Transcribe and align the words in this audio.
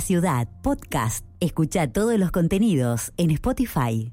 Ciudad, 0.00 0.48
podcast. 0.62 1.24
Escucha 1.40 1.92
todos 1.92 2.18
los 2.18 2.30
contenidos 2.30 3.12
en 3.16 3.30
Spotify. 3.30 4.12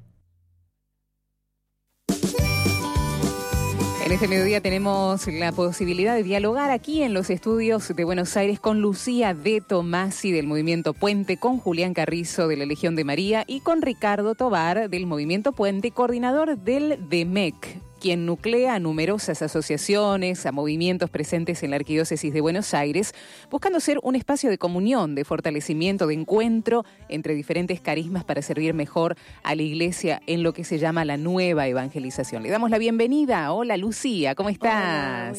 En 4.06 4.14
este 4.14 4.30
mediodía 4.30 4.62
tenemos 4.62 5.28
la 5.28 5.52
posibilidad 5.52 6.16
de 6.16 6.24
dialogar 6.24 6.72
aquí 6.72 7.04
en 7.04 7.14
los 7.14 7.30
estudios 7.30 7.94
de 7.94 8.04
Buenos 8.06 8.38
Aires 8.38 8.58
con 8.58 8.82
Lucía 8.82 9.34
de 9.34 9.60
Tomasi 9.60 10.32
del 10.32 10.48
Movimiento 10.48 10.94
Puente, 10.94 11.36
con 11.36 11.58
Julián 11.58 11.94
Carrizo 11.94 12.48
de 12.48 12.56
la 12.56 12.66
Legión 12.66 12.96
de 12.96 13.04
María 13.04 13.44
y 13.48 13.60
con 13.60 13.82
Ricardo 13.82 14.34
Tobar 14.34 14.90
del 14.90 15.08
Movimiento 15.08 15.52
Puente, 15.52 15.92
coordinador 15.92 16.58
del 16.58 17.10
DEMEC 17.10 17.87
quien 18.00 18.26
nuclea 18.26 18.76
a 18.76 18.80
numerosas 18.80 19.42
asociaciones, 19.42 20.46
a 20.46 20.52
movimientos 20.52 21.10
presentes 21.10 21.64
en 21.64 21.72
la 21.72 21.78
Arquidiócesis 21.78 22.34
de 22.34 22.42
Buenos 22.42 22.74
Aires, 22.74 23.14
buscando 23.50 23.80
ser 23.80 24.00
un 24.04 24.16
espacio 24.16 24.50
de 24.50 24.58
comunión, 24.58 25.16
de 25.16 25.26
fortalecimiento, 25.26 26.08
de 26.08 26.14
encuentro 26.14 26.86
entre 27.10 27.36
diferentes 27.36 27.82
carismas 27.82 28.24
para 28.24 28.42
servir 28.42 28.74
mejor 28.74 29.16
a 29.44 29.56
la 29.56 29.62
Iglesia 29.62 30.22
en 30.28 30.44
lo 30.44 30.54
que 30.54 30.64
se 30.64 30.80
llama 30.80 31.06
la 31.06 31.18
nueva 31.18 31.68
evangelización. 31.68 32.44
Le 32.44 32.50
damos 32.50 32.70
la 32.70 32.78
bienvenida. 32.78 33.52
Hola 33.52 33.78
Lucía, 33.78 34.36
¿cómo 34.36 34.50
estás? 34.50 35.38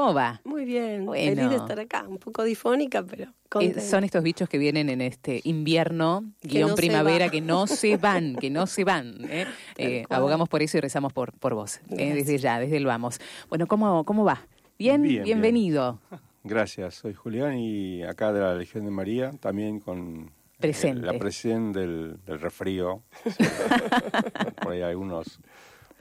¿Cómo 0.00 0.14
va? 0.14 0.40
Muy 0.44 0.64
bien, 0.64 1.06
feliz 1.12 1.50
de 1.50 1.56
estar 1.56 1.78
acá, 1.78 2.06
un 2.08 2.16
poco 2.16 2.42
difónica, 2.42 3.02
pero 3.02 3.34
eh, 3.60 3.78
son 3.82 4.02
estos 4.02 4.22
bichos 4.22 4.48
que 4.48 4.56
vienen 4.56 4.88
en 4.88 5.02
este 5.02 5.42
invierno, 5.44 6.24
guion 6.40 6.74
primavera, 6.74 7.28
que 7.28 7.42
no 7.42 7.66
se 7.66 7.98
van, 7.98 8.34
que 8.36 8.48
no 8.48 8.66
se 8.66 8.84
van. 8.84 9.18
¿eh? 9.28 9.44
Eh, 9.76 10.06
abogamos 10.08 10.48
por 10.48 10.62
eso 10.62 10.78
y 10.78 10.80
rezamos 10.80 11.12
por, 11.12 11.34
por 11.34 11.52
vos, 11.52 11.80
desde 11.84 12.38
ya, 12.38 12.58
desde 12.58 12.78
el 12.78 12.86
vamos. 12.86 13.20
Bueno, 13.50 13.66
¿cómo, 13.66 14.04
cómo 14.04 14.24
va? 14.24 14.40
Bien, 14.78 15.02
bienvenido. 15.02 16.00
Gracias, 16.44 16.94
soy 16.94 17.12
Julián 17.12 17.58
y 17.58 18.02
acá 18.02 18.32
de 18.32 18.40
la 18.40 18.54
Legión 18.54 18.86
de 18.86 18.90
María, 18.92 19.32
también 19.32 19.80
con 19.80 20.30
Presente. 20.58 21.04
la 21.04 21.18
presión 21.18 21.74
del, 21.74 22.16
del 22.24 22.40
refrío. 22.40 23.02
por 24.62 24.72
ahí 24.72 24.80
algunos 24.80 25.40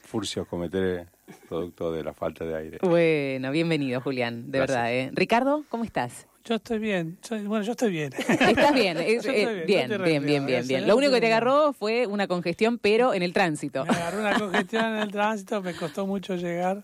furcios 0.10 0.48
cometeré 0.48 1.08
producto 1.48 1.92
de 1.92 2.04
la 2.04 2.14
falta 2.14 2.46
de 2.46 2.56
aire. 2.56 2.78
Bueno, 2.82 3.52
bienvenido, 3.52 4.02
Julián, 4.02 4.52
de 4.52 4.60
verdad. 4.60 4.94
¿eh? 4.94 5.12
Ricardo, 5.14 5.64
¿cómo 5.70 5.84
estás? 5.84 6.28
Yo 6.46 6.56
estoy 6.56 6.80
bien. 6.80 7.20
bueno, 7.46 7.62
yo 7.62 7.72
estoy 7.72 7.92
bien. 7.92 8.12
Estás 8.14 8.74
bien. 8.74 8.98
Eh, 9.10 9.64
bien, 9.68 9.90
bien, 10.04 10.26
bien, 10.26 10.46
bien, 10.46 10.68
bien. 10.68 10.88
Lo 10.88 10.98
único 10.98 11.14
que 11.14 11.22
te 11.22 11.28
agarró 11.28 11.74
fue 11.74 12.08
una 12.08 12.28
congestión, 12.28 12.78
pero 12.78 13.14
en 13.14 13.22
el 13.22 13.34
tránsito. 13.34 13.86
Me 13.86 13.92
agarró 13.92 14.20
una 14.22 14.40
congestión 14.40 14.86
en 14.86 14.96
el 14.96 15.12
tránsito, 15.12 15.62
me 15.62 15.76
costó 15.76 16.08
mucho 16.08 16.36
llegar. 16.36 16.84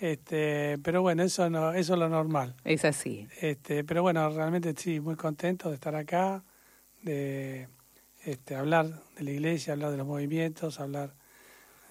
Este, 0.00 0.78
pero 0.82 1.02
bueno, 1.02 1.22
eso 1.22 1.48
no, 1.50 1.72
eso 1.72 1.94
es 1.94 1.98
lo 1.98 2.08
normal. 2.08 2.54
Es 2.64 2.84
así. 2.84 3.28
Este, 3.40 3.84
pero 3.84 4.02
bueno, 4.02 4.28
realmente 4.30 4.74
sí, 4.76 5.00
muy 5.00 5.14
contento 5.14 5.68
de 5.68 5.74
estar 5.74 5.94
acá, 5.94 6.42
de 7.02 7.68
este, 8.24 8.54
hablar 8.54 8.86
de 9.16 9.24
la 9.24 9.30
iglesia, 9.30 9.74
hablar 9.74 9.90
de 9.90 9.98
los 9.98 10.06
movimientos, 10.06 10.80
hablar 10.80 11.14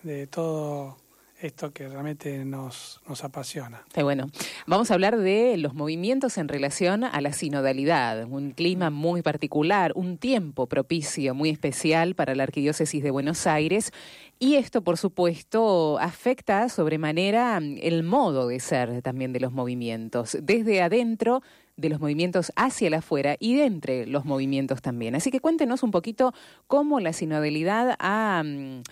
de 0.03 0.27
todo 0.27 0.97
esto 1.41 1.71
que 1.71 1.87
realmente 1.87 2.43
nos, 2.45 3.01
nos 3.07 3.23
apasiona. 3.23 3.83
bueno, 4.01 4.29
vamos 4.67 4.91
a 4.91 4.93
hablar 4.93 5.17
de 5.17 5.57
los 5.57 5.73
movimientos 5.73 6.37
en 6.37 6.47
relación 6.47 7.03
a 7.03 7.21
la 7.21 7.33
sinodalidad, 7.33 8.25
un 8.25 8.51
clima 8.51 8.89
muy 8.89 9.21
particular, 9.21 9.93
un 9.95 10.17
tiempo 10.17 10.67
propicio, 10.67 11.33
muy 11.33 11.49
especial 11.49 12.15
para 12.15 12.35
la 12.35 12.43
Arquidiócesis 12.43 13.03
de 13.03 13.11
Buenos 13.11 13.47
Aires 13.47 13.91
y 14.39 14.55
esto, 14.55 14.81
por 14.81 14.97
supuesto, 14.97 15.99
afecta 15.99 16.69
sobremanera 16.69 17.57
el 17.57 18.03
modo 18.03 18.47
de 18.47 18.59
ser 18.59 19.01
también 19.01 19.33
de 19.33 19.41
los 19.41 19.51
movimientos, 19.51 20.37
desde 20.41 20.81
adentro 20.81 21.41
de 21.75 21.89
los 21.89 21.99
movimientos 21.99 22.51
hacia 22.55 22.87
el 22.87 22.93
afuera 22.93 23.35
y 23.39 23.55
de 23.55 23.65
entre 23.65 24.05
los 24.05 24.25
movimientos 24.25 24.81
también. 24.81 25.15
Así 25.15 25.31
que 25.31 25.39
cuéntenos 25.39 25.83
un 25.83 25.91
poquito 25.91 26.33
cómo 26.67 26.99
la 26.99 27.13
sinodalidad 27.13 27.95
ha 27.99 28.43
mm, 28.43 28.83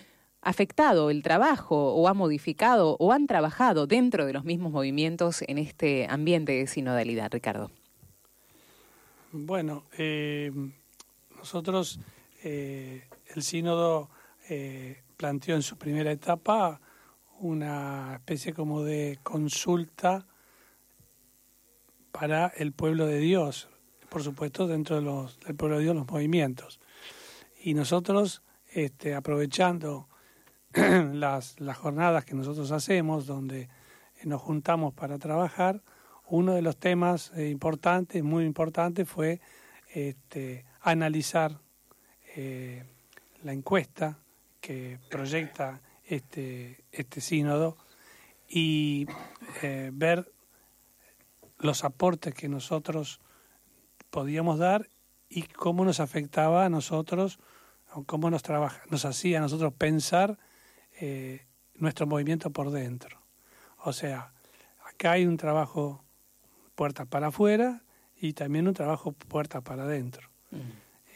afectado 0.48 1.10
el 1.10 1.24
trabajo 1.24 1.94
o 1.94 2.08
ha 2.08 2.14
modificado 2.14 2.96
o 3.00 3.12
han 3.12 3.28
trabajado 3.28 3.86
dentro 3.86 4.26
de 4.26 4.32
los 4.32 4.46
mismos 4.46 4.72
movimientos 4.72 5.44
en 5.46 5.58
este 5.58 6.08
ambiente 6.10 6.54
de 6.54 6.68
sinodalidad, 6.68 7.30
Ricardo? 7.32 7.70
Bueno, 9.34 9.84
eh, 9.98 10.52
nosotros, 11.36 12.00
eh, 12.44 13.04
el 13.36 13.44
sínodo 13.44 14.10
eh, 14.48 15.04
planteó 15.18 15.56
en 15.56 15.64
su 15.64 15.78
primera 15.78 16.14
etapa 16.14 16.80
una 17.40 18.16
especie 18.16 18.54
como 18.54 18.84
de 18.84 19.20
consulta 19.24 20.26
para 22.14 22.48
el 22.56 22.72
pueblo 22.72 23.06
de 23.06 23.20
Dios, 23.20 23.68
por 24.08 24.24
supuesto 24.24 24.66
dentro 24.66 24.96
de 24.96 25.02
los, 25.02 25.42
del 25.42 25.58
pueblo 25.58 25.78
de 25.78 25.84
Dios 25.84 25.96
los 25.96 26.08
movimientos. 26.08 26.80
Y 27.62 27.74
nosotros, 27.74 28.44
este, 28.72 29.14
aprovechando 29.14 30.08
las, 31.14 31.60
las 31.60 31.78
jornadas 31.78 32.26
que 32.26 32.36
nosotros 32.36 32.72
hacemos, 32.72 33.26
donde 33.26 33.70
nos 34.24 34.42
juntamos 34.42 34.94
para 34.94 35.18
trabajar, 35.18 35.82
uno 36.28 36.54
de 36.54 36.62
los 36.62 36.78
temas 36.78 37.32
eh, 37.36 37.50
importantes, 37.50 38.24
muy 38.24 38.46
importantes, 38.46 39.10
fue 39.10 39.40
este, 39.94 40.66
analizar 40.82 41.60
eh, 42.36 42.84
la 43.44 43.54
encuesta 43.54 44.20
que 44.62 45.00
proyecta 45.10 45.82
este, 46.06 46.84
este 46.92 47.22
sínodo 47.22 47.78
y 48.48 49.08
eh, 49.62 49.90
ver 49.94 50.32
los 51.60 51.84
aportes 51.84 52.34
que 52.34 52.50
nosotros 52.50 53.20
podíamos 54.10 54.60
dar 54.60 54.90
y 55.30 55.44
cómo 55.44 55.86
nos 55.86 56.00
afectaba 56.00 56.66
a 56.66 56.70
nosotros, 56.70 57.40
cómo 58.06 58.30
nos, 58.30 58.44
trabaja, 58.44 58.82
nos 58.90 59.06
hacía 59.06 59.40
a 59.40 59.42
nosotros 59.42 59.74
pensar 59.74 60.38
eh, 61.00 61.46
nuestro 61.76 62.08
movimiento 62.08 62.50
por 62.50 62.72
dentro. 62.72 63.22
O 63.84 63.94
sea, 63.94 64.32
acá 64.90 65.12
hay 65.12 65.26
un 65.26 65.38
trabajo 65.38 66.04
puertas 66.76 67.08
para 67.08 67.28
afuera 67.28 67.84
y 68.20 68.34
también 68.34 68.68
un 68.68 68.74
trabajo 68.74 69.12
puertas 69.12 69.62
para 69.62 69.84
adentro. 69.84 70.30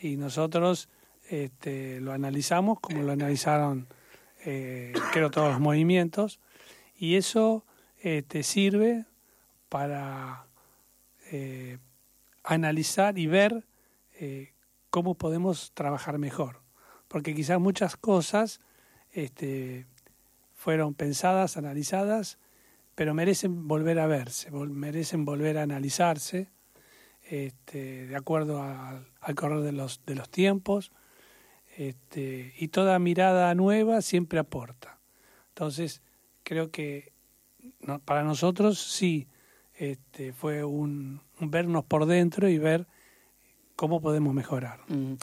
Y 0.01 0.17
nosotros 0.17 0.89
este, 1.29 1.99
lo 1.99 2.11
analizamos 2.11 2.79
como 2.79 3.01
lo 3.01 3.11
analizaron, 3.11 3.87
eh, 4.45 4.93
creo, 5.13 5.31
todos 5.31 5.51
los 5.51 5.59
movimientos, 5.59 6.39
y 6.95 7.15
eso 7.15 7.65
este, 7.99 8.43
sirve 8.43 9.05
para 9.69 10.45
eh, 11.31 11.77
analizar 12.43 13.17
y 13.17 13.27
ver 13.27 13.63
cómo 14.91 15.15
podemos 15.15 15.71
trabajar 15.73 16.19
mejor. 16.19 16.61
Porque 17.07 17.33
quizás 17.33 17.59
muchas 17.59 17.97
cosas 17.97 18.61
este, 19.11 19.85
fueron 20.53 20.93
pensadas, 20.93 21.57
analizadas, 21.57 22.37
pero 22.95 23.13
merecen 23.13 23.67
volver 23.67 23.99
a 23.99 24.07
verse, 24.07 24.51
merecen 24.51 25.25
volver 25.25 25.57
a 25.57 25.63
analizarse 25.63 26.49
este, 27.29 28.07
de 28.07 28.15
acuerdo 28.15 28.61
al 28.61 29.35
correr 29.35 29.61
de 29.61 29.71
los, 29.71 30.01
de 30.05 30.15
los 30.15 30.29
tiempos, 30.29 30.91
este, 31.77 32.53
y 32.57 32.67
toda 32.67 32.99
mirada 32.99 33.55
nueva 33.55 34.01
siempre 34.01 34.39
aporta. 34.39 34.99
Entonces, 35.49 36.01
creo 36.43 36.71
que 36.71 37.13
para 38.05 38.23
nosotros 38.23 38.79
sí 38.79 39.27
este, 39.75 40.33
fue 40.33 40.63
un, 40.63 41.21
vernos 41.39 41.85
por 41.85 42.05
dentro 42.05 42.49
y 42.49 42.57
ver 42.57 42.87
cómo 43.75 44.01
podemos 44.01 44.33
mejorar. 44.33 44.81
Mm. 44.87 45.13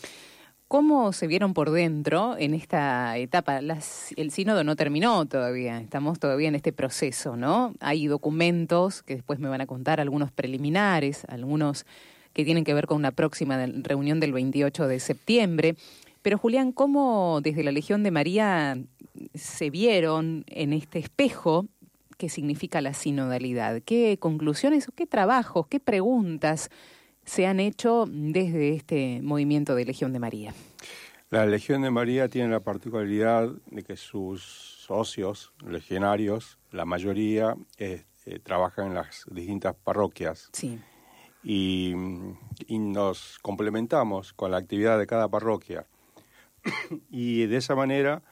¿Cómo 0.69 1.15
se 1.15 1.27
vieron 1.27 1.55
por 1.55 1.71
dentro 1.71 2.37
en 2.39 2.53
esta 2.53 3.17
etapa? 3.17 3.59
el 3.59 4.31
sínodo 4.31 4.65
no 4.65 4.77
terminó 4.77 5.25
todavía, 5.25 5.81
estamos 5.81 6.19
todavía 6.19 6.49
en 6.49 6.57
este 6.57 6.75
proceso, 6.75 7.37
¿no? 7.37 7.73
Hay 7.81 8.07
documentos 8.07 9.03
que 9.03 9.15
después 9.15 9.39
me 9.39 9.49
van 9.49 9.63
a 9.63 9.67
contar, 9.67 9.99
algunos 9.99 10.31
preliminares, 10.31 11.25
algunos 11.29 11.87
que 12.35 12.45
tienen 12.45 12.65
que 12.65 12.75
ver 12.75 12.87
con 12.87 12.99
una 12.99 13.13
próxima 13.13 13.65
reunión 13.65 14.21
del 14.21 14.35
28 14.35 14.89
de 14.89 15.01
septiembre. 15.01 15.75
Pero 16.21 16.37
Julián, 16.37 16.73
¿cómo 16.73 17.41
desde 17.43 17.65
la 17.65 17.73
Legión 17.73 18.03
de 18.03 18.11
María 18.11 18.79
se 19.35 19.71
vieron 19.71 20.45
en 20.49 20.75
este 20.75 20.99
espejo 20.99 21.65
que 22.19 22.29
significa 22.29 22.83
la 22.83 22.93
sinodalidad? 22.93 23.81
¿Qué 23.87 24.19
conclusiones, 24.21 24.87
qué 24.95 25.07
trabajos, 25.07 25.67
qué 25.67 25.81
preguntas? 25.81 26.69
Se 27.29 27.47
han 27.47 27.61
hecho 27.61 28.07
desde 28.09 28.75
este 28.75 29.21
movimiento 29.23 29.75
de 29.75 29.85
Legión 29.85 30.13
de 30.13 30.19
María? 30.19 30.55
La 31.31 31.45
Legión 31.45 31.83
de 31.83 31.91
María 31.91 32.29
tiene 32.29 32.49
la 32.49 32.61
particularidad 32.61 33.51
de 33.67 33.83
que 33.83 33.97
sus 33.97 34.43
socios 34.43 35.53
legionarios, 35.65 36.59
la 36.73 36.87
mayoría, 36.87 37.55
eh, 37.77 38.05
eh, 38.25 38.39
trabajan 38.39 38.89
en 38.89 38.95
las 38.95 39.27
distintas 39.31 39.75
parroquias. 39.77 40.49
Sí. 40.55 40.81
Y, 41.45 41.95
nos 42.69 43.39
complementamos 43.41 44.33
con 44.33 44.51
la 44.51 44.57
actividad 44.57 44.99
de 44.99 45.07
cada 45.07 45.29
parroquia. 45.29 45.87
y 47.11 47.47
de 47.47 47.59
esa 47.59 47.75
manera 47.75 48.23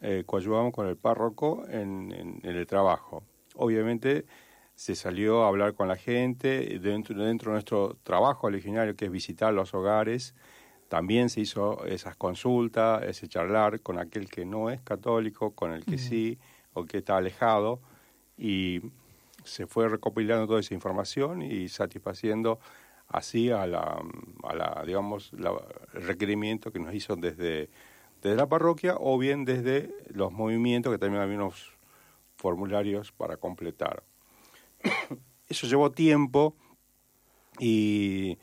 eh, 0.00 0.22
coayudamos 0.24 0.72
con 0.72 0.86
el 0.86 0.96
párroco 0.96 1.64
en, 1.68 2.12
en 2.12 2.40
el 2.44 2.66
trabajo. 2.68 3.24
Obviamente 3.56 4.26
se 4.78 4.94
salió 4.94 5.42
a 5.42 5.48
hablar 5.48 5.74
con 5.74 5.88
la 5.88 5.96
gente, 5.96 6.78
dentro, 6.78 7.18
dentro 7.18 7.50
de 7.50 7.54
nuestro 7.54 7.96
trabajo 8.04 8.48
legionario 8.48 8.94
que 8.94 9.06
es 9.06 9.10
visitar 9.10 9.52
los 9.52 9.74
hogares, 9.74 10.36
también 10.88 11.30
se 11.30 11.40
hizo 11.40 11.84
esas 11.84 12.14
consultas, 12.14 13.02
ese 13.02 13.26
charlar 13.26 13.80
con 13.80 13.98
aquel 13.98 14.30
que 14.30 14.44
no 14.44 14.70
es 14.70 14.80
católico, 14.82 15.50
con 15.50 15.72
el 15.72 15.84
que 15.84 15.98
sí, 15.98 16.38
o 16.74 16.84
que 16.84 16.98
está 16.98 17.16
alejado, 17.16 17.80
y 18.36 18.80
se 19.42 19.66
fue 19.66 19.88
recopilando 19.88 20.46
toda 20.46 20.60
esa 20.60 20.74
información 20.74 21.42
y 21.42 21.68
satisfaciendo 21.68 22.60
así 23.08 23.50
a 23.50 23.66
la, 23.66 24.00
a 24.44 24.54
la 24.54 24.84
digamos, 24.86 25.32
el 25.32 26.02
requerimiento 26.06 26.70
que 26.70 26.78
nos 26.78 26.94
hizo 26.94 27.16
desde, 27.16 27.68
desde 28.22 28.36
la 28.36 28.46
parroquia 28.46 28.94
o 28.96 29.18
bien 29.18 29.44
desde 29.44 29.92
los 30.10 30.30
movimientos, 30.30 30.92
que 30.92 30.98
también 31.00 31.20
había 31.20 31.34
unos 31.34 31.72
formularios 32.36 33.10
para 33.10 33.38
completar. 33.38 34.04
Eso 35.48 35.66
llevó 35.66 35.90
tiempo 35.90 36.56
y, 37.58 38.38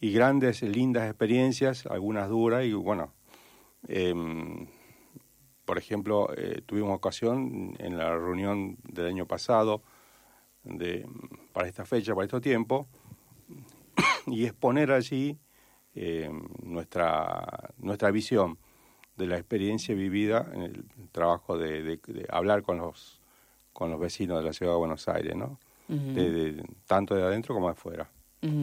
y 0.00 0.12
grandes, 0.12 0.62
lindas 0.62 1.08
experiencias, 1.08 1.86
algunas 1.86 2.28
duras 2.28 2.64
y 2.64 2.72
bueno, 2.72 3.12
em, 3.86 4.66
por 5.64 5.78
ejemplo, 5.78 6.28
eh, 6.36 6.62
tuvimos 6.64 6.96
ocasión 6.96 7.76
en 7.78 7.98
la 7.98 8.16
reunión 8.16 8.78
del 8.84 9.06
año 9.06 9.26
pasado 9.26 9.82
de, 10.64 11.06
para 11.52 11.68
esta 11.68 11.84
fecha, 11.84 12.14
para 12.14 12.24
este 12.24 12.40
tiempo, 12.40 12.88
y 14.26 14.46
exponer 14.46 14.92
allí 14.92 15.38
em, 15.94 16.48
nuestra, 16.62 17.74
nuestra 17.78 18.10
visión 18.10 18.58
de 19.16 19.26
la 19.26 19.36
experiencia 19.36 19.94
vivida 19.94 20.48
en 20.54 20.62
el 20.62 20.84
trabajo 21.10 21.58
de, 21.58 22.00
hablar 22.30 22.62
con 22.62 22.78
los, 22.78 23.20
con 23.72 23.90
los 23.90 23.98
vecinos 23.98 24.38
de 24.38 24.44
la 24.44 24.52
ciudad 24.52 24.72
de 24.72 24.78
Buenos 24.78 25.08
Aires, 25.08 25.34
¿no? 25.34 25.58
De, 25.88 26.62
tanto 26.86 27.14
de 27.14 27.22
adentro 27.22 27.54
como 27.54 27.66
de 27.66 27.72
afuera. 27.72 28.10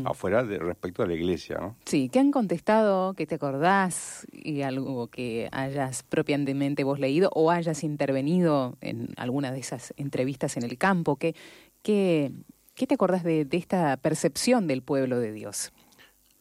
Afuera 0.05 0.41
de, 0.41 0.57
respecto 0.57 1.03
a 1.03 1.07
la 1.07 1.15
iglesia, 1.15 1.57
¿no? 1.59 1.75
Sí, 1.83 2.07
¿qué 2.07 2.19
han 2.19 2.31
contestado? 2.31 3.13
¿Qué 3.13 3.27
te 3.27 3.35
acordás? 3.35 4.25
¿Y 4.31 4.61
algo 4.61 5.07
que 5.07 5.49
hayas 5.51 6.03
propiamente 6.03 6.85
vos 6.85 6.97
leído 6.97 7.29
o 7.33 7.51
hayas 7.51 7.83
intervenido 7.83 8.77
en 8.79 9.09
alguna 9.17 9.51
de 9.51 9.59
esas 9.59 9.93
entrevistas 9.97 10.55
en 10.55 10.63
el 10.63 10.77
campo? 10.77 11.17
¿Qué, 11.17 11.35
qué, 11.81 12.31
qué 12.73 12.87
te 12.87 12.93
acordás 12.93 13.25
de, 13.25 13.45
esta 13.51 13.97
percepción 13.97 14.65
del 14.67 14.81
pueblo 14.81 15.19
de 15.19 15.33
Dios? 15.33 15.73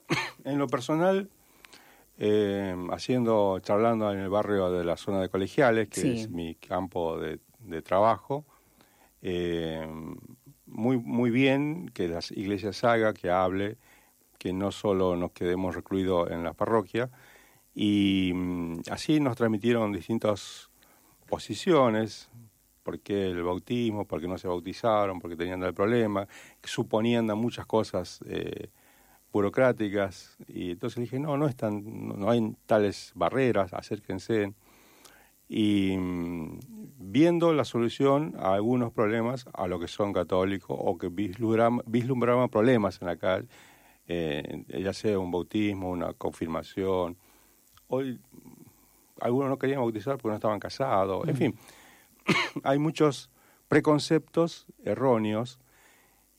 En 0.45 0.59
lo 0.59 0.69
personal, 0.69 1.29
eh, 2.19 2.77
haciendo, 2.91 3.59
charlando 3.61 4.13
en 4.13 4.21
el 4.21 4.29
barrio 4.29 4.71
de 4.71 4.85
la 4.85 4.97
zona 4.97 5.21
de 5.21 5.29
colegiales, 5.29 5.89
que 5.89 6.21
es 6.21 6.31
mi 6.31 6.55
campo 6.55 7.19
de, 7.19 7.41
de 7.61 7.83
trabajo, 7.83 8.45
eh, 9.23 9.87
muy, 10.75 10.99
muy 10.99 11.31
bien 11.31 11.89
que 11.95 12.09
las 12.09 12.31
iglesias 12.31 12.85
haga, 12.85 13.15
que 13.15 13.31
hable, 13.31 13.77
que 14.39 14.53
no 14.53 14.73
solo 14.73 15.17
nos 15.17 15.33
quedemos 15.33 15.75
recluidos 15.75 16.31
en 16.31 16.45
la 16.45 16.53
parroquia. 16.53 17.11
Y 17.75 18.33
mm, 18.35 18.83
así 18.91 19.21
nos 19.21 19.37
transmitieron 19.37 19.93
distintas 19.93 20.71
posiciones, 21.29 22.29
por 22.83 23.01
qué 23.01 23.29
el 23.29 23.43
bautismo, 23.43 24.05
por 24.05 24.21
qué 24.21 24.29
no 24.29 24.37
se 24.37 24.49
bautizaron, 24.49 25.19
por 25.19 25.31
qué 25.31 25.37
tenían 25.37 25.63
el 25.63 25.73
problema, 25.73 26.29
suponían 26.63 27.27
muchas 27.27 27.67
cosas 27.67 28.21
eh, 28.27 28.69
burocráticas. 29.33 30.37
Y 30.49 30.73
entonces 30.73 31.01
dije, 31.01 31.19
no, 31.19 31.37
no, 31.37 31.47
están, 31.47 32.19
no 32.19 32.31
hay 32.31 32.55
tales 32.67 33.13
barreras, 33.15 33.73
acérquense 33.73 34.53
y 35.57 35.97
mm, 35.97 36.59
viendo 36.99 37.53
la 37.53 37.65
solución 37.65 38.35
a 38.41 38.55
algunos 38.55 38.93
problemas 38.93 39.47
a 39.53 39.69
lo 39.69 39.79
que 39.79 39.87
son 39.87 40.13
católicos 40.13 40.77
o 40.77 40.99
que 40.99 41.09
vislumbraban, 41.09 42.49
problemas 42.49 43.01
en 43.01 43.07
la 43.07 43.17
calle, 43.17 43.47
eh, 44.09 44.65
ya 44.83 44.93
sea 44.93 45.17
un 45.17 45.31
bautismo, 45.31 45.91
una 45.91 46.13
confirmación. 46.13 47.17
Hoy 47.87 48.19
algunos 49.21 49.49
no 49.49 49.57
querían 49.57 49.79
bautizar 49.79 50.17
porque 50.17 50.31
no 50.31 50.35
estaban 50.35 50.59
casados, 50.59 51.29
en 51.29 51.37
fin, 51.37 51.55
hay 52.65 52.81
muchos 52.81 53.31
preconceptos 53.69 54.67
erróneos 54.85 55.61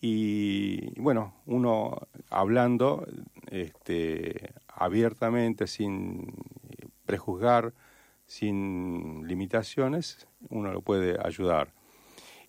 y 0.01 0.99
bueno, 0.99 1.35
uno 1.45 2.01
hablando 2.29 3.07
este, 3.49 4.53
abiertamente, 4.67 5.67
sin 5.67 6.33
prejuzgar, 7.05 7.73
sin 8.25 9.27
limitaciones, 9.27 10.27
uno 10.49 10.71
lo 10.71 10.81
puede 10.81 11.17
ayudar. 11.23 11.73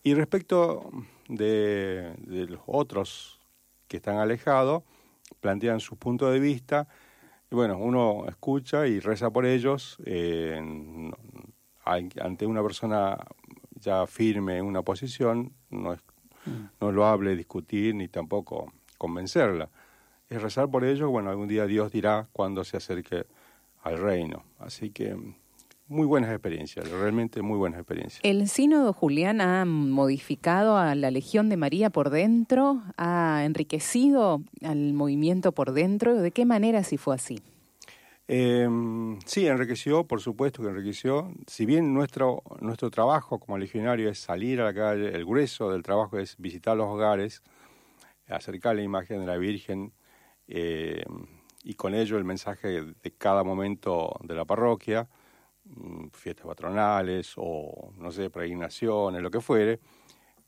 Y 0.02 0.14
respecto 0.14 0.90
de, 1.28 2.14
los 2.26 2.60
otros 2.66 3.40
que 3.88 3.98
están 3.98 4.18
alejados, 4.18 4.84
plantean 5.40 5.80
su 5.80 5.96
punto 5.96 6.30
de 6.30 6.38
vista, 6.38 6.88
y 7.50 7.54
bueno, 7.54 7.78
uno 7.78 8.26
escucha 8.28 8.86
y 8.86 9.00
reza 9.00 9.30
por 9.30 9.46
ellos 9.46 9.98
eh, 10.04 10.60
ante 11.84 12.46
una 12.46 12.62
persona 12.62 13.16
ya 13.80 14.06
firme 14.06 14.58
en 14.58 14.64
una 14.64 14.82
posición, 14.82 15.52
no, 15.70 15.92
es, 15.92 16.00
mm. 16.46 16.64
no 16.80 16.92
lo 16.92 17.06
hable, 17.06 17.36
discutir 17.36 17.94
ni 17.94 18.08
tampoco 18.08 18.72
convencerla. 18.98 19.68
Es 20.28 20.42
rezar 20.42 20.68
por 20.68 20.84
ellos, 20.84 21.08
bueno, 21.08 21.30
algún 21.30 21.46
día 21.46 21.66
Dios 21.66 21.92
dirá 21.92 22.28
cuando 22.32 22.64
se 22.64 22.76
acerque 22.76 23.26
al 23.82 23.98
reino. 23.98 24.44
Así 24.58 24.90
que 24.90 25.16
muy 25.88 26.06
buenas 26.06 26.30
experiencias, 26.30 26.90
realmente 26.90 27.42
muy 27.42 27.58
buenas 27.58 27.80
experiencias. 27.80 28.20
¿El 28.24 28.48
sínodo 28.48 28.92
Julián 28.92 29.40
ha 29.40 29.64
modificado 29.64 30.76
a 30.76 30.94
la 30.94 31.10
Legión 31.10 31.48
de 31.48 31.56
María 31.56 31.90
por 31.90 32.10
dentro? 32.10 32.82
¿Ha 32.96 33.44
enriquecido 33.44 34.42
al 34.62 34.92
movimiento 34.94 35.52
por 35.52 35.72
dentro? 35.72 36.16
¿De 36.16 36.32
qué 36.32 36.44
manera 36.44 36.82
si 36.82 36.96
fue 36.96 37.14
así? 37.14 37.40
Em, 38.28 39.20
sí, 39.24 39.46
enriqueció, 39.46 40.04
por 40.04 40.20
supuesto 40.20 40.62
que 40.62 40.68
enriqueció. 40.68 41.32
Si 41.46 41.64
bien 41.64 41.94
nuestro, 41.94 42.42
nuestro 42.60 42.90
trabajo 42.90 43.38
como 43.38 43.56
legionario 43.56 44.10
es 44.10 44.18
salir 44.18 44.60
a 44.60 44.64
la 44.64 44.74
calle, 44.74 45.14
el 45.14 45.24
grueso 45.24 45.70
del 45.70 45.82
trabajo 45.82 46.18
es 46.18 46.36
visitar 46.38 46.76
los 46.76 46.88
hogares, 46.88 47.44
acercar 48.28 48.74
la 48.74 48.82
imagen 48.82 49.20
de 49.20 49.26
la 49.26 49.36
Virgen 49.36 49.92
em, 50.48 51.04
y 51.62 51.74
con 51.74 51.94
ello 51.94 52.18
el 52.18 52.24
mensaje 52.24 52.82
de 52.82 53.10
cada 53.16 53.44
momento 53.44 54.18
de 54.24 54.34
la 54.34 54.44
parroquia, 54.44 55.08
fiestas 56.12 56.46
patronales 56.46 57.34
o, 57.36 57.92
no 57.98 58.10
sé, 58.10 58.30
peregrinaciones, 58.30 59.22
lo 59.22 59.30
que 59.30 59.40
fuere, 59.40 59.80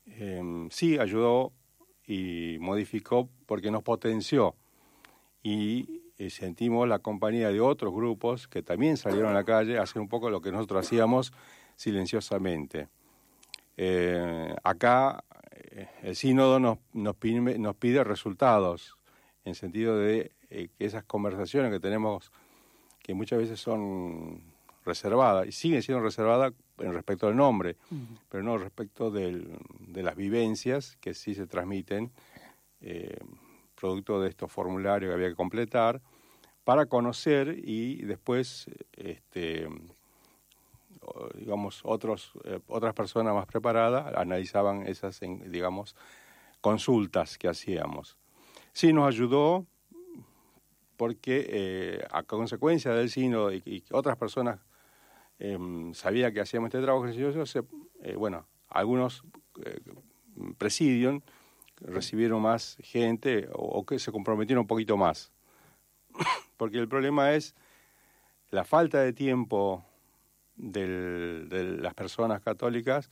em, 0.05 0.69
sí 0.69 0.97
ayudó 0.97 1.53
y 2.05 2.57
modificó 2.59 3.29
porque 3.45 3.71
nos 3.71 3.83
potenció 3.83 4.55
y 5.43 6.01
eh, 6.17 6.29
sentimos 6.29 6.87
la 6.87 6.99
compañía 6.99 7.49
de 7.51 7.61
otros 7.61 7.93
grupos 7.93 8.47
que 8.47 8.61
también 8.61 8.97
salieron 8.97 9.31
a 9.31 9.33
la 9.33 9.43
calle 9.43 9.77
a 9.77 9.83
hacer 9.83 10.01
un 10.01 10.09
poco 10.09 10.29
lo 10.29 10.41
que 10.41 10.51
nosotros 10.51 10.85
hacíamos 10.85 11.31
silenciosamente. 11.75 12.87
Eh, 13.77 14.53
acá 14.63 15.23
eh, 15.51 15.87
el 16.03 16.15
sínodo 16.15 16.59
nos, 16.59 16.79
nos 16.93 17.15
pide 17.15 18.03
resultados, 18.03 18.97
en 19.45 19.55
sentido 19.55 19.97
de 19.97 20.31
que 20.49 20.71
esas 20.79 21.03
conversaciones 21.05 21.71
que 21.71 21.79
tenemos, 21.79 22.31
que 23.01 23.13
muchas 23.13 23.39
veces 23.39 23.59
son 23.59 24.43
reservada 24.85 25.45
y 25.45 25.51
sigue 25.51 25.81
siendo 25.81 26.03
reservada 26.03 26.53
en 26.79 26.93
respecto 26.93 27.27
al 27.27 27.35
nombre, 27.35 27.75
pero 28.29 28.43
no 28.43 28.57
respecto 28.57 29.11
del, 29.11 29.57
de 29.79 30.03
las 30.03 30.15
vivencias 30.15 30.97
que 31.01 31.13
sí 31.13 31.35
se 31.35 31.47
transmiten, 31.47 32.11
eh, 32.81 33.19
producto 33.75 34.21
de 34.21 34.29
estos 34.29 34.51
formularios 34.51 35.09
que 35.09 35.13
había 35.13 35.29
que 35.29 35.35
completar, 35.35 36.01
para 36.63 36.85
conocer 36.85 37.57
y 37.63 38.03
después, 38.03 38.67
este, 38.93 39.67
digamos, 41.35 41.81
otros, 41.83 42.33
eh, 42.43 42.59
otras 42.67 42.93
personas 42.93 43.33
más 43.33 43.45
preparadas 43.45 44.13
analizaban 44.15 44.85
esas, 44.87 45.19
digamos, 45.19 45.95
consultas 46.61 47.37
que 47.37 47.47
hacíamos. 47.47 48.17
Sí 48.73 48.93
nos 48.93 49.07
ayudó 49.07 49.65
porque 50.95 51.45
eh, 51.49 52.07
a 52.11 52.23
consecuencia 52.23 52.91
del 52.91 53.09
signo 53.09 53.51
y, 53.51 53.63
y 53.65 53.83
otras 53.91 54.17
personas 54.17 54.59
Em, 55.39 55.93
sabía 55.93 56.33
que 56.33 56.41
hacíamos 56.41 56.67
este 56.67 56.81
trabajo 56.81 57.05
religioso, 57.05 57.65
eh, 58.01 58.15
bueno, 58.15 58.45
algunos 58.67 59.23
eh, 59.63 59.79
presidios 60.57 61.23
recibieron 61.79 62.41
más 62.41 62.77
gente 62.81 63.47
o, 63.53 63.85
que 63.85 63.99
se 63.99 64.11
comprometieron 64.11 64.63
un 64.63 64.67
poquito 64.67 64.97
más. 64.97 65.31
Porque 66.57 66.77
el 66.77 66.89
problema 66.89 67.33
es 67.33 67.55
la 68.51 68.65
falta 68.65 68.99
de 68.99 69.13
tiempo 69.13 69.85
de 70.57 71.77
las 71.79 71.93
personas 71.93 72.41
católicas 72.41 73.09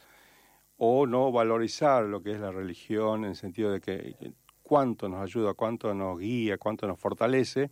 o 0.76 1.08
no 1.08 1.32
valorizar 1.32 2.04
lo 2.04 2.22
que 2.22 2.34
es 2.34 2.42
la 2.42 2.52
religión 2.52 3.24
en 3.24 3.30
el 3.30 3.36
sentido 3.38 3.72
de 3.72 3.80
que 3.80 4.34
cuánto 4.64 5.08
nos 5.08 5.22
ayuda, 5.22 5.54
cuánto 5.54 5.94
nos 5.94 6.20
guía, 6.20 6.58
cuánto 6.58 6.88
nos 6.88 7.00
fortalece 7.00 7.72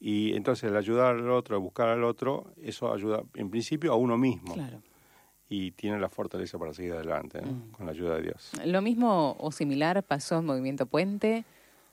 y 0.00 0.34
entonces 0.34 0.70
el 0.70 0.76
ayudar 0.76 1.16
al 1.16 1.30
otro, 1.30 1.56
el 1.56 1.62
buscar 1.62 1.88
al 1.88 2.02
otro, 2.04 2.54
eso 2.62 2.92
ayuda 2.92 3.22
en 3.34 3.50
principio 3.50 3.92
a 3.92 3.96
uno 3.96 4.16
mismo. 4.16 4.54
y 5.52 5.72
tiene 5.72 5.98
la 5.98 6.08
fortaleza 6.08 6.58
para 6.58 6.72
seguir 6.72 6.92
adelante, 6.92 7.42
mm. 7.42 7.72
con 7.72 7.84
la 7.84 7.92
ayuda 7.92 8.14
de 8.16 8.22
Dios. 8.22 8.52
Lo 8.64 8.80
mismo 8.82 9.36
o 9.38 9.52
similar 9.52 10.02
pasó 10.04 10.38
en 10.38 10.46
Movimiento 10.46 10.86
Puente. 10.86 11.44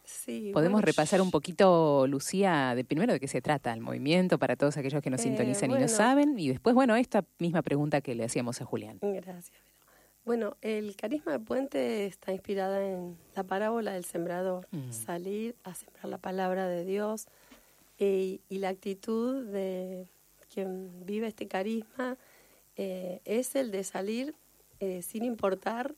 Sí, 0.03 0.51
Podemos 0.53 0.81
repasar 0.83 1.21
un 1.21 1.31
poquito, 1.31 2.07
Lucía, 2.07 2.75
de 2.75 2.85
primero 2.85 3.11
de 3.11 3.19
qué 3.19 3.27
se 3.27 3.41
trata 3.41 3.73
el 3.73 3.81
movimiento 3.81 4.37
para 4.37 4.55
todos 4.55 4.77
aquellos 4.77 5.01
que 5.01 5.09
nos 5.09 5.19
eh, 5.19 5.23
sintonizan 5.23 5.71
y 5.71 5.73
no 5.73 5.87
saben, 5.89 6.39
y 6.39 6.47
después, 6.47 6.75
bueno, 6.75 6.95
esta 6.95 7.25
misma 7.39 7.61
pregunta 7.61 7.99
que 7.99 8.15
le 8.15 8.23
hacíamos 8.23 8.61
a 8.61 8.65
Julián. 8.65 8.99
Gracias. 9.01 9.51
Bueno, 10.23 10.55
el 10.61 10.95
carisma 10.95 11.33
de 11.33 11.39
Puente 11.39 12.05
está 12.05 12.31
inspirada 12.31 12.85
en 12.85 13.17
la 13.35 13.43
parábola 13.43 13.91
del 13.93 14.05
sembrador, 14.05 14.67
mm. 14.71 14.91
salir 14.91 15.55
a 15.63 15.73
sembrar 15.73 16.05
la 16.05 16.19
palabra 16.19 16.67
de 16.67 16.85
Dios 16.85 17.27
eh, 17.99 18.39
y 18.49 18.57
la 18.59 18.69
actitud 18.69 19.45
de 19.45 20.07
quien 20.53 21.05
vive 21.05 21.27
este 21.27 21.47
carisma 21.47 22.17
eh, 22.75 23.21
es 23.25 23.55
el 23.55 23.71
de 23.71 23.83
salir 23.83 24.35
sin 25.01 25.25
importar 25.25 25.95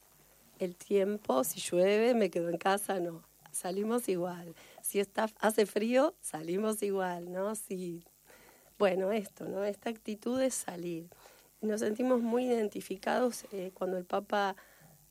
el 0.57 0.77
tiempo, 0.77 1.43
si 1.43 1.59
llueve, 1.59 2.13
me 2.13 2.29
quedo 2.29 2.49
en 2.49 2.57
casa, 2.57 3.01
no 3.01 3.29
salimos 3.51 4.07
igual. 4.09 4.55
Si 4.81 4.99
está, 4.99 5.29
hace 5.39 5.65
frío, 5.65 6.15
salimos 6.21 6.81
igual, 6.83 7.31
¿no? 7.31 7.55
Si, 7.55 8.03
bueno, 8.77 9.11
esto, 9.11 9.45
¿no? 9.45 9.63
Esta 9.63 9.89
actitud 9.89 10.39
de 10.39 10.51
salir. 10.51 11.09
Nos 11.61 11.81
sentimos 11.81 12.21
muy 12.21 12.45
identificados 12.45 13.45
eh, 13.51 13.71
cuando 13.73 13.97
el 13.97 14.05
Papa 14.05 14.55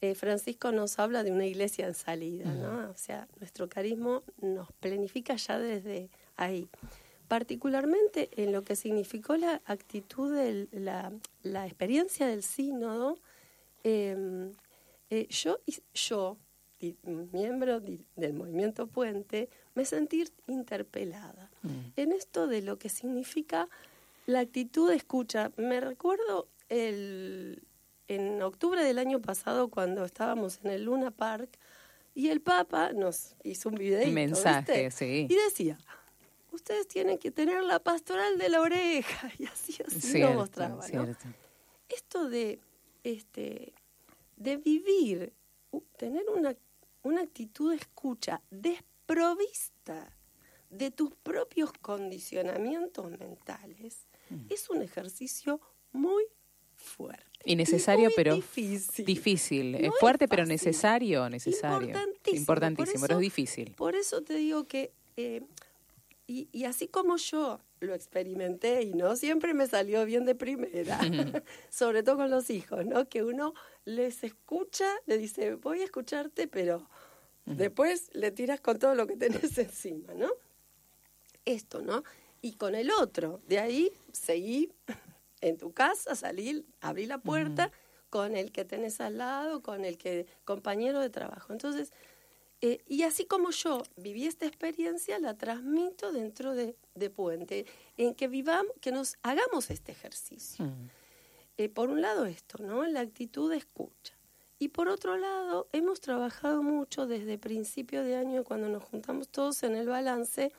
eh, 0.01 0.15
Francisco 0.15 0.73
nos 0.73 0.99
habla 0.99 1.23
de 1.23 1.33
una 1.33 1.47
iglesia 1.47 1.87
en 1.87 1.95
salida, 1.95 2.53
¿no? 2.55 2.91
O 2.91 2.97
sea, 2.97 3.29
nuestro 3.39 3.69
carisma 3.69 4.23
nos 4.41 4.73
planifica 4.73 5.37
ya 5.37 5.59
desde 5.59 6.09
ahí. 6.39 6.69
Particularmente 7.29 8.31
en 8.43 8.53
lo 8.53 8.65
que 8.65 8.75
significó 8.75 9.37
la 9.37 9.61
actitud, 9.67 10.35
de 10.35 10.69
la, 10.73 11.13
la 11.43 11.67
experiencia 11.67 12.27
del 12.27 12.43
sínodo, 12.43 13.19
em, 13.85 14.53
eh, 15.11 15.27
yo, 15.29 15.59
yo 15.93 16.39
miembro 17.33 17.81
del 17.81 18.35
movimiento 18.35 18.87
Puente, 18.87 19.49
me 19.75 19.85
sentí 19.85 20.25
interpelada 20.47 21.51
mm. 21.63 21.93
en 21.97 22.13
esto 22.13 22.47
de 22.47 22.63
lo 22.63 22.79
que 22.79 22.89
significa 22.89 23.69
la 24.27 24.41
actitud 24.41 24.89
de 24.89 24.97
escucha. 24.97 25.51
Me 25.57 25.81
recuerdo 25.81 26.49
el, 26.69 27.63
en 28.07 28.43
octubre 28.43 28.83
del 28.85 28.99
año 28.99 29.21
pasado 29.21 29.69
cuando 29.69 30.05
estábamos 30.05 30.61
en 30.63 30.71
el 30.71 30.85
Luna 30.85 31.11
Park 31.11 31.59
y 32.15 32.29
el 32.29 32.41
Papa 32.41 32.93
nos 32.93 33.35
hizo 33.45 33.69
un 33.69 33.77
video. 33.77 34.07
mensaje, 34.13 34.91
sí. 34.91 35.27
Y 35.29 35.35
decía, 35.35 35.79
ustedes 36.59 36.87
tienen 36.87 37.19
que 37.19 37.31
tener 37.31 37.63
la 37.65 37.79
pastoral 37.79 38.39
de 38.39 38.49
la 38.49 38.61
oreja. 38.61 39.31
Y 39.39 39.47
así, 39.47 39.77
así 39.87 40.19
lo 40.19 40.35
mostraba. 40.35 40.85
Esto 41.89 42.29
de, 42.29 42.61
este, 43.03 43.73
de 44.37 44.57
vivir, 44.59 45.33
tener 45.97 46.25
una 46.29 46.55
una 47.03 47.23
actitud 47.23 47.71
de 47.71 47.77
escucha 47.77 48.43
desprovista 48.51 50.15
de 50.71 50.91
tus 50.91 51.15
propios 51.23 51.73
condicionamientos 51.73 53.11
mentales 53.19 54.07
mm. 54.29 54.53
es 54.53 54.69
un 54.69 54.83
ejercicio 54.83 55.61
muy 55.93 56.25
fuerte. 56.75 57.25
Y 57.45 57.57
necesario, 57.57 58.11
pero 58.15 58.35
difícil. 58.35 59.07
difícil. 59.07 59.75
es 59.77 59.93
fuerte, 59.99 60.29
pero 60.29 60.45
necesario, 60.45 61.31
necesario. 61.31 61.89
Importantísimo. 61.89 62.39
Importantísimo, 62.39 63.01
pero 63.01 63.15
es 63.15 63.21
difícil. 63.21 63.75
Por 63.75 63.95
eso 63.95 64.23
te 64.23 64.35
digo 64.35 64.65
que, 64.65 64.93
eh, 65.17 65.43
y, 66.29 66.49
y, 66.53 66.67
así 66.67 66.89
como 66.89 67.17
yo 67.17 67.59
lo 67.81 67.95
experimenté 67.95 68.83
y 68.83 68.93
no 68.93 69.17
siempre 69.17 69.55
me 69.55 69.67
salió 69.67 70.05
bien 70.05 70.27
de 70.27 70.35
primera, 70.35 71.01
sobre 71.71 72.03
todo 72.03 72.19
con 72.19 72.31
los 72.31 72.51
hijos, 72.51 72.85
¿no? 72.85 73.09
Que 73.09 73.25
uno 73.25 73.55
les 73.87 74.23
escucha, 74.23 74.87
le 75.07 75.17
dice, 75.17 75.55
voy 75.55 75.81
a 75.81 75.85
escucharte, 75.85 76.47
pero 76.47 76.87
después 77.47 78.11
le 78.13 78.31
tiras 78.31 78.61
con 78.61 78.79
todo 78.79 78.95
lo 78.95 79.07
que 79.07 79.17
tenés 79.17 79.57
encima, 79.59 80.13
¿no? 80.13 80.29
Esto, 81.47 81.81
¿no? 81.81 82.05
Y 82.43 82.57
con 82.57 82.75
el 82.75 82.91
otro, 82.91 83.41
de 83.49 83.59
ahí 83.59 83.91
seguí 84.13 84.71
en 85.41 85.57
tu 85.57 85.73
casa, 85.73 86.15
salí, 86.15 86.67
abrí 86.83 87.07
la 87.07 87.19
puerta 87.19 87.73
con 88.11 88.37
el 88.37 88.53
que 88.53 88.67
tenés 88.67 89.01
al 89.01 89.17
lado, 89.17 89.63
con 89.63 89.87
el 89.87 89.97
que 89.97 90.27
compañero 90.45 91.01
de 91.01 91.09
trabajo. 91.09 91.55
Entonces, 91.55 91.91
eh, 92.61 92.83
y 92.87 93.03
así 93.03 93.25
como 93.25 93.51
yo 93.51 93.83
viví 93.97 94.27
esta 94.27 94.47
experiencia, 94.47 95.19
la 95.19 95.37
transmito 95.37 96.13
dentro 96.13 96.55
de, 96.55 96.75
Puente, 97.11 97.67
en 97.97 98.15
que 98.15 98.27
vivamos, 98.27 98.73
que 98.81 98.91
nos 98.91 99.17
hagamos 99.23 99.71
este 99.71 99.93
ejercicio. 99.93 100.69
Eh, 101.57 101.69
por 101.69 101.91
un 101.91 102.03
lado 102.03 102.27
esto, 102.27 102.59
¿no? 102.63 102.85
La 102.87 103.01
actitud 103.01 103.51
de 103.51 103.57
escucha. 103.57 104.15
Y 104.59 104.69
por 104.69 104.89
otro 104.89 105.17
lado, 105.17 105.69
hemos 105.73 106.01
trabajado 106.01 106.65
mucho 106.65 107.07
desde 107.07 107.39
principio 107.39 108.03
de 108.03 108.17
año, 108.17 108.43
cuando 108.43 108.69
nos 108.69 108.83
juntamos 108.83 109.29
todos 109.29 109.63
en 109.63 109.77
el 109.77 109.87
balance, 109.87 110.53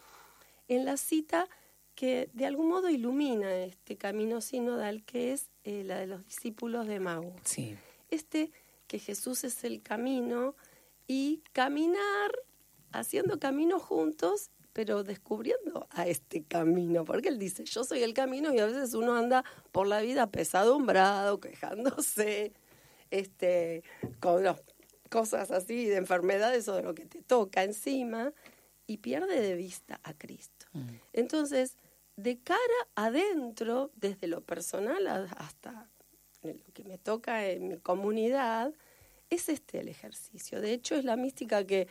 en 0.69 0.85
la 0.85 0.95
cita 0.95 1.49
que 1.95 2.29
de 2.31 2.45
algún 2.45 2.69
modo 2.69 2.89
ilumina 2.89 3.53
este 3.57 3.97
camino 3.97 4.39
sinodal, 4.39 5.03
que 5.03 5.33
es 5.33 5.49
eh, 5.65 5.83
la 5.83 5.99
de 5.99 6.07
los 6.07 6.23
discípulos 6.23 6.87
de 6.87 7.01
Mau. 7.01 7.33
Sí. 7.43 7.75
Este 8.09 8.51
que 8.87 8.99
Jesús 8.99 9.43
es 9.43 9.65
el 9.65 9.81
camino 9.81 10.55
y 11.09 11.41
caminar, 11.51 12.31
haciendo 12.91 13.39
camino 13.39 13.79
juntos 13.79 14.51
pero 14.71 15.03
descubriendo 15.03 15.87
a 15.89 16.07
este 16.07 16.43
camino, 16.43 17.03
porque 17.03 17.27
él 17.27 17.39
dice, 17.39 17.65
yo 17.65 17.83
soy 17.83 18.03
el 18.03 18.13
camino 18.13 18.53
y 18.53 18.59
a 18.59 18.65
veces 18.65 18.93
uno 18.93 19.15
anda 19.15 19.43
por 19.73 19.87
la 19.87 19.99
vida 19.99 20.27
pesadumbrado, 20.27 21.39
quejándose, 21.41 22.53
este, 23.11 23.83
con 24.21 24.43
cosas 25.09 25.51
así 25.51 25.85
de 25.85 25.97
enfermedades 25.97 26.67
o 26.69 26.75
de 26.75 26.83
lo 26.83 26.93
que 26.93 27.05
te 27.05 27.21
toca 27.21 27.63
encima 27.63 28.31
y 28.87 28.97
pierde 28.97 29.41
de 29.41 29.55
vista 29.55 29.99
a 30.03 30.13
Cristo. 30.13 30.67
Mm. 30.73 30.87
Entonces, 31.13 31.75
de 32.15 32.37
cara 32.37 32.59
adentro, 32.95 33.91
desde 33.95 34.27
lo 34.27 34.41
personal 34.41 35.07
hasta 35.35 35.89
lo 36.43 36.53
que 36.73 36.83
me 36.83 36.97
toca 36.97 37.47
en 37.47 37.67
mi 37.67 37.77
comunidad, 37.79 38.73
es 39.29 39.49
este 39.49 39.79
el 39.79 39.87
ejercicio. 39.87 40.61
De 40.61 40.73
hecho, 40.73 40.95
es 40.95 41.05
la 41.05 41.15
mística 41.15 41.65
que 41.65 41.87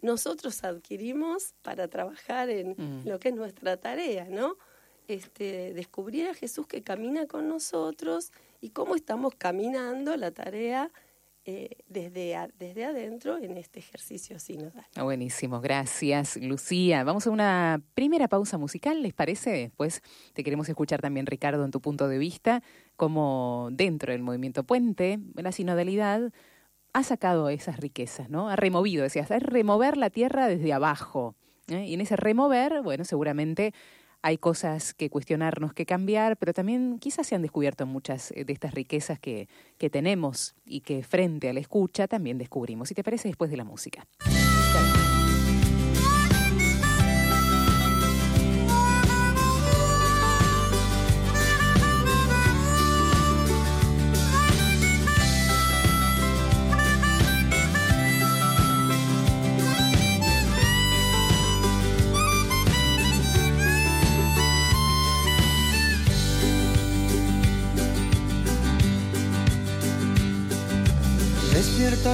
nosotros 0.00 0.64
adquirimos 0.64 1.54
para 1.62 1.88
trabajar 1.88 2.50
en 2.50 2.70
mm. 2.76 3.08
lo 3.08 3.18
que 3.18 3.28
es 3.28 3.34
nuestra 3.34 3.76
tarea, 3.76 4.26
¿no? 4.28 4.56
Este, 5.08 5.74
descubrir 5.74 6.28
a 6.28 6.34
Jesús 6.34 6.66
que 6.66 6.82
camina 6.82 7.26
con 7.26 7.48
nosotros 7.48 8.32
y 8.60 8.70
cómo 8.70 8.94
estamos 8.94 9.34
caminando 9.36 10.16
la 10.16 10.30
tarea 10.30 10.90
eh, 11.44 11.70
desde, 11.88 12.38
desde 12.56 12.84
adentro 12.84 13.36
en 13.36 13.56
este 13.56 13.80
ejercicio 13.80 14.38
sinodal. 14.38 14.86
Ah, 14.94 15.02
buenísimo, 15.02 15.60
gracias 15.60 16.36
Lucía. 16.36 17.02
Vamos 17.02 17.26
a 17.26 17.30
una 17.30 17.82
primera 17.94 18.28
pausa 18.28 18.58
musical, 18.58 19.02
¿les 19.02 19.12
parece? 19.12 19.50
Después 19.50 20.02
te 20.34 20.44
queremos 20.44 20.68
escuchar 20.68 21.00
también, 21.00 21.26
Ricardo, 21.26 21.64
en 21.64 21.72
tu 21.72 21.80
punto 21.80 22.06
de 22.06 22.18
vista, 22.18 22.62
como 22.94 23.70
dentro 23.72 24.12
del 24.12 24.22
movimiento 24.22 24.62
puente, 24.62 25.18
la 25.34 25.50
sinodalidad 25.50 26.32
ha 26.92 27.02
sacado 27.02 27.48
esas 27.48 27.78
riquezas, 27.78 28.28
¿no? 28.28 28.48
Ha 28.48 28.56
removido, 28.56 29.02
decías, 29.02 29.30
es 29.30 29.42
remover 29.42 29.96
la 29.96 30.10
tierra 30.10 30.46
desde 30.46 30.72
abajo. 30.72 31.34
¿eh? 31.68 31.86
Y 31.86 31.94
en 31.94 32.00
ese 32.00 32.16
remover, 32.16 32.82
bueno, 32.82 33.04
seguramente 33.04 33.72
hay 34.20 34.38
cosas 34.38 34.94
que 34.94 35.10
cuestionarnos, 35.10 35.74
que 35.74 35.84
cambiar, 35.84 36.36
pero 36.36 36.52
también 36.52 36.98
quizás 37.00 37.26
se 37.26 37.34
han 37.34 37.42
descubierto 37.42 37.86
muchas 37.86 38.30
eh, 38.32 38.44
de 38.44 38.52
estas 38.52 38.74
riquezas 38.74 39.18
que, 39.18 39.48
que 39.78 39.90
tenemos 39.90 40.54
y 40.64 40.80
que 40.80 41.02
frente 41.02 41.48
a 41.48 41.52
la 41.52 41.60
escucha 41.60 42.06
también 42.06 42.38
descubrimos. 42.38 42.88
Si 42.88 42.94
te 42.94 43.02
parece, 43.02 43.28
después 43.28 43.50
de 43.50 43.56
la 43.56 43.64
música. 43.64 44.06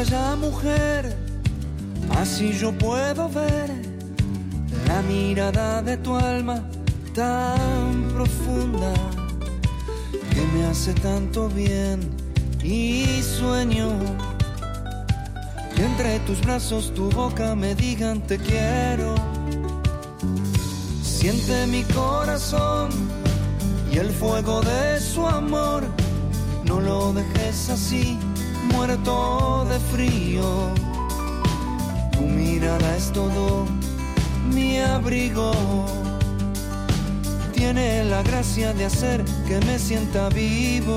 Ya 0.03 0.37
mujer, 0.37 1.17
así 2.17 2.53
yo 2.53 2.73
puedo 2.73 3.29
ver 3.29 3.71
la 4.87 5.03
mirada 5.03 5.83
de 5.83 5.97
tu 5.97 6.15
alma 6.17 6.63
tan 7.15 8.09
profunda 8.15 8.93
que 10.31 10.43
me 10.55 10.67
hace 10.67 10.95
tanto 10.95 11.49
bien 11.49 12.01
y 12.63 13.23
sueño 13.23 13.91
que 15.75 15.85
entre 15.85 16.21
tus 16.21 16.41
brazos 16.43 16.93
tu 16.95 17.11
boca 17.11 17.55
me 17.55 17.75
digan 17.75 18.21
te 18.21 18.39
quiero. 18.39 19.15
Siente 21.03 21.67
mi 21.67 21.83
corazón 21.85 22.91
y 23.93 23.99
el 23.99 24.11
fuego 24.11 24.61
de 24.61 25.01
su 25.01 25.27
amor 25.27 25.83
no 26.65 26.81
lo 26.81 27.13
dejes 27.13 27.71
así, 27.71 28.19
muerto 28.69 29.67
de 29.69 29.79
frío. 29.79 30.45
Tu 32.13 32.21
mirada 32.21 32.97
es 32.97 33.13
todo 33.13 33.67
mi 34.53 34.79
abrigo. 34.79 35.53
Tiene 37.53 38.05
la 38.05 38.23
gracia 38.23 38.73
de 38.73 38.85
hacer 38.85 39.25
que 39.47 39.59
me 39.67 39.79
sienta 39.79 40.29
vivo. 40.29 40.97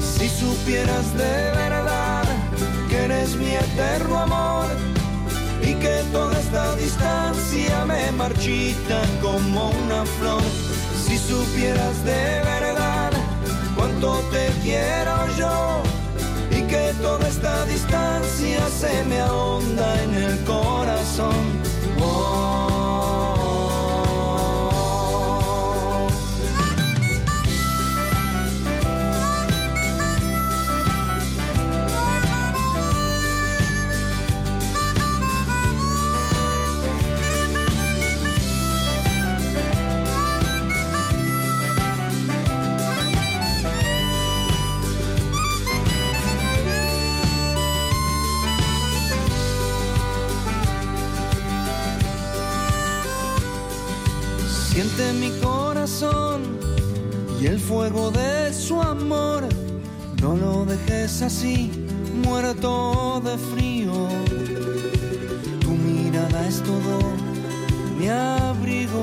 Si 0.00 0.28
supieras 0.28 1.16
de 1.16 1.34
verdad 1.62 2.24
que 2.88 2.96
eres 3.04 3.36
mi 3.36 3.50
eterno 3.50 4.18
amor 4.18 4.57
que 5.88 6.02
toda 6.12 6.38
esta 6.38 6.76
distancia 6.76 7.84
me 7.86 8.12
marchita 8.12 9.00
como 9.22 9.70
una 9.70 10.04
flor. 10.18 10.42
Si 11.04 11.16
supieras 11.16 12.04
de 12.04 12.24
verdad 12.52 13.12
cuánto 13.76 14.20
te 14.32 14.44
quiero 14.62 15.16
yo 15.38 15.82
y 16.50 16.60
que 16.70 16.92
toda 17.00 17.26
esta 17.26 17.64
distancia 17.64 18.60
se 18.80 19.04
me 19.04 19.20
ahonda 19.20 20.02
en 20.02 20.14
el 20.14 20.44
corazón. 20.44 21.44
Siente 54.78 55.12
mi 55.14 55.30
corazón 55.40 56.56
y 57.42 57.46
el 57.46 57.58
fuego 57.58 58.12
de 58.12 58.54
su 58.54 58.80
amor. 58.80 59.42
No 60.22 60.36
lo 60.36 60.64
dejes 60.66 61.20
así, 61.20 61.68
muerto 62.24 63.20
de 63.24 63.36
frío. 63.38 64.06
Tu 65.58 65.70
mirada 65.72 66.46
es 66.46 66.62
todo 66.62 67.00
mi 67.98 68.06
abrigo. 68.06 69.02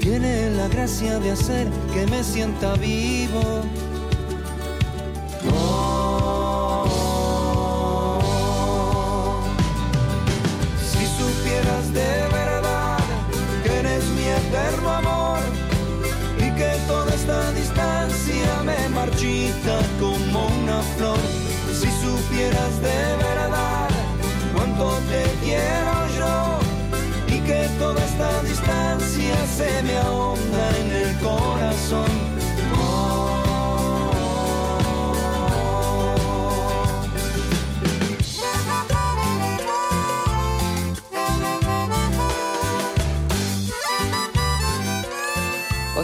Tiene 0.00 0.50
la 0.50 0.68
gracia 0.68 1.18
de 1.18 1.30
hacer 1.30 1.66
que 1.94 2.06
me 2.08 2.22
sienta 2.22 2.74
vivo. 2.74 3.62
Supieras 22.32 22.80
de 22.80 23.16
verdad 23.16 23.88
cuánto 24.54 24.98
te 25.10 25.24
quiero 25.44 26.08
yo 26.16 26.58
y 27.28 27.40
que 27.40 27.68
toda 27.78 28.02
esta 28.04 28.42
distancia 28.42 29.46
se 29.46 29.82
me 29.82 29.96
ahonda 29.98 30.78
en 30.78 30.92
el 30.92 31.18
corazón. 31.18 32.31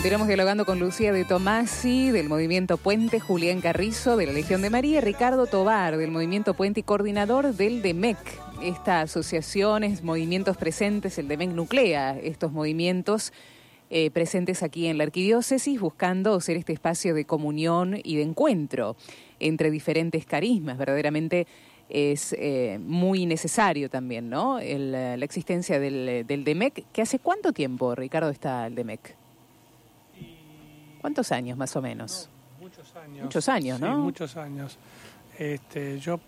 Continuamos 0.09 0.29
dialogando 0.29 0.65
con 0.65 0.79
Lucía 0.79 1.13
de 1.13 1.27
Tomasi 1.27 2.11
del 2.11 2.31
Movimiento 2.31 2.79
Puente, 2.79 3.21
Julián 3.21 3.61
Carrizo 3.61 4.17
de 4.17 4.25
la 4.25 4.33
Legión 4.33 4.63
de 4.63 4.71
María, 4.71 5.03
Ricardo 5.03 5.45
Tobar 5.45 5.99
del 5.99 6.11
Movimiento 6.11 6.55
Puente 6.55 6.81
y 6.81 6.83
coordinador 6.83 7.53
del 7.53 7.83
DEMEC. 7.83 8.17
Esta 8.63 9.03
asociación 9.03 9.85
es 9.85 10.03
movimientos 10.03 10.57
presentes, 10.57 11.19
el 11.19 11.29
DEMEC 11.29 11.51
nuclea 11.51 12.19
estos 12.19 12.53
movimientos 12.53 13.35
eh, 13.91 14.11
presentes 14.11 14.63
aquí 14.63 14.87
en 14.87 14.97
la 14.97 15.05
arquidiócesis 15.05 15.79
buscando 15.79 16.41
ser 16.41 16.57
este 16.57 16.73
espacio 16.73 17.13
de 17.13 17.27
comunión 17.27 18.01
y 18.03 18.17
de 18.17 18.23
encuentro 18.23 18.97
entre 19.41 19.71
diferentes 19.71 20.25
carismas. 20.25 20.79
Verdaderamente 20.79 21.47
es 21.91 22.35
eh, 22.39 22.79
muy 22.81 23.27
necesario 23.27 23.91
también, 23.91 24.31
¿no? 24.31 24.59
El, 24.59 24.91
la 24.93 25.23
existencia 25.23 25.79
del, 25.79 26.25
del 26.27 26.45
DEMEC, 26.45 26.87
que 26.95 27.03
hace 27.03 27.19
cuánto 27.19 27.53
tiempo, 27.53 27.95
Ricardo, 27.95 28.31
está 28.31 28.67
el 28.67 28.75
DEMEC? 28.75 29.18
¿Cuántos 31.09 31.33
años 31.33 31.57
más 31.57 31.75
o 31.75 31.81
menos? 31.81 32.29
Muchos 32.61 32.95
años. 32.95 33.25
Muchos 33.25 33.49
años, 33.49 33.81
¿no? 33.81 33.97
Sí, 33.97 34.03
muchos 34.03 34.37
años. 34.37 34.77
Este, 35.39 35.99
yo 35.99 36.21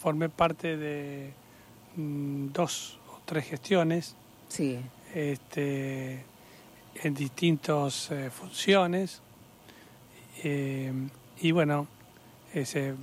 formé 0.00 0.30
parte 0.30 0.78
de 0.78 1.34
mm, 1.94 2.46
dos 2.46 2.98
o 3.12 3.20
tres 3.26 3.44
gestiones 3.44 4.16
Sí. 4.48 4.78
este, 5.14 6.24
en 7.02 7.12
distintas 7.14 8.10
eh, 8.10 8.30
funciones. 8.30 9.20
Eh, 10.42 10.90
y 11.42 11.50
bueno, 11.50 11.86
ese, 12.54 12.94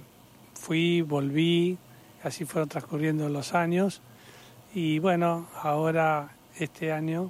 fui, 0.56 1.04
volví, 1.04 1.78
así 2.24 2.46
fueron 2.46 2.68
transcurriendo 2.68 3.30
los 3.30 3.54
años. 3.54 4.02
Y 4.74 4.98
bueno, 4.98 5.50
ahora 5.62 6.36
este 6.58 6.92
año, 6.92 7.30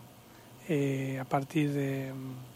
eh, 0.69 1.19
a 1.19 1.25
partir 1.25 1.73
de 1.73 2.13
mm, 2.13 2.54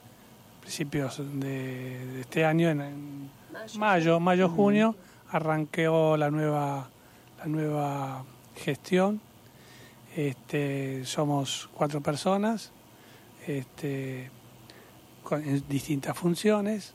principios 0.69 1.17
de, 1.17 2.05
de 2.05 2.21
este 2.21 2.45
año, 2.45 2.69
en, 2.69 2.79
en 2.81 3.31
mayo, 3.79 4.19
mayo, 4.19 4.49
junio, 4.49 4.95
arranqueó 5.31 6.15
la 6.15 6.29
nueva, 6.29 6.91
la 7.39 7.45
nueva 7.47 8.23
gestión. 8.55 9.19
Este, 10.15 11.03
somos 11.05 11.71
cuatro 11.73 12.01
personas 12.01 12.71
este, 13.47 14.29
con 15.23 15.43
en 15.43 15.67
distintas 15.67 16.15
funciones 16.15 16.93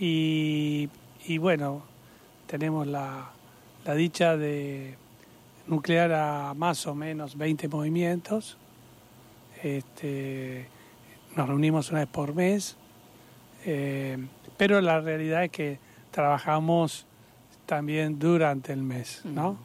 y, 0.00 0.88
y 1.26 1.36
bueno, 1.36 1.82
tenemos 2.46 2.86
la, 2.86 3.30
la 3.84 3.94
dicha 3.94 4.38
de 4.38 4.96
nuclear 5.66 6.12
a 6.14 6.54
más 6.54 6.86
o 6.86 6.94
menos 6.94 7.36
20 7.36 7.68
movimientos. 7.68 8.56
Este, 9.62 10.66
nos 11.36 11.46
reunimos 11.46 11.90
una 11.90 12.00
vez 12.00 12.08
por 12.08 12.34
mes, 12.34 12.78
eh, 13.64 14.18
pero 14.56 14.80
la 14.80 15.00
realidad 15.00 15.44
es 15.44 15.50
que 15.50 15.78
trabajamos 16.10 17.06
también 17.66 18.18
durante 18.18 18.72
el 18.72 18.82
mes, 18.82 19.22
¿no? 19.24 19.56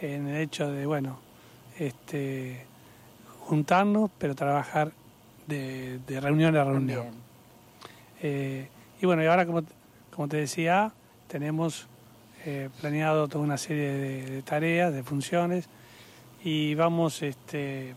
En 0.00 0.28
el 0.28 0.36
hecho 0.36 0.70
de, 0.70 0.86
bueno, 0.86 1.18
este, 1.78 2.64
juntarnos, 3.40 4.10
pero 4.18 4.34
trabajar 4.34 4.92
de, 5.46 5.98
de 6.06 6.20
reunión 6.20 6.56
a 6.56 6.64
reunión. 6.64 7.06
Eh, 8.22 8.68
y 9.00 9.06
bueno, 9.06 9.22
y 9.22 9.26
ahora, 9.26 9.46
como, 9.46 9.62
como 10.14 10.28
te 10.28 10.38
decía, 10.38 10.92
tenemos 11.28 11.86
eh, 12.44 12.70
planeado 12.80 13.28
toda 13.28 13.44
una 13.44 13.58
serie 13.58 13.92
de, 13.92 14.30
de 14.30 14.42
tareas, 14.42 14.92
de 14.92 15.02
funciones, 15.02 15.68
y 16.42 16.74
vamos, 16.74 17.22
este, 17.22 17.94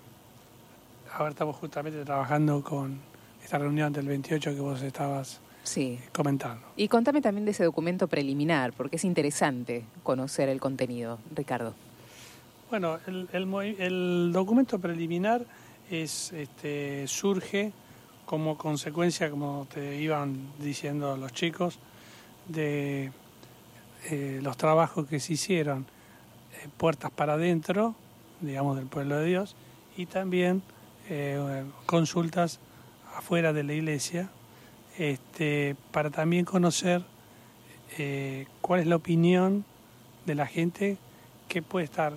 ahora 1.13 1.29
estamos 1.29 1.55
justamente 1.55 2.03
trabajando 2.03 2.63
con 2.63 3.08
esta 3.49 3.57
reunión 3.57 3.91
del 3.91 4.05
28 4.07 4.53
que 4.53 4.59
vos 4.59 4.79
estabas 4.83 5.39
Sí. 5.63 5.97
comentando. 6.13 6.61
Y 6.77 6.87
contame 6.87 7.19
también 7.19 7.45
de 7.45 7.51
ese 7.51 7.63
documento 7.63 8.07
preliminar, 8.07 8.73
porque 8.73 8.97
es 8.97 9.03
interesante 9.03 9.85
conocer 10.03 10.49
el 10.49 10.59
contenido, 10.59 11.17
Ricardo. 11.35 11.73
Bueno, 12.69 12.99
el, 13.07 13.27
el 13.33 14.29
documento 14.31 14.77
preliminar 14.77 15.43
es, 15.89 16.31
este, 16.33 17.07
surge 17.07 17.71
como 18.27 18.55
consecuencia, 18.55 19.31
como 19.31 19.65
te 19.73 19.99
iban 19.99 20.51
diciendo 20.59 21.17
los 21.17 21.33
chicos, 21.33 21.79
de 22.47 23.11
eh, 24.11 24.39
los 24.43 24.57
trabajos 24.57 25.07
que 25.07 25.19
se 25.19 25.33
hicieron 25.33 25.87
eh, 26.53 26.67
puertas 26.77 27.09
para 27.09 27.33
adentro, 27.33 27.95
digamos, 28.41 28.77
del 28.77 28.85
pueblo 28.85 29.17
de 29.17 29.25
Dios, 29.25 29.55
y 29.97 30.05
también 30.05 30.61
eh, 31.09 31.63
consultas 31.87 32.59
afuera 33.19 33.53
de 33.53 33.63
la 33.63 33.73
iglesia, 33.73 34.29
este, 34.97 35.75
para 35.91 36.09
también 36.09 36.45
conocer 36.45 37.03
eh, 37.97 38.47
cuál 38.61 38.79
es 38.79 38.87
la 38.87 38.95
opinión 38.95 39.65
de 40.25 40.35
la 40.35 40.47
gente 40.47 40.97
que 41.47 41.61
puede 41.61 41.85
estar 41.85 42.13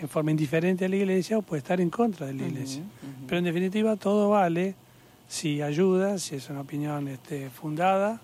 en 0.00 0.08
forma 0.08 0.30
indiferente 0.32 0.84
a 0.84 0.88
la 0.88 0.96
iglesia 0.96 1.38
o 1.38 1.42
puede 1.42 1.60
estar 1.60 1.80
en 1.80 1.90
contra 1.90 2.26
de 2.26 2.34
la 2.34 2.46
iglesia. 2.46 2.82
Pero 3.26 3.38
en 3.38 3.44
definitiva 3.44 3.96
todo 3.96 4.30
vale 4.30 4.74
si 5.28 5.62
ayuda, 5.62 6.18
si 6.18 6.36
es 6.36 6.50
una 6.50 6.62
opinión 6.62 7.06
este, 7.06 7.48
fundada, 7.50 8.20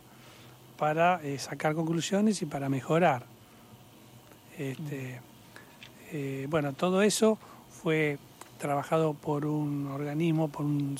para 0.76 1.20
eh, 1.22 1.38
sacar 1.38 1.74
conclusiones 1.74 2.42
y 2.42 2.46
para 2.46 2.68
mejorar. 2.68 3.24
Este, 4.58 5.20
eh, 6.12 6.46
bueno, 6.50 6.72
todo 6.72 7.02
eso 7.02 7.38
fue 7.70 8.18
trabajado 8.58 9.14
por 9.14 9.46
un 9.46 9.86
organismo, 9.86 10.48
por 10.48 10.64
un 10.64 10.96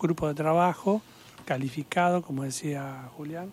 grupo 0.00 0.28
de 0.28 0.34
trabajo 0.34 1.02
calificado, 1.44 2.22
como 2.22 2.42
decía 2.42 3.08
Julián, 3.16 3.50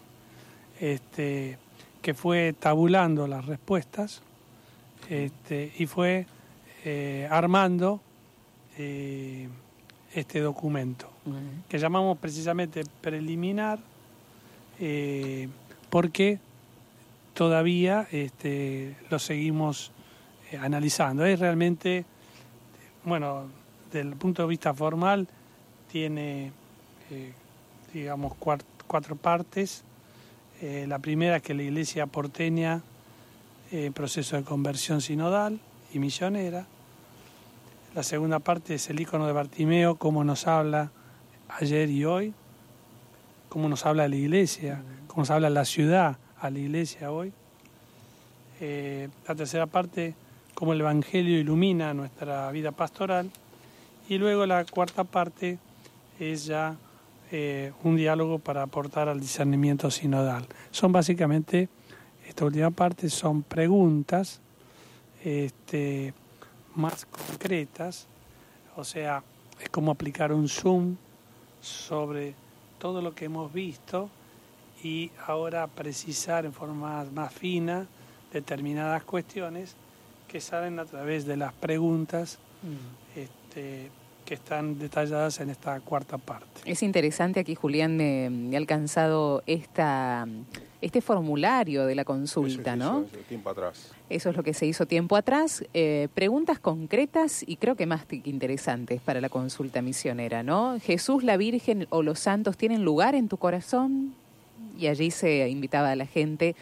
este, 0.79 1.57
que 2.01 2.13
fue 2.13 2.53
tabulando 2.53 3.27
las 3.27 3.45
respuestas 3.45 4.21
este, 5.09 5.71
y 5.77 5.85
fue 5.85 6.25
eh, 6.83 7.27
armando 7.29 8.01
eh, 8.77 9.47
este 10.13 10.39
documento, 10.41 11.09
que 11.69 11.79
llamamos 11.79 12.17
precisamente 12.17 12.83
preliminar, 13.01 13.79
eh, 14.79 15.47
porque 15.89 16.39
todavía 17.33 18.07
este, 18.11 18.95
lo 19.09 19.17
seguimos 19.17 19.91
analizando. 20.61 21.25
Es 21.25 21.39
realmente, 21.39 22.05
bueno, 23.05 23.47
desde 23.91 24.09
el 24.09 24.15
punto 24.15 24.43
de 24.43 24.49
vista 24.49 24.73
formal, 24.73 25.27
tiene, 25.93 26.51
digamos, 27.93 28.33
cuatro 28.87 29.15
partes. 29.15 29.83
la 30.59 30.97
primera 30.97 31.35
es 31.35 31.43
que 31.43 31.53
la 31.53 31.61
iglesia 31.61 32.07
porteña 32.07 32.81
en 33.69 33.93
proceso 33.93 34.35
de 34.35 34.43
conversión 34.43 35.01
sinodal 35.01 35.59
y 35.93 35.99
misionera. 35.99 36.65
La 37.93 38.01
segunda 38.01 38.39
parte 38.39 38.73
es 38.73 38.89
el 38.89 38.99
icono 39.01 39.27
de 39.27 39.33
Bartimeo, 39.33 39.93
cómo 39.97 40.23
nos 40.23 40.47
habla 40.47 40.89
ayer 41.59 41.91
y 41.91 42.05
hoy, 42.05 42.33
cómo 43.47 43.69
nos 43.69 43.85
habla 43.85 44.07
la 44.07 44.15
iglesia, 44.15 44.81
cómo 45.05 45.21
nos 45.21 45.29
habla 45.29 45.51
la 45.51 45.63
ciudad 45.63 46.17
a 46.39 46.49
la 46.49 46.57
iglesia 46.57 47.11
hoy. 47.11 47.31
Eh, 48.59 49.09
la 49.27 49.35
tercera 49.35 49.67
parte, 49.67 50.15
cómo 50.55 50.73
el 50.73 50.81
Evangelio 50.81 51.37
ilumina 51.37 51.93
nuestra 51.93 52.49
vida 52.49 52.71
pastoral. 52.71 53.29
Y 54.09 54.17
luego 54.17 54.47
la 54.47 54.65
cuarta 54.65 55.03
parte 55.03 55.59
es 56.19 56.45
ya 56.45 56.77
eh, 57.31 57.71
un 57.83 57.95
diálogo 57.95 58.39
para 58.39 58.61
aportar 58.63 59.09
al 59.09 59.19
discernimiento 59.19 59.89
sinodal. 59.89 60.45
Son 60.71 60.91
básicamente, 60.91 61.69
esta 62.27 62.45
última 62.45 62.71
parte 62.71 63.09
son 63.09 63.43
preguntas 63.43 64.39
este, 65.23 66.13
más 66.75 67.05
concretas, 67.05 68.07
o 68.75 68.83
sea, 68.83 69.23
es 69.61 69.69
como 69.69 69.91
aplicar 69.91 70.31
un 70.31 70.47
zoom 70.47 70.95
sobre 71.61 72.35
todo 72.77 73.01
lo 73.01 73.15
que 73.15 73.25
hemos 73.25 73.53
visto 73.53 74.09
y 74.83 75.11
ahora 75.25 75.65
precisar 75.67 76.45
en 76.45 76.53
forma 76.53 77.05
más 77.05 77.33
fina 77.33 77.87
determinadas 78.33 79.03
cuestiones 79.03 79.75
que 80.27 80.41
salen 80.41 80.79
a 80.79 80.85
través 80.85 81.25
de 81.25 81.37
las 81.37 81.53
preguntas 81.53 82.39
mm. 82.61 83.19
este, 83.19 83.89
que 84.25 84.33
están 84.33 84.79
detalladas 84.79 85.39
en 85.39 85.49
esta 85.49 85.79
cuarta 85.81 86.17
parte. 86.17 86.61
Es 86.65 86.83
interesante 86.83 87.39
aquí, 87.39 87.55
Julián, 87.55 87.97
me, 87.97 88.55
ha 88.55 88.57
alcanzado 88.57 89.43
esta, 89.45 90.27
este 90.81 91.01
formulario 91.01 91.85
de 91.85 91.95
la 91.95 92.05
consulta, 92.05 92.75
¿no? 92.75 93.05
tiempo 93.27 93.49
atrás. 93.49 93.91
Eso 94.09 94.29
es 94.29 94.35
lo 94.35 94.43
que 94.43 94.53
se 94.53 94.65
hizo 94.65 94.85
tiempo 94.85 95.15
atrás. 95.15 95.63
Eh, 95.73 96.07
preguntas 96.13 96.59
concretas 96.59 97.43
y 97.45 97.57
creo 97.57 97.75
que 97.75 97.85
más 97.85 98.05
interesantes 98.11 99.01
para 99.01 99.21
la 99.21 99.29
consulta 99.29 99.81
misionera, 99.81 100.43
¿no? 100.43 100.79
Jesús, 100.79 101.23
la 101.23 101.37
Virgen 101.37 101.87
o 101.89 102.03
los 102.03 102.19
santos 102.19 102.57
tienen 102.57 102.83
lugar 102.83 103.15
en 103.15 103.27
tu 103.27 103.37
corazón 103.37 104.13
y 104.77 104.87
allí 104.87 105.11
se 105.11 105.47
invitaba 105.49 105.91
a 105.91 105.95
la 105.95 106.05
gente 106.05 106.55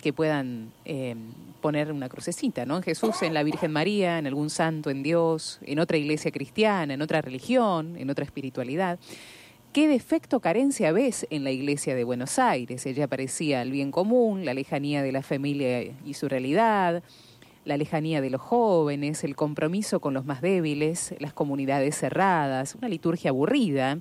que 0.00 0.12
puedan 0.12 0.72
eh, 0.84 1.16
poner 1.60 1.90
una 1.90 2.08
crucecita, 2.08 2.64
¿no? 2.64 2.76
En 2.76 2.82
Jesús, 2.82 3.22
en 3.22 3.34
la 3.34 3.42
Virgen 3.42 3.72
María, 3.72 4.18
en 4.18 4.26
algún 4.26 4.50
santo, 4.50 4.88
en 4.88 5.02
Dios, 5.02 5.58
en 5.62 5.80
otra 5.80 5.96
iglesia 5.96 6.30
cristiana, 6.30 6.94
en 6.94 7.02
otra 7.02 7.22
religión, 7.22 7.96
en 7.96 8.08
otra 8.10 8.24
espiritualidad. 8.24 8.98
¿Qué 9.72 9.88
defecto 9.88 10.40
carencia 10.40 10.92
ves 10.92 11.26
en 11.30 11.44
la 11.44 11.50
iglesia 11.50 11.94
de 11.94 12.04
Buenos 12.04 12.38
Aires? 12.38 12.84
Ella 12.86 13.08
parecía 13.08 13.62
el 13.62 13.72
bien 13.72 13.90
común, 13.90 14.44
la 14.44 14.54
lejanía 14.54 15.02
de 15.02 15.12
la 15.12 15.22
familia 15.22 15.82
y 16.04 16.14
su 16.14 16.28
realidad, 16.28 17.02
la 17.64 17.76
lejanía 17.76 18.20
de 18.20 18.30
los 18.30 18.40
jóvenes, 18.40 19.24
el 19.24 19.34
compromiso 19.34 20.00
con 20.00 20.14
los 20.14 20.24
más 20.24 20.40
débiles, 20.40 21.14
las 21.18 21.32
comunidades 21.32 21.96
cerradas, 21.96 22.74
una 22.74 22.88
liturgia 22.88 23.30
aburrida 23.30 23.98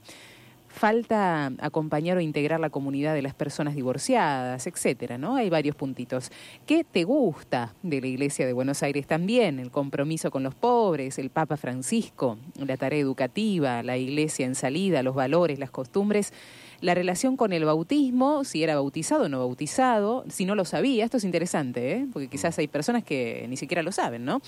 falta 0.72 1.52
acompañar 1.60 2.18
o 2.18 2.22
integrar 2.22 2.60
la 2.60 2.70
comunidad 2.70 3.14
de 3.14 3.22
las 3.22 3.34
personas 3.34 3.76
divorciadas, 3.76 4.66
etcétera, 4.68 5.18
¿no? 5.18 5.36
Hay 5.36 5.50
varios 5.50 5.76
puntitos. 5.76 6.32
¿Qué 6.66 6.84
te 6.84 7.04
gusta 7.04 7.76
de 7.84 8.02
la 8.02 8.08
Iglesia 8.08 8.46
de 8.46 8.54
Buenos 8.54 8.82
Aires 8.82 9.06
también? 9.06 9.60
El 9.60 9.70
compromiso 9.70 10.32
con 10.32 10.44
los 10.44 10.56
pobres, 10.56 11.20
el 11.20 11.30
Papa 11.30 11.58
Francisco, 11.58 12.38
la 12.58 12.78
tarea 12.78 13.00
educativa, 13.00 13.84
la 13.84 13.98
Iglesia 13.98 14.46
en 14.46 14.56
salida, 14.56 15.04
los 15.04 15.14
valores, 15.14 15.60
las 15.60 15.72
costumbres, 15.72 16.34
la 16.80 16.96
relación 16.96 17.38
con 17.38 17.54
el 17.54 17.66
bautismo, 17.66 18.44
si 18.44 18.64
era 18.64 18.76
bautizado 18.76 19.26
o 19.26 19.30
no 19.30 19.40
bautizado, 19.40 20.26
si 20.30 20.46
no 20.46 20.56
lo 20.56 20.66
sabía, 20.66 21.06
esto 21.06 21.18
es 21.18 21.24
interesante, 21.24 21.92
¿eh? 21.92 22.08
porque 22.12 22.28
quizás 22.28 22.58
hay 22.58 22.68
personas 22.68 23.04
que 23.04 23.46
ni 23.50 23.58
siquiera 23.58 23.84
lo 23.84 23.92
saben, 23.92 24.26
¿no? 24.26 24.42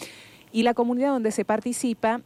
Y 0.52 0.64
la 0.64 0.74
comunidad 0.74 1.10
donde 1.10 1.32
se 1.32 1.46
participa 1.46 2.22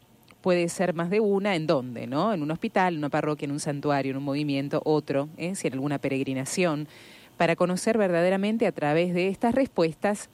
puede 0.47 0.69
ser 0.69 0.93
más 0.93 1.09
de 1.09 1.19
una, 1.19 1.57
¿en 1.57 1.67
dónde? 1.67 2.07
¿no? 2.07 2.33
En 2.33 2.41
un 2.41 2.51
hospital, 2.51 2.93
en 2.93 2.99
una 2.99 3.09
parroquia, 3.09 3.47
en 3.47 3.51
un 3.51 3.59
santuario, 3.59 4.11
en 4.11 4.17
un 4.17 4.23
movimiento, 4.23 4.81
otro, 4.85 5.27
¿eh? 5.35 5.55
si 5.55 5.67
en 5.67 5.73
alguna 5.73 5.99
peregrinación, 5.99 6.87
para 7.35 7.57
conocer 7.57 7.97
verdaderamente 7.97 8.65
a 8.65 8.71
través 8.71 9.13
de 9.13 9.27
estas 9.27 9.53
respuestas 9.53 10.29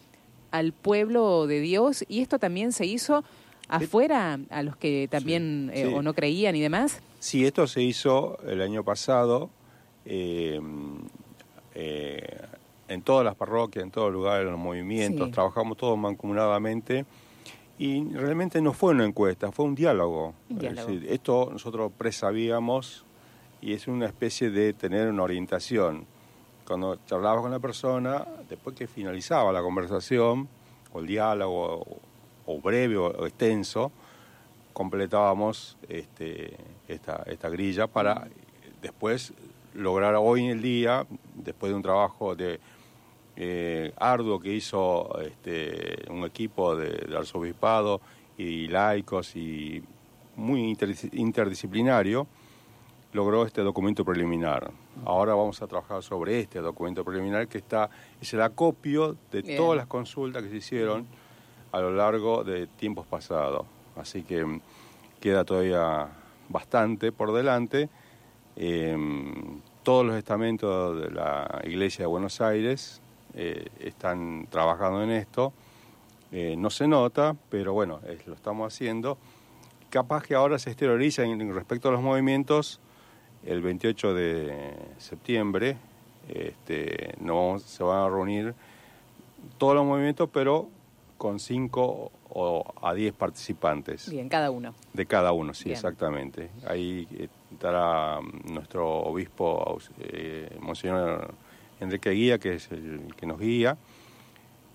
al 0.51 0.71
pueblo 0.71 1.47
de 1.47 1.61
Dios. 1.61 2.05
Y 2.07 2.21
esto 2.21 2.37
también 2.37 2.73
se 2.73 2.85
hizo 2.85 3.23
afuera, 3.67 4.39
a 4.51 4.61
los 4.61 4.77
que 4.77 5.07
también 5.09 5.71
eh, 5.73 5.87
o 5.87 6.03
no 6.03 6.13
creían 6.13 6.55
y 6.55 6.61
demás. 6.61 7.01
Sí, 7.17 7.43
esto 7.43 7.65
se 7.65 7.81
hizo 7.81 8.37
el 8.47 8.61
año 8.61 8.83
pasado. 8.83 9.49
Eh, 10.05 10.61
en 12.87 13.01
todas 13.01 13.25
las 13.25 13.33
parroquias, 13.33 13.83
en 13.83 13.89
todos 13.89 14.11
los 14.11 14.21
lugares, 14.21 14.45
en 14.45 14.51
los 14.51 14.61
movimientos, 14.61 15.31
trabajamos 15.31 15.75
todos 15.75 15.97
mancomunadamente 15.97 17.03
y 17.77 18.03
realmente 18.13 18.61
no 18.61 18.73
fue 18.73 18.91
una 18.91 19.05
encuesta, 19.05 19.51
fue 19.51 19.65
un 19.65 19.75
diálogo. 19.75 20.33
esto 21.07 21.49
nosotros 21.51 21.91
presabíamos 21.97 23.05
y 23.61 23.73
es 23.73 23.87
una 23.87 24.05
especie 24.05 24.49
de 24.49 24.73
tener 24.73 25.09
una 25.09 25.23
orientación. 25.23 26.05
Cuando 26.65 26.97
charlabas 27.05 27.41
con 27.41 27.51
la 27.51 27.59
persona, 27.59 28.25
después 28.47 28.75
que 28.75 28.87
finalizaba 28.87 29.51
la 29.51 29.61
conversación, 29.61 30.47
o 30.91 30.99
el 30.99 31.07
diálogo, 31.07 31.85
o, 32.45 32.61
breve 32.61 32.97
o, 32.97 33.25
extenso, 33.25 33.91
completábamos 34.71 35.77
este, 35.89 36.55
esta, 36.87 37.23
esta 37.25 37.49
grilla 37.49 37.87
para 37.87 38.27
después 38.81 39.33
lograr 39.73 40.15
hoy 40.15 40.45
en 40.45 40.51
el 40.51 40.61
día, 40.61 41.05
después 41.35 41.71
de 41.71 41.75
un 41.75 41.81
trabajo 41.81 42.35
de 42.35 42.59
eh, 43.35 43.93
arduo 43.97 44.39
que 44.39 44.53
hizo 44.53 45.19
este, 45.19 46.05
un 46.09 46.23
equipo 46.23 46.75
de, 46.75 47.15
arzobispado 47.15 48.01
y 48.37 48.67
laicos 48.67 49.35
y 49.35 49.83
muy 50.35 50.75
interdisciplinario, 51.13 52.27
logró 53.11 53.45
este 53.45 53.61
documento 53.61 54.03
preliminar. 54.03 54.71
Ahora 55.05 55.35
vamos 55.35 55.61
a 55.61 55.67
trabajar 55.67 56.01
sobre 56.03 56.39
este 56.39 56.59
documento 56.59 57.03
preliminar 57.03 57.47
que 57.47 57.59
está 57.59 57.89
es 58.19 58.33
el 58.33 58.41
acopio 58.41 59.15
de 59.31 59.43
todas 59.55 59.77
las 59.77 59.87
consultas 59.87 60.43
que 60.43 60.49
se 60.49 60.57
hicieron 60.57 61.05
a 61.71 61.79
lo 61.79 61.91
largo 61.91 62.43
de 62.43 62.67
tiempos 62.67 63.05
pasados. 63.05 63.65
Así 63.95 64.23
que 64.23 64.43
mm, 64.43 64.61
queda 65.19 65.43
todavía 65.43 66.07
bastante 66.49 67.11
por 67.11 67.33
delante. 67.33 67.89
Em, 68.55 69.61
todos 69.83 70.05
los 70.05 70.15
estamentos 70.15 71.01
de 71.01 71.11
la 71.11 71.61
Iglesia 71.65 72.03
de 72.03 72.07
Buenos 72.07 72.41
Aires 72.41 73.02
eh, 73.35 73.67
están 73.79 74.47
trabajando 74.49 75.03
en 75.03 75.11
esto. 75.11 75.53
Eh, 76.31 76.55
no 76.57 76.69
se 76.69 76.87
nota, 76.87 77.35
pero 77.49 77.73
bueno, 77.73 77.99
lo 78.25 78.33
estamos 78.33 78.73
haciendo. 78.73 79.17
Capaz 79.89 80.23
que 80.23 80.35
ahora 80.35 80.57
se 80.57 80.71
exterioriza 80.71 81.23
en, 81.23 81.53
respecto 81.53 81.89
a 81.89 81.91
los 81.91 82.01
movimientos 82.01 82.79
el 83.45 83.61
28 83.61 84.13
de 84.13 84.75
septiembre. 84.97 85.77
Este, 86.27 87.15
no 87.19 87.59
se 87.59 87.83
van 87.83 87.99
a 87.99 88.09
reunir 88.09 88.55
todos 89.57 89.75
los 89.75 89.85
movimientos, 89.85 90.29
pero 90.31 90.69
con 91.17 91.39
5 91.39 92.11
o 92.29 92.73
a 92.81 92.93
10 92.93 93.13
participantes. 93.13 94.09
Bien, 94.09 94.27
cada 94.27 94.49
uno. 94.49 94.73
De 94.93 95.05
cada 95.05 95.31
uno, 95.31 95.53
sí, 95.53 95.71
exactamente. 95.71 96.49
Ahí 96.67 97.07
estará 97.51 98.19
nuestro 98.45 98.89
obispo, 98.89 99.77
eh, 99.99 100.57
Monseñor 100.59 101.33
Enrique 101.83 102.09
Guía, 102.11 102.39
que 102.39 102.55
es 102.55 102.71
el 102.71 103.13
que 103.15 103.25
nos 103.25 103.39
guía, 103.39 103.77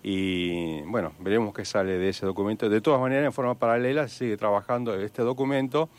y 0.01 0.81
bueno, 0.83 1.13
veremos 1.19 1.53
qué 1.53 1.65
sale 1.65 1.97
de 1.97 2.09
ese 2.09 2.25
documento. 2.25 2.69
De 2.69 2.81
todas 2.81 3.01
maneras, 3.01 3.25
en 3.25 3.33
forma 3.33 3.55
paralela 3.55 4.07
se 4.07 4.19
sigue 4.19 4.37
trabajando 4.37 4.95
este 4.95 5.23
documento 5.23 5.89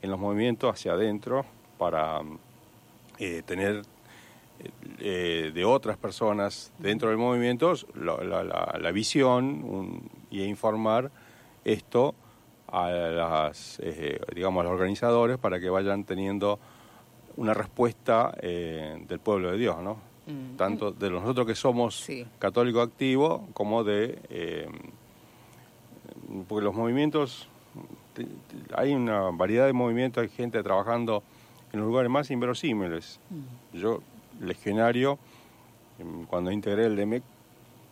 en 0.00 0.10
los 0.10 0.18
movimientos 0.18 0.72
hacia 0.72 0.92
adentro 0.92 1.44
para 1.76 2.20
eh, 3.18 3.42
tener 3.44 3.82
eh, 5.00 5.50
de 5.52 5.64
otras 5.64 5.96
personas 5.96 6.72
dentro 6.78 7.08
del 7.08 7.18
movimiento 7.18 7.74
la, 7.94 8.90
visión 8.92 10.08
y 10.30 10.44
informar 10.44 11.10
esto 11.64 12.14
a 12.68 12.90
las, 12.90 13.80
eh, 13.82 14.20
digamos, 14.34 14.60
a 14.60 14.64
los 14.64 14.72
organizadores 14.72 15.38
para 15.38 15.58
que 15.58 15.68
vayan 15.68 16.04
teniendo 16.04 16.60
una 17.36 17.54
respuesta 17.54 18.32
del 18.40 19.18
pueblo 19.20 19.50
de 19.50 19.58
Dios, 19.58 19.82
¿no? 19.82 20.11
Mm. 20.26 20.56
tanto 20.56 20.92
de 20.92 21.10
nosotros 21.10 21.46
que 21.46 21.54
somos 21.54 22.06
católicos 22.38 22.86
activos 22.86 23.42
como 23.52 23.84
de... 23.84 24.18
Eh, 24.30 24.68
porque 26.48 26.64
los 26.64 26.74
movimientos, 26.74 27.48
hay 28.74 28.94
una 28.94 29.30
variedad 29.30 29.66
de 29.66 29.72
movimientos, 29.72 30.22
hay 30.22 30.28
gente 30.28 30.62
trabajando 30.62 31.22
en 31.72 31.80
los 31.80 31.88
lugares 31.88 32.10
más 32.10 32.30
inverosímiles. 32.30 33.18
Mm. 33.30 33.78
Yo, 33.78 34.02
legionario, 34.40 35.18
em, 35.98 36.24
cuando 36.26 36.50
integré 36.50 36.86
el 36.86 36.96
DEMEC, 36.96 37.22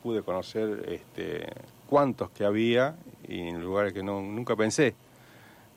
pude 0.03 0.23
conocer 0.23 0.85
este, 0.89 1.47
cuántos 1.87 2.31
que 2.31 2.45
había 2.45 2.95
y 3.29 3.41
en 3.41 3.61
lugares 3.63 3.93
que 3.93 4.03
no, 4.03 4.23
nunca 4.23 4.57
pensé. 4.57 4.95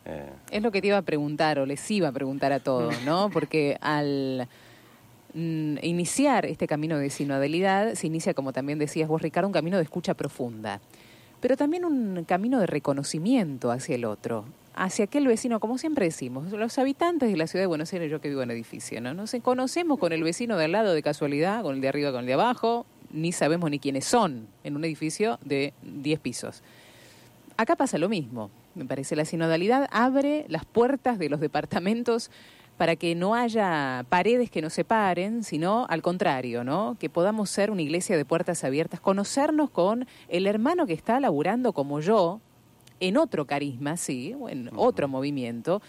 Eh. 0.06 0.32
Es 0.52 0.62
lo 0.62 0.72
que 0.72 0.82
te 0.82 0.88
iba 0.88 0.98
a 0.98 1.02
preguntar, 1.02 1.60
o 1.60 1.66
les 1.66 1.89
iba 1.92 2.10
a 2.10 2.12
preguntar 2.12 2.52
a 2.52 2.60
todos, 2.60 3.02
¿no? 3.04 3.30
Porque 3.34 3.78
al 3.82 4.48
Mm, 5.36 5.78
iniciar 5.82 6.46
este 6.46 6.67
camino 6.67 7.00
de 7.00 7.10
sinodalidad 7.10 7.96
se 7.96 8.06
inicia, 8.06 8.36
como 8.36 8.54
también 8.54 8.78
decías 8.78 9.10
vos, 9.10 9.22
Ricardo, 9.22 9.48
un 9.48 9.54
camino 9.54 9.78
de 9.78 9.84
escucha 9.84 10.13
profunda, 10.13 10.80
pero 11.41 11.58
también 11.58 11.86
un 11.86 12.24
camino 12.26 12.60
de 12.60 12.67
reconocimiento 12.67 13.72
hacia 13.72 13.96
el 13.96 14.06
otro, 14.06 14.46
hacia 14.76 15.06
aquel 15.06 15.26
vecino, 15.26 15.60
como 15.60 15.80
siempre 15.80 16.06
decimos, 16.06 16.52
los 16.52 16.78
habitantes 16.78 17.32
de 17.32 17.38
la 17.38 17.48
ciudad 17.48 17.63
de 17.63 17.67
Buenos 17.67 17.91
Aires, 17.93 18.12
yo 18.12 18.22
que 18.22 18.30
vivo 18.30 18.43
en 18.43 18.52
edificio, 18.52 19.02
¿no? 19.02 19.15
Nos 19.15 19.36
conocemos 19.41 19.98
con 19.98 20.13
el 20.13 20.24
vecino 20.24 20.56
de 20.56 20.65
al 20.65 20.72
lado 20.72 20.93
de 20.93 21.02
casualidad, 21.02 21.63
con 21.63 21.76
el 21.76 21.82
de 21.82 21.88
arriba, 21.88 22.12
con 22.12 22.22
el 22.22 22.28
de 22.28 22.34
abajo, 22.34 22.86
ni 23.12 23.32
sabemos 23.32 23.72
ni 23.72 23.80
quiénes 23.80 24.06
son 24.06 24.48
en 24.63 24.76
un 24.76 24.86
edificio 24.86 25.39
de 25.43 25.74
10 25.82 26.19
pisos. 26.19 26.62
Acá 27.58 27.76
pasa 27.76 27.98
lo 27.98 28.10
mismo. 28.10 28.52
Me 28.76 28.86
parece 28.86 29.15
la 29.15 29.26
sinodalidad 29.26 29.88
abre 29.91 30.46
las 30.48 30.65
puertas 30.65 31.19
de 31.19 31.30
los 31.30 31.39
departamentos 31.39 32.32
para 32.84 32.98
que 32.98 33.15
no 33.15 33.34
haya 33.34 34.06
paredes 34.10 34.52
que 34.52 34.62
nos 34.62 34.74
separen, 34.74 35.46
sino 35.46 35.86
al 35.88 36.02
contrario, 36.02 36.65
¿no? 36.65 36.98
Que 37.00 37.10
podamos 37.10 37.50
ser 37.50 37.72
una 37.72 37.82
iglesia 37.82 38.17
de 38.17 38.26
puertas 38.26 38.65
abiertas, 38.65 39.00
conocernos 39.00 39.69
con 39.69 40.06
el 40.28 40.48
hermano 40.48 40.86
que 40.86 40.91
está 40.91 41.22
laburando 41.22 41.72
como 41.72 42.02
yo, 42.02 42.41
en 43.00 43.15
otro 43.15 43.48
carisma, 43.48 43.96
sí, 43.96 44.36
o 44.38 44.50
en 44.50 44.69
otro 44.76 45.08
movimiento, 45.08 45.82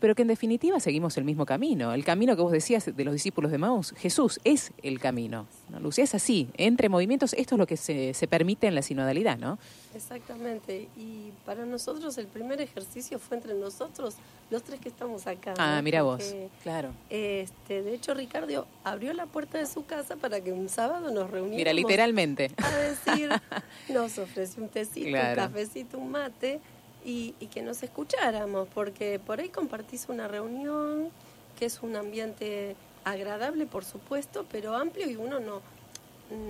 pero 0.00 0.14
que 0.14 0.22
en 0.22 0.28
definitiva 0.28 0.80
seguimos 0.80 1.16
el 1.18 1.24
mismo 1.24 1.46
camino. 1.46 1.92
El 1.92 2.04
camino 2.04 2.34
que 2.34 2.42
vos 2.42 2.52
decías 2.52 2.96
de 2.96 3.04
los 3.04 3.14
discípulos 3.14 3.50
de 3.52 3.58
Maús, 3.58 3.94
Jesús 3.98 4.40
es 4.44 4.72
el 4.82 4.98
camino. 4.98 5.46
¿no? 5.68 5.78
Lucía 5.80 6.04
es 6.04 6.14
así, 6.14 6.48
entre 6.56 6.88
movimientos, 6.88 7.34
esto 7.34 7.54
es 7.54 7.58
lo 7.58 7.66
que 7.66 7.76
se, 7.76 8.14
se 8.14 8.26
permite 8.26 8.66
en 8.66 8.74
la 8.74 8.82
sinodalidad, 8.82 9.38
¿no? 9.38 9.58
Exactamente, 9.94 10.88
y 10.96 11.32
para 11.44 11.66
nosotros 11.66 12.16
el 12.18 12.28
primer 12.28 12.60
ejercicio 12.60 13.18
fue 13.18 13.36
entre 13.36 13.54
nosotros, 13.54 14.14
los 14.48 14.62
tres 14.62 14.80
que 14.80 14.88
estamos 14.88 15.26
acá. 15.26 15.54
Ah, 15.58 15.80
mira 15.82 16.02
vos, 16.02 16.34
claro. 16.62 16.90
Este, 17.08 17.82
de 17.82 17.94
hecho, 17.94 18.14
Ricardo 18.14 18.66
abrió 18.84 19.12
la 19.12 19.26
puerta 19.26 19.58
de 19.58 19.66
su 19.66 19.84
casa 19.84 20.16
para 20.16 20.40
que 20.40 20.52
un 20.52 20.68
sábado 20.68 21.10
nos 21.10 21.30
reuniéramos. 21.30 21.56
Mira, 21.56 21.72
literalmente. 21.72 22.50
A 22.58 22.76
decir, 22.76 23.30
nos 23.88 24.16
ofreció 24.18 24.62
un 24.62 24.68
tecito, 24.68 25.08
un 25.08 25.34
cafecito, 25.34 25.98
un 25.98 26.10
mate, 26.10 26.60
y, 27.04 27.34
y 27.40 27.46
que 27.46 27.62
nos 27.62 27.82
escucháramos, 27.82 28.68
porque 28.74 29.18
por 29.18 29.40
ahí 29.40 29.48
compartís 29.48 30.08
una 30.08 30.28
reunión, 30.28 31.10
que 31.58 31.66
es 31.66 31.82
un 31.82 31.96
ambiente 31.96 32.76
agradable, 33.04 33.66
por 33.66 33.84
supuesto, 33.84 34.46
pero 34.50 34.76
amplio 34.76 35.08
y 35.10 35.16
uno 35.16 35.40
no, 35.40 35.62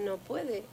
no 0.05 0.17
puede 0.19 0.65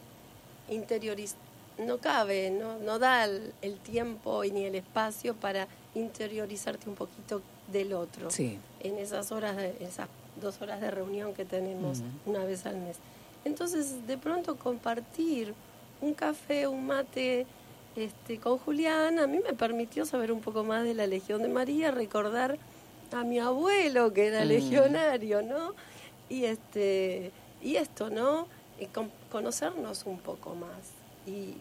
interiorizar 0.69 1.47
no 1.77 1.99
cabe, 1.99 2.49
no, 2.49 2.79
no 2.79 2.99
da 2.99 3.25
el, 3.25 3.79
tiempo 3.83 4.43
y 4.43 4.51
ni 4.51 4.65
el 4.65 4.75
espacio 4.75 5.35
para 5.35 5.67
interiorizarte 5.95 6.89
un 6.89 6.95
poquito 6.95 7.41
del 7.71 7.93
otro 7.93 8.29
en 8.37 8.97
esas 8.97 9.31
horas, 9.31 9.57
de, 9.57 9.75
esas 9.81 10.07
dos 10.41 10.61
horas 10.61 10.81
de 10.81 10.91
reunión 10.91 11.33
que 11.33 11.45
tenemos 11.45 12.01
una 12.25 12.43
vez 12.45 12.65
al 12.65 12.77
mes. 12.77 12.97
Entonces, 13.45 14.07
de 14.07 14.17
pronto 14.17 14.55
compartir 14.57 15.53
un 16.01 16.13
café, 16.13 16.67
un 16.67 16.85
mate 16.85 17.45
este, 17.97 18.38
con 18.39 18.60
Julián, 18.60 19.17
a 19.17 19.25
mí 19.25 19.39
me 19.39 19.53
permitió 19.53 20.05
saber 20.05 20.31
un 20.31 20.39
poco 20.39 20.63
más 20.63 20.83
de 20.83 20.93
la 20.93 21.07
Legión 21.07 21.41
de 21.41 21.47
María, 21.47 21.89
recordar 21.89 22.60
a 23.12 23.23
mi 23.23 23.39
abuelo 23.39 24.13
que 24.13 24.27
era 24.27 24.45
mm. 24.45 24.47
legionario, 24.47 25.41
¿no? 25.41 25.73
Y 26.29 26.45
este 26.45 27.31
y 27.62 27.77
esto, 27.77 28.12
¿no? 28.12 28.47
Y 28.79 28.88
conocernos 29.31 30.05
un 30.05 30.19
poco 30.19 30.53
más. 30.53 30.91
Y, 31.25 31.55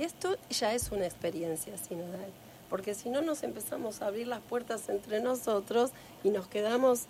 esto 0.00 0.36
ya 0.48 0.74
es 0.74 0.90
una 0.92 1.04
experiencia 1.04 1.76
sinodal, 1.76 2.30
porque 2.70 2.94
si 2.94 3.10
no 3.10 3.20
nos 3.20 3.42
empezamos 3.42 4.00
a 4.00 4.06
abrir 4.06 4.28
las 4.28 4.40
puertas 4.40 4.88
entre 4.88 5.20
nosotros 5.20 5.90
y 6.24 6.30
nos 6.30 6.46
quedamos 6.46 7.06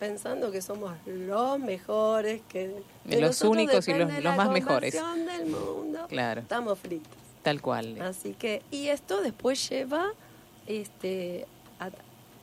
pensando 0.00 0.50
que 0.50 0.60
somos 0.60 0.92
los 1.06 1.58
mejores, 1.58 2.42
que 2.48 2.82
los 3.04 3.42
únicos 3.42 3.86
y 3.88 3.94
los, 3.94 4.36
más 4.36 4.50
mejores 4.50 4.94
del 4.94 5.46
mundo, 5.46 6.06
claro. 6.08 6.40
estamos 6.40 6.78
fritos. 6.78 7.23
Tal 7.44 7.62
cual. 7.62 8.00
Así 8.00 8.32
que 8.32 8.62
y 8.72 8.88
esto 8.88 9.20
después 9.20 9.68
lleva 9.68 10.12
este 10.66 11.46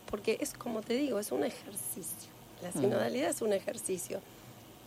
porque 0.10 0.38
es 0.42 0.54
como 0.54 0.82
te 0.82 0.94
digo, 0.94 1.20
es 1.20 1.32
un 1.32 1.44
ejercicio. 1.44 2.30
La 2.62 2.70
mm. 2.70 2.74
sinodalidad 2.74 3.30
es 3.30 3.42
un 3.42 3.54
ejercicio 3.54 4.22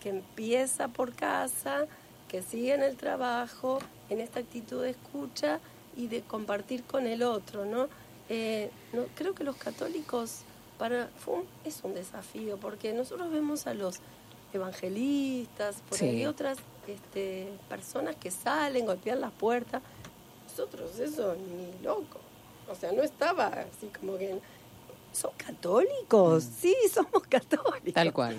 que 0.00 0.10
empieza 0.10 0.88
por 0.88 1.14
casa, 1.14 1.86
que 2.28 2.42
sigue 2.42 2.74
en 2.74 2.82
el 2.82 2.96
trabajo, 2.96 3.78
en 4.10 4.20
esta 4.20 4.40
actitud 4.40 4.82
de 4.82 4.90
escucha 4.90 5.60
y 5.96 6.08
de 6.08 6.20
compartir 6.20 6.84
con 6.84 7.06
el 7.06 7.22
otro, 7.22 7.64
¿no? 7.64 7.88
Eh, 8.28 8.70
no 8.92 9.04
creo 9.14 9.34
que 9.34 9.44
los 9.44 9.56
católicos 9.56 10.42
para 10.78 11.08
es 11.64 11.80
un 11.82 11.94
desafío 11.94 12.56
porque 12.58 12.92
nosotros 12.92 13.30
vemos 13.30 13.66
a 13.66 13.74
los 13.74 14.00
evangelistas, 14.52 15.76
por 15.88 16.02
ahí 16.02 16.26
otras 16.26 16.58
este, 16.86 17.48
personas 17.68 18.14
que 18.16 18.30
salen, 18.30 18.86
golpean 18.86 19.20
las 19.20 19.32
puertas. 19.32 19.82
Nosotros 20.56 20.98
eso 20.98 21.34
ni 21.34 21.84
loco. 21.84 22.20
O 22.68 22.74
sea, 22.74 22.92
no 22.92 23.02
estaba 23.02 23.46
así 23.46 23.88
como 23.98 24.16
que 24.16 24.38
son 25.12 25.32
católicos, 25.36 26.44
mm. 26.44 26.52
sí, 26.60 26.76
somos 26.92 27.22
católicos. 27.28 27.92
Tal 27.92 28.12
cual. 28.12 28.36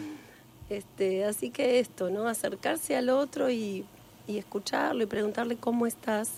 Este, 0.70 1.26
así 1.26 1.52
que 1.52 1.80
esto, 1.80 2.10
¿no? 2.10 2.28
Acercarse 2.28 2.96
al 2.96 3.10
otro 3.10 3.50
y 3.50 3.86
y 4.28 4.38
escucharlo 4.38 5.04
y 5.04 5.06
preguntarle 5.06 5.56
cómo 5.58 5.86
estás. 5.86 6.30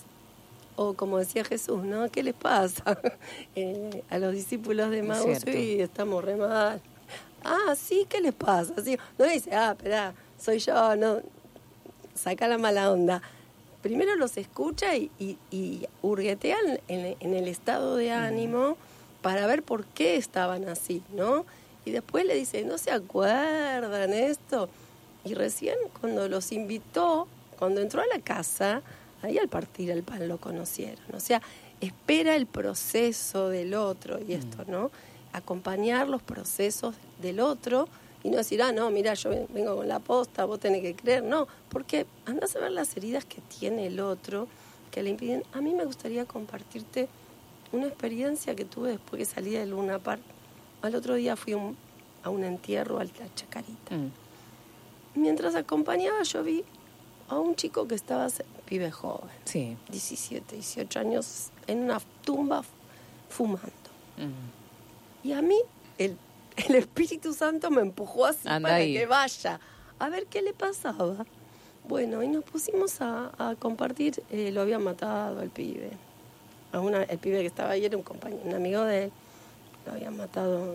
O 0.76 0.94
como 0.94 1.18
decía 1.18 1.44
Jesús, 1.44 1.82
¿no? 1.82 2.08
¿Qué 2.08 2.22
les 2.22 2.34
pasa 2.34 2.98
eh, 3.56 4.04
a 4.10 4.18
los 4.18 4.32
discípulos 4.32 4.90
de 4.90 5.02
Maús? 5.02 5.44
y 5.46 5.80
estamos 5.80 6.24
re 6.24 6.36
mal. 6.36 6.80
Ah, 7.42 7.74
sí, 7.74 8.06
¿qué 8.08 8.20
les 8.20 8.34
pasa? 8.34 8.74
Sí, 8.84 8.96
no 9.18 9.24
dice, 9.24 9.54
ah, 9.54 9.74
espera, 9.76 10.14
soy 10.38 10.58
yo, 10.58 10.94
no. 10.94 11.20
Saca 12.14 12.46
la 12.46 12.58
mala 12.58 12.92
onda. 12.92 13.22
Primero 13.82 14.16
los 14.16 14.36
escucha 14.36 14.96
y, 14.96 15.10
y, 15.18 15.86
hurguetean 16.02 16.80
en, 16.88 17.16
en, 17.20 17.34
el 17.34 17.48
estado 17.48 17.96
de 17.96 18.10
ánimo 18.10 18.76
para 19.22 19.46
ver 19.46 19.62
por 19.62 19.84
qué 19.84 20.16
estaban 20.16 20.68
así, 20.68 21.02
¿no? 21.14 21.46
Y 21.84 21.92
después 21.92 22.24
le 22.24 22.34
dice, 22.34 22.64
¿no 22.64 22.76
se 22.76 22.90
acuerdan 22.90 24.12
esto? 24.12 24.68
Y 25.24 25.34
recién 25.34 25.76
cuando 26.00 26.28
los 26.28 26.52
invitó 26.52 27.28
cuando 27.58 27.80
entró 27.80 28.00
a 28.00 28.06
la 28.06 28.22
casa, 28.22 28.82
ahí 29.22 29.36
al 29.36 29.48
partir 29.48 29.90
el 29.90 30.02
pan 30.02 30.28
lo 30.28 30.38
conocieron. 30.38 31.04
O 31.12 31.20
sea, 31.20 31.42
espera 31.80 32.36
el 32.36 32.46
proceso 32.46 33.48
del 33.48 33.74
otro 33.74 34.18
y 34.22 34.34
esto, 34.34 34.64
mm. 34.66 34.70
¿no? 34.70 34.90
Acompañar 35.32 36.08
los 36.08 36.22
procesos 36.22 36.94
del 37.20 37.40
otro 37.40 37.88
y 38.22 38.30
no 38.30 38.38
decir, 38.38 38.62
ah, 38.62 38.72
no, 38.72 38.90
mira, 38.90 39.14
yo 39.14 39.30
vengo 39.48 39.76
con 39.76 39.88
la 39.88 40.00
posta, 40.00 40.44
vos 40.44 40.58
tenés 40.58 40.82
que 40.82 40.94
creer. 40.94 41.22
No, 41.22 41.46
porque 41.68 42.06
andas 42.26 42.56
a 42.56 42.60
ver 42.60 42.72
las 42.72 42.96
heridas 42.96 43.24
que 43.24 43.40
tiene 43.40 43.86
el 43.86 44.00
otro 44.00 44.48
que 44.90 45.02
le 45.02 45.10
impiden. 45.10 45.44
A 45.52 45.60
mí 45.60 45.74
me 45.74 45.84
gustaría 45.84 46.24
compartirte 46.24 47.08
una 47.72 47.86
experiencia 47.86 48.54
que 48.54 48.64
tuve 48.64 48.90
después 48.90 49.20
que 49.20 49.24
salí 49.24 49.50
de 49.50 49.66
Luna 49.66 49.98
Park. 49.98 50.22
Al 50.82 50.94
otro 50.94 51.14
día 51.14 51.36
fui 51.36 51.54
a 52.22 52.30
un 52.30 52.44
entierro 52.44 52.98
a 52.98 53.04
la 53.04 53.34
Chacarita. 53.34 53.94
Mm. 53.94 54.10
Mientras 55.14 55.54
acompañaba 55.54 56.22
yo 56.22 56.42
vi 56.42 56.64
a 57.28 57.38
un 57.38 57.56
chico 57.56 57.86
que 57.86 57.94
estaba, 57.94 58.28
pibe 58.66 58.90
joven, 58.90 59.30
sí. 59.44 59.76
17, 59.90 60.56
18 60.56 61.00
años, 61.00 61.50
en 61.66 61.84
una 61.84 62.00
tumba 62.24 62.62
fumando. 63.28 63.68
Y 65.22 65.32
a 65.32 65.42
mí 65.42 65.58
el, 65.98 66.16
Espíritu 66.74 67.32
Santo 67.32 67.70
me 67.70 67.82
empujó 67.82 68.26
así 68.26 68.44
para 68.44 68.78
que 68.78 69.06
vaya 69.06 69.60
a 69.98 70.08
ver 70.08 70.26
qué 70.26 70.42
le 70.42 70.52
pasaba. 70.52 71.24
Bueno, 71.88 72.22
y 72.22 72.28
nos 72.28 72.44
pusimos 72.44 73.00
a, 73.00 73.54
compartir, 73.58 74.22
eh, 74.30 74.50
lo 74.52 74.60
habían 74.60 74.84
matado 74.84 75.40
el 75.40 75.50
pibe. 75.50 75.90
A 76.72 76.80
una, 76.80 77.02
el 77.04 77.18
pibe 77.18 77.40
que 77.40 77.46
estaba 77.46 77.70
ahí 77.70 77.84
era 77.86 77.96
un 77.96 78.02
compañero, 78.02 78.42
un 78.44 78.54
amigo 78.54 78.82
de 78.82 79.04
él, 79.04 79.12
lo 79.86 79.92
habían 79.92 80.16
matado 80.16 80.74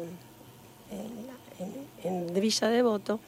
en, 2.04 2.34
Villa 2.34 2.67
Devoto. 2.67 3.19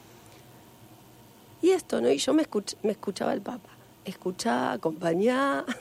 Y 1.62 1.70
esto, 1.70 2.00
¿no? 2.00 2.10
Y 2.10 2.18
yo 2.18 2.34
me, 2.34 2.44
me 2.82 2.90
escuchaba 2.90 3.32
el 3.32 3.40
Papa, 3.40 3.70
escuchaba, 4.04 4.72
acompañaba. 4.72 5.64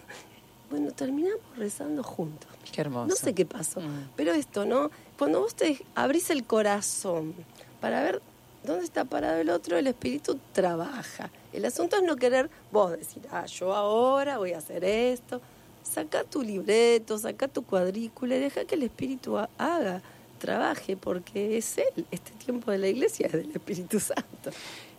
Bueno, 0.67 0.91
terminamos 0.91 1.43
rezando 1.57 2.01
juntos. 2.01 2.49
Qué 2.71 2.81
hermoso. 2.81 3.07
No 3.07 3.15
sé 3.15 3.35
qué 3.35 3.45
pasó, 3.45 3.81
mm. 3.81 4.09
pero 4.15 4.33
esto, 4.33 4.65
¿no? 4.65 4.89
Cuando 5.17 5.41
vos 5.41 5.55
te 5.55 5.81
abrís 5.95 6.29
el 6.29 6.43
corazón 6.43 7.33
para 7.79 8.03
ver 8.03 8.21
dónde 8.63 8.83
está 8.83 9.05
parado 9.05 9.39
el 9.39 9.49
otro, 9.49 9.77
el 9.77 9.87
espíritu 9.87 10.37
trabaja. 10.51 11.29
El 11.53 11.65
asunto 11.65 11.95
es 11.95 12.03
no 12.03 12.17
querer 12.17 12.49
vos 12.71 12.91
decir, 12.91 13.23
ah, 13.31 13.45
yo 13.45 13.73
ahora 13.73 14.37
voy 14.37 14.53
a 14.53 14.57
hacer 14.57 14.83
esto. 14.83 15.39
Saca 15.83 16.23
tu 16.23 16.41
libreto, 16.41 17.17
saca 17.17 17.47
tu 17.47 17.63
cuadrícula 17.63 18.35
y 18.35 18.39
deja 18.39 18.65
que 18.65 18.75
el 18.75 18.83
espíritu 18.83 19.37
haga, 19.57 20.01
trabaje, 20.39 20.97
porque 20.97 21.57
es 21.57 21.77
él. 21.77 22.05
Este 22.11 22.31
tiempo 22.31 22.71
de 22.71 22.79
la 22.79 22.87
iglesia 22.87 23.27
es 23.27 23.33
del 23.33 23.51
Espíritu 23.51 23.99
Santo. 23.99 24.51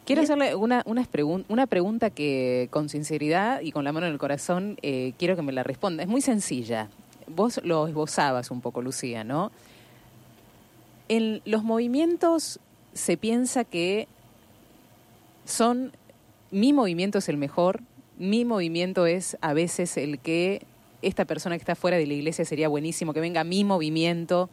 Quiero 0.07 0.23
hacerle 0.23 0.55
una, 0.55 0.83
una, 0.87 1.07
una, 1.49 1.67
pregunta 1.67 2.11
que 2.11 2.69
con 2.71 2.89
sinceridad 2.89 3.61
y 3.61 3.73
con 3.73 3.83
la 3.83 3.93
mano 3.93 4.07
en 4.07 4.13
el 4.13 4.19
corazón 4.21 4.79
eh, 4.81 5.13
quiero 5.19 5.35
que 5.35 5.43
me 5.43 5.53
la 5.53 5.65
responda. 5.65 6.05
Es 6.05 6.09
muy 6.09 6.21
sencilla. 6.21 6.89
Vos 7.27 7.61
lo 7.65 7.89
esbozabas 7.89 8.53
un 8.53 8.61
poco, 8.61 8.81
Lucía, 8.83 9.25
¿no? 9.25 9.51
En 11.09 11.43
los 11.45 11.63
movimientos 11.63 12.61
se 12.93 13.17
piensa 13.17 13.65
que 13.65 14.09
son, 15.45 15.93
mi 16.51 16.73
movimiento 16.73 17.19
es 17.19 17.29
el 17.29 17.37
mejor, 17.37 17.81
mi 18.19 18.45
movimiento 18.45 19.07
es 19.07 19.37
a 19.41 19.53
veces 19.53 19.97
el 19.97 20.19
que 20.19 20.63
esta 21.03 21.25
persona 21.25 21.57
que 21.57 21.63
está 21.63 21.75
fuera 21.75 21.97
de 21.97 22.07
la 22.07 22.15
iglesia 22.15 22.45
sería 22.45 22.69
buenísimo, 22.69 23.13
que 23.13 23.21
venga 23.21 23.45
mi 23.45 23.65
movimiento. 23.65 24.51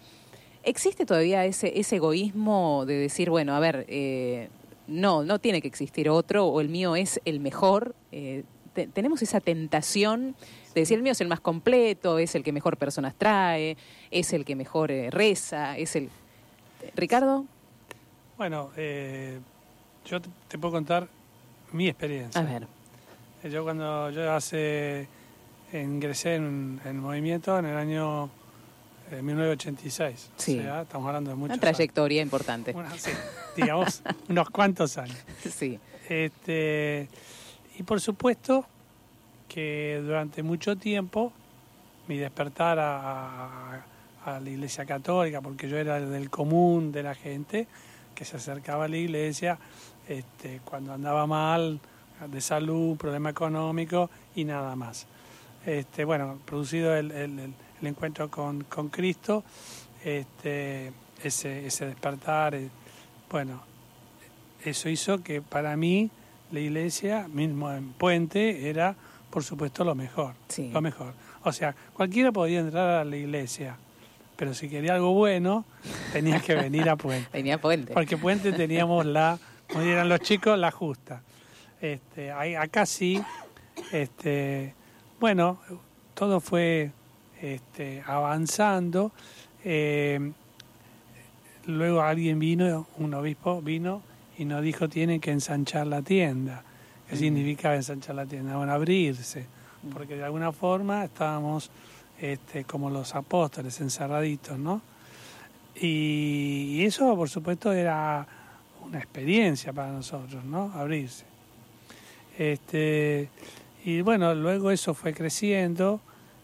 ¿Existe 0.63 1.05
todavía 1.05 1.45
ese, 1.45 1.73
egoísmo 1.75 2.85
de 2.85 2.95
decir, 2.95 3.29
bueno, 3.29 3.55
a 3.55 3.59
ver, 3.59 3.85
eh, 3.89 4.49
no, 4.87 5.23
no 5.23 5.39
tiene 5.39 5.61
que 5.61 5.67
existir 5.67 6.09
otro, 6.09 6.45
o 6.45 6.61
el 6.61 6.69
mío 6.69 6.95
es 6.95 7.21
el 7.25 7.39
mejor. 7.39 7.95
Eh, 8.11 8.43
tenemos 8.93 9.21
esa 9.21 9.39
tentación 9.39 10.35
de 10.73 10.81
decir 10.81 10.97
el 10.97 11.03
mío 11.03 11.11
es 11.11 11.21
el 11.21 11.27
más 11.27 11.39
completo, 11.39 12.17
es 12.17 12.35
el 12.35 12.43
que 12.43 12.51
mejor 12.51 12.77
personas 12.77 13.15
trae, 13.15 13.77
es 14.11 14.33
el 14.33 14.45
que 14.45 14.55
mejor 14.55 14.91
eh, 14.91 15.09
reza, 15.11 15.77
es 15.77 15.95
el... 15.95 16.09
Ricardo. 16.96 17.46
Bueno, 18.38 18.72
eh, 18.78 19.39
yo 20.06 20.22
te, 20.22 20.58
puedo 20.58 20.74
contar 20.74 21.08
mi 21.72 21.88
experiencia. 21.88 22.41
A 22.41 22.43
ver. 22.43 22.67
Yo 23.50 23.63
cuando 23.63 24.10
yo 24.10 24.32
hace 24.32 25.08
ingresé 25.74 26.36
en, 26.36 26.80
el 26.86 26.93
movimiento 26.96 27.58
en 27.58 27.65
el 27.65 27.78
año 27.78 28.30
1986. 29.22 30.32
Sí. 30.38 30.60
O 30.60 30.62
sea, 30.62 30.82
estamos 30.84 31.08
hablando 31.08 31.32
de 31.32 31.36
muchos 31.36 31.58
Una 31.58 31.62
trayectoria 31.62 32.22
importante. 32.22 32.74
sí, 32.98 33.12
digamos, 33.56 34.02
unos 34.30 34.50
cuantos 34.50 34.98
años. 34.98 35.17
Sí. 35.50 35.80
Este, 36.08 37.10
y 37.78 37.84
por 37.84 38.02
supuesto 38.02 38.65
que 39.48 40.02
durante 40.04 40.43
mucho 40.43 40.76
tiempo 40.76 41.32
mi 42.08 42.17
despertar 42.17 42.80
a, 42.80 43.86
la 44.25 44.49
iglesia 44.49 44.86
católica, 44.86 45.41
porque 45.41 45.69
yo 45.69 45.77
era 45.77 45.99
del 45.99 46.29
común 46.29 46.91
de 46.91 47.03
la 47.03 47.15
gente 47.15 47.67
que 48.15 48.25
se 48.25 48.38
acercaba 48.38 48.86
a 48.86 48.88
la 48.88 48.97
iglesia 48.97 49.57
este, 50.07 50.62
cuando 50.63 50.93
andaba 50.93 51.27
mal, 51.27 51.79
de 52.27 52.41
salud, 52.41 52.95
problema 52.97 53.31
económico 53.31 54.09
y 54.36 54.45
nada 54.45 54.75
más. 54.75 55.07
Este, 55.65 56.05
bueno, 56.05 56.39
producido 56.45 56.95
el, 56.95 57.12
el 57.12 57.88
encuentro 57.88 58.29
con, 58.29 58.63
con 58.63 58.89
Cristo, 58.89 59.43
este, 60.03 60.91
ese, 61.21 61.65
ese 61.65 61.86
despertar, 61.88 62.55
eh, 62.55 62.69
bueno, 63.29 63.62
eso 64.63 64.89
hizo 64.89 65.21
que 65.21 65.41
para 65.41 65.75
mí 65.75 66.09
la 66.51 66.59
iglesia, 66.59 67.27
mismo 67.27 67.71
en 67.71 67.93
Puente, 67.93 68.69
era 68.69 68.95
por 69.29 69.43
supuesto 69.43 69.83
lo 69.83 69.95
mejor, 69.95 70.36
lo 70.71 70.81
mejor. 70.81 71.13
O 71.43 71.51
sea, 71.51 71.75
cualquiera 71.93 72.31
podía 72.31 72.59
entrar 72.59 73.01
a 73.01 73.03
la 73.03 73.17
iglesia, 73.17 73.77
pero 74.36 74.54
si 74.54 74.69
quería 74.69 74.96
algo 74.96 75.13
bueno, 75.13 75.65
tenía 76.12 76.39
que 76.39 76.56
venir 76.56 76.89
a 76.89 76.96
Puente. 76.96 77.30
Tenía 77.32 77.60
Puente. 77.60 77.93
Porque 77.93 78.17
Puente 78.17 78.52
teníamos 78.52 79.06
la, 79.06 79.38
como 79.69 79.84
dirán 79.84 80.10
los 80.10 80.19
chicos, 80.22 80.58
la 80.58 80.72
justa. 80.72 81.22
Este, 81.82 82.32
acá 82.32 82.86
sí, 82.86 83.22
este, 83.91 84.74
bueno, 85.19 85.60
todo 86.13 86.39
fue 86.39 86.91
este, 87.41 88.04
avanzando. 88.06 89.12
Eh, 89.63 90.32
luego 91.65 92.02
alguien 92.02 92.39
vino, 92.39 92.88
un 92.98 93.13
obispo 93.13 93.62
vino 93.62 94.02
y 94.38 94.46
nos 94.46 94.62
dijo 94.62 94.89
tienen 94.89 95.19
que 95.19 95.32
ensanchar 95.32 95.88
la 95.88 96.02
tienda. 96.02 96.63
¿Qué 97.10 97.15
significa 97.17 97.76
ensanchar 97.76 98.15
la 98.15 98.26
tienda? 98.26 98.58
Bueno, 98.58 98.74
abrirse, 98.74 99.46
porque 99.93 100.15
de 100.15 100.24
alguna 100.24 100.52
forma 100.52 101.04
estábamos 101.04 101.69
este, 102.23 102.63
como 102.63 102.89
los 102.89 103.15
apóstoles, 103.15 103.81
encerraditos, 103.81 104.57
¿no? 104.57 104.81
Y, 105.75 106.81
eso, 106.86 107.13
por 107.17 107.29
supuesto, 107.29 107.73
era 107.73 108.25
una 108.81 108.97
experiencia 108.99 109.73
para 109.73 109.91
nosotros, 109.91 110.41
¿no? 110.45 110.71
Abrirse. 110.73 111.25
Este, 112.38 113.27
y 113.83 113.99
bueno, 113.99 114.33
luego 114.36 114.71
eso 114.71 114.93
fue 114.93 115.13
creciendo, 115.13 115.99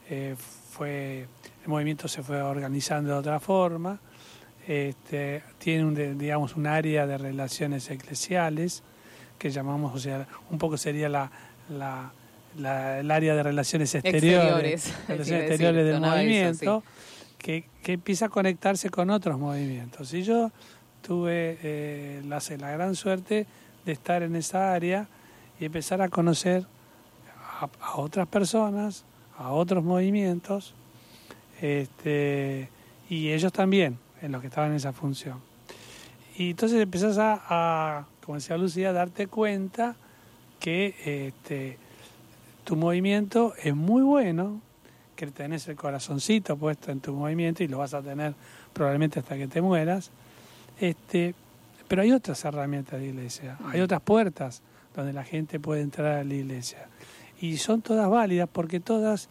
eh, 0.09 0.35
fue, 0.71 1.27
el 1.63 1.69
movimiento 1.69 2.09
se 2.09 2.23
fue 2.23 2.41
organizando 2.41 3.13
de 3.13 3.17
otra 3.17 3.39
forma, 3.39 4.01
este, 4.67 5.43
tiene 5.59 5.85
un, 5.85 6.17
digamos 6.17 6.57
un 6.57 6.67
área 6.67 7.07
de 7.07 7.17
relaciones 7.17 7.89
eclesiales 7.89 8.83
que 9.37 9.49
llamamos, 9.49 9.95
o 9.95 9.99
sea, 9.99 10.27
un 10.49 10.57
poco 10.57 10.75
sería 10.75 11.07
la, 11.07 11.31
la, 11.69 12.11
el 12.57 13.11
área 13.11 13.35
de 13.35 13.43
relaciones 13.43 13.93
exteriores, 13.95 14.93
relaciones 15.07 15.43
exteriores 15.43 15.85
del 15.85 16.01
movimiento, 16.01 16.83
que, 17.37 17.65
que, 17.83 17.93
empieza 17.93 18.25
a 18.25 18.29
conectarse 18.29 18.89
con 18.89 19.09
otros 19.09 19.39
movimientos. 19.39 20.13
Y 20.13 20.23
yo 20.23 20.51
tuve 21.01 21.57
eh, 21.63 22.21
la, 22.25 22.41
la 22.57 22.71
gran 22.71 22.95
suerte 22.95 23.45
de 23.85 23.91
estar 23.91 24.23
en 24.23 24.35
esa 24.35 24.73
área 24.73 25.07
y 25.59 25.65
empezar 25.65 26.01
a 26.01 26.09
conocer 26.09 26.65
a 27.81 27.97
otras 27.97 28.27
personas, 28.27 29.03
a 29.37 29.51
otros 29.51 29.83
movimientos 29.83 30.73
este, 31.61 32.69
y 33.09 33.31
ellos 33.31 33.51
también, 33.51 33.97
en 34.21 34.31
los 34.31 34.41
que 34.41 34.47
estaban 34.47 34.71
en 34.71 34.77
esa 34.77 34.93
función. 34.93 35.39
Y 36.37 36.51
entonces 36.51 36.81
empezás 36.81 37.17
a, 37.19 38.05
como 38.25 38.37
decía 38.37 38.57
Lucía, 38.57 38.89
a 38.89 38.93
darte 38.93 39.27
cuenta 39.27 39.95
que 40.59 40.95
este, 41.05 41.77
tu 42.69 42.75
movimiento 42.75 43.55
es 43.63 43.75
muy 43.75 44.03
bueno, 44.03 44.61
que 45.15 45.25
tenés 45.25 45.67
el 45.69 45.75
corazoncito 45.75 46.55
puesto 46.55 46.91
en 46.91 46.99
tu 46.99 47.15
movimiento 47.15 47.63
y 47.63 47.67
lo 47.67 47.79
vas 47.79 47.95
a 47.95 48.01
tener 48.03 48.35
probablemente 48.73 49.21
hasta 49.21 49.35
que 49.37 49.47
te 49.47 49.59
mueras. 49.59 50.11
Este, 50.79 51.33
pero 51.87 52.03
hay 52.03 52.11
otras 52.11 52.45
herramientas 52.45 52.99
de 52.99 53.07
iglesia, 53.07 53.57
hay 53.65 53.81
otras 53.81 54.01
puertas 54.01 54.61
donde 54.95 55.13
la 55.13 55.23
gente 55.23 55.59
puede 55.59 55.81
entrar 55.81 56.19
a 56.19 56.23
la 56.23 56.31
iglesia 56.31 56.87
y 57.41 57.57
son 57.57 57.81
todas 57.81 58.07
válidas 58.07 58.47
porque 58.53 58.79
todas 58.79 59.29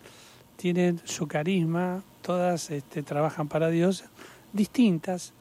tienen 0.57 1.01
su 1.05 1.29
carisma, 1.29 2.03
todas 2.22 2.72
este, 2.72 3.05
trabajan 3.05 3.46
para 3.46 3.68
Dios, 3.68 4.05
distintas, 4.53 5.33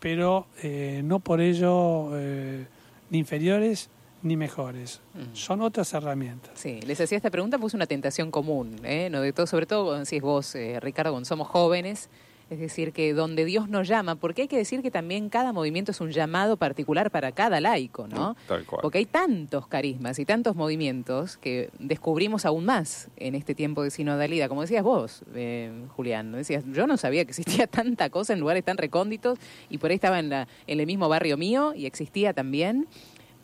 pero 0.00 0.48
eh, 0.64 1.00
no 1.04 1.20
por 1.20 1.40
ello 1.40 2.10
eh, 2.14 2.66
ni 3.10 3.18
inferiores 3.18 3.88
ni 4.26 4.36
mejores. 4.36 5.00
Son 5.32 5.60
otras 5.62 5.92
herramientas. 5.94 6.52
Sí, 6.54 6.80
les 6.82 7.00
hacía 7.00 7.16
esta 7.16 7.30
pregunta, 7.30 7.58
pues 7.58 7.74
una 7.74 7.86
tentación 7.86 8.30
común, 8.30 8.80
¿eh? 8.84 9.08
¿No? 9.10 9.20
de 9.20 9.32
todo, 9.32 9.46
sobre 9.46 9.66
todo, 9.66 10.04
si 10.04 10.16
es 10.16 10.22
vos, 10.22 10.56
Ricardo, 10.80 11.12
cuando 11.12 11.26
somos 11.26 11.48
jóvenes, 11.48 12.08
es 12.48 12.60
decir, 12.60 12.92
que 12.92 13.12
donde 13.12 13.44
Dios 13.44 13.68
nos 13.68 13.88
llama, 13.88 14.14
porque 14.14 14.42
hay 14.42 14.48
que 14.48 14.56
decir 14.56 14.80
que 14.80 14.90
también 14.92 15.28
cada 15.30 15.52
movimiento 15.52 15.90
es 15.90 16.00
un 16.00 16.12
llamado 16.12 16.56
particular 16.56 17.10
para 17.10 17.32
cada 17.32 17.60
laico, 17.60 18.06
¿no? 18.06 18.36
Tal 18.46 18.64
cual. 18.64 18.82
Porque 18.82 18.98
hay 18.98 19.06
tantos 19.06 19.66
carismas 19.66 20.20
y 20.20 20.24
tantos 20.24 20.54
movimientos 20.54 21.38
que 21.38 21.70
descubrimos 21.80 22.46
aún 22.46 22.64
más 22.64 23.08
en 23.16 23.34
este 23.34 23.56
tiempo 23.56 23.82
de 23.82 23.90
sinodalidad. 23.90 24.48
Como 24.48 24.60
decías 24.60 24.84
vos, 24.84 25.24
eh, 25.34 25.72
Julián, 25.96 26.32
decías, 26.32 26.62
yo 26.68 26.86
no 26.86 26.96
sabía 26.96 27.24
que 27.24 27.30
existía 27.30 27.66
tanta 27.66 28.10
cosa 28.10 28.32
en 28.32 28.38
lugares 28.38 28.62
tan 28.62 28.76
recónditos 28.76 29.40
y 29.68 29.78
por 29.78 29.90
ahí 29.90 29.96
estaba 29.96 30.20
en, 30.20 30.28
la, 30.28 30.46
en 30.68 30.78
el 30.78 30.86
mismo 30.86 31.08
barrio 31.08 31.36
mío 31.36 31.74
y 31.74 31.86
existía 31.86 32.32
también 32.32 32.86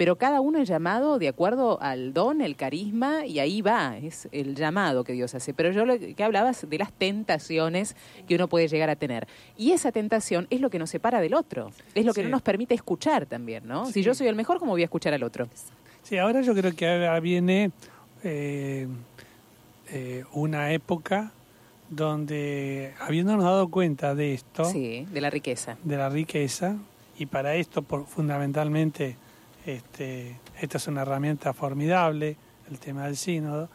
pero 0.02 0.16
cada 0.16 0.40
uno 0.40 0.58
es 0.58 0.68
llamado 0.68 1.20
de 1.20 1.28
acuerdo 1.28 1.80
al 1.80 2.12
don, 2.12 2.40
el 2.40 2.56
carisma, 2.56 3.24
y 3.24 3.38
ahí 3.38 3.62
va, 3.62 3.96
es 3.98 4.28
el 4.32 4.56
llamado 4.56 5.04
que 5.04 5.12
Dios 5.12 5.32
hace. 5.36 5.54
Pero 5.54 5.70
yo 5.70 5.86
lo 5.86 5.96
que 5.96 6.24
hablabas 6.24 6.68
de 6.68 6.76
las 6.76 6.92
tentaciones 6.92 7.94
que 8.26 8.34
uno 8.34 8.48
puede 8.48 8.66
llegar 8.66 8.90
a 8.90 8.96
tener. 8.96 9.28
Y 9.56 9.70
esa 9.70 9.92
tentación 9.92 10.48
es 10.50 10.60
lo 10.60 10.70
que 10.70 10.80
nos 10.80 10.90
separa 10.90 11.20
del 11.20 11.34
otro, 11.34 11.70
es 11.94 12.04
lo 12.04 12.14
que 12.14 12.24
no 12.24 12.30
nos 12.30 12.42
permite 12.42 12.74
escuchar 12.74 13.26
también, 13.26 13.64
¿no? 13.64 13.86
Si 13.86 14.02
yo 14.02 14.12
soy 14.12 14.26
el 14.26 14.34
mejor, 14.34 14.58
¿cómo 14.58 14.72
voy 14.72 14.82
a 14.82 14.86
escuchar 14.86 15.14
al 15.14 15.22
otro? 15.22 15.48
Sí, 16.02 16.18
ahora 16.18 16.40
yo 16.40 16.52
creo 16.52 16.74
que 16.74 16.88
ahora 16.88 17.20
viene 17.20 17.70
eh, 18.24 18.88
eh, 19.92 20.24
una 20.32 20.72
época 20.72 21.30
donde, 21.90 22.92
habiéndonos 22.98 23.44
dado 23.44 23.68
cuenta 23.68 24.16
de 24.16 24.34
esto, 24.34 24.64
sí, 24.64 25.06
de 25.12 25.20
la 25.20 25.30
riqueza, 25.30 25.76
de 25.84 25.96
la 25.96 26.08
riqueza, 26.08 26.76
y 27.16 27.26
para 27.26 27.54
esto 27.54 27.82
por, 27.82 28.04
fundamentalmente 28.08 29.16
este, 29.66 30.38
esta 30.60 30.78
es 30.78 30.86
una 30.88 31.02
herramienta 31.02 31.52
formidable, 31.52 32.36
el 32.70 32.78
tema 32.78 33.06
del 33.06 33.16
sínodo, 33.16 33.68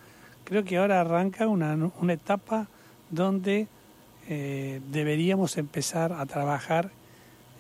creo 0.44 0.64
que 0.64 0.78
ahora 0.78 1.02
arranca 1.02 1.48
una, 1.48 1.92
una 2.00 2.14
etapa 2.14 2.68
donde 3.10 3.68
eh, 4.30 4.82
deberíamos 4.92 5.58
empezar 5.58 6.14
a 6.14 6.26
trabajar 6.26 6.92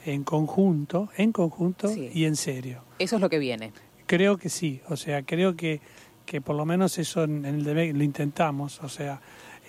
en 0.05 0.23
conjunto, 0.23 1.09
en 1.17 1.31
conjunto 1.31 1.93
y 1.95 2.25
en 2.25 2.35
serio. 2.35 2.81
Eso 2.99 3.15
es 3.15 3.21
lo 3.21 3.29
que 3.29 3.39
viene. 3.39 3.73
Creo 4.05 4.37
que 4.37 4.49
sí, 4.49 4.81
o 4.87 4.95
sea, 4.95 5.23
creo 5.23 5.55
que, 5.55 5.81
que 6.25 6.39
por 6.39 6.55
lo 6.55 6.65
menos 6.65 6.97
eso 6.97 7.23
en, 7.23 7.45
el 7.45 7.63
DEMEC 7.63 7.95
lo 7.95 8.03
intentamos, 8.03 8.81
o 8.81 8.89
sea, 8.89 9.19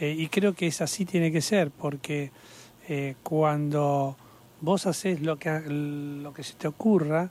eh, 0.01 0.15
y 0.17 0.29
creo 0.29 0.55
que 0.55 0.69
es 0.69 0.81
así 0.81 1.05
tiene 1.05 1.33
que 1.33 1.41
ser, 1.41 1.71
porque 1.73 2.31
eh, 2.89 3.17
cuando 3.23 4.17
vos 4.61 4.87
haces 4.87 5.21
lo 5.21 5.39
que, 5.39 5.51
lo 5.61 6.33
que 6.33 6.45
se 6.45 6.55
te 6.55 6.69
ocurra, 6.69 7.31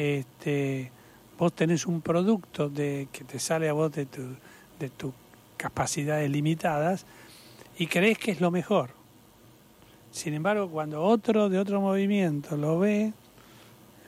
este, 0.00 0.90
vos 1.38 1.52
tenés 1.52 1.86
un 1.86 2.00
producto 2.00 2.70
de, 2.70 3.08
que 3.12 3.24
te 3.24 3.38
sale 3.38 3.68
a 3.68 3.74
vos 3.74 3.92
de, 3.92 4.06
tu, 4.06 4.22
de 4.78 4.88
tus 4.88 5.12
capacidades 5.58 6.30
limitadas 6.30 7.04
y 7.76 7.86
crees 7.86 8.16
que 8.18 8.30
es 8.30 8.40
lo 8.40 8.50
mejor. 8.50 8.90
Sin 10.10 10.32
embargo, 10.32 10.70
cuando 10.70 11.02
otro 11.02 11.50
de 11.50 11.58
otro 11.58 11.82
movimiento 11.82 12.56
lo 12.56 12.78
ve, 12.78 13.12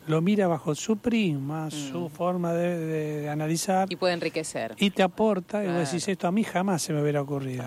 lo 0.07 0.23
mira 0.23 0.49
bajo 0.49 0.75
su 0.75 0.97
prisma, 0.97 1.71
su 1.71 2.07
mm. 2.07 2.11
forma 2.11 2.55
de, 2.55 3.29
analizar. 3.29 3.93
Y 3.93 3.97
puede 3.97 4.15
enriquecer. 4.15 4.75
Y 4.79 4.91
te 4.91 5.03
aporta, 5.03 5.63
y 5.63 5.69
vos 5.69 5.91
decís, 5.91 6.09
esto 6.09 6.27
a 6.27 6.33
mí 6.33 6.43
jamás 6.43 6.81
se 6.81 6.95
me 6.95 7.03
hubiera 7.03 7.21
ocurrido. 7.21 7.65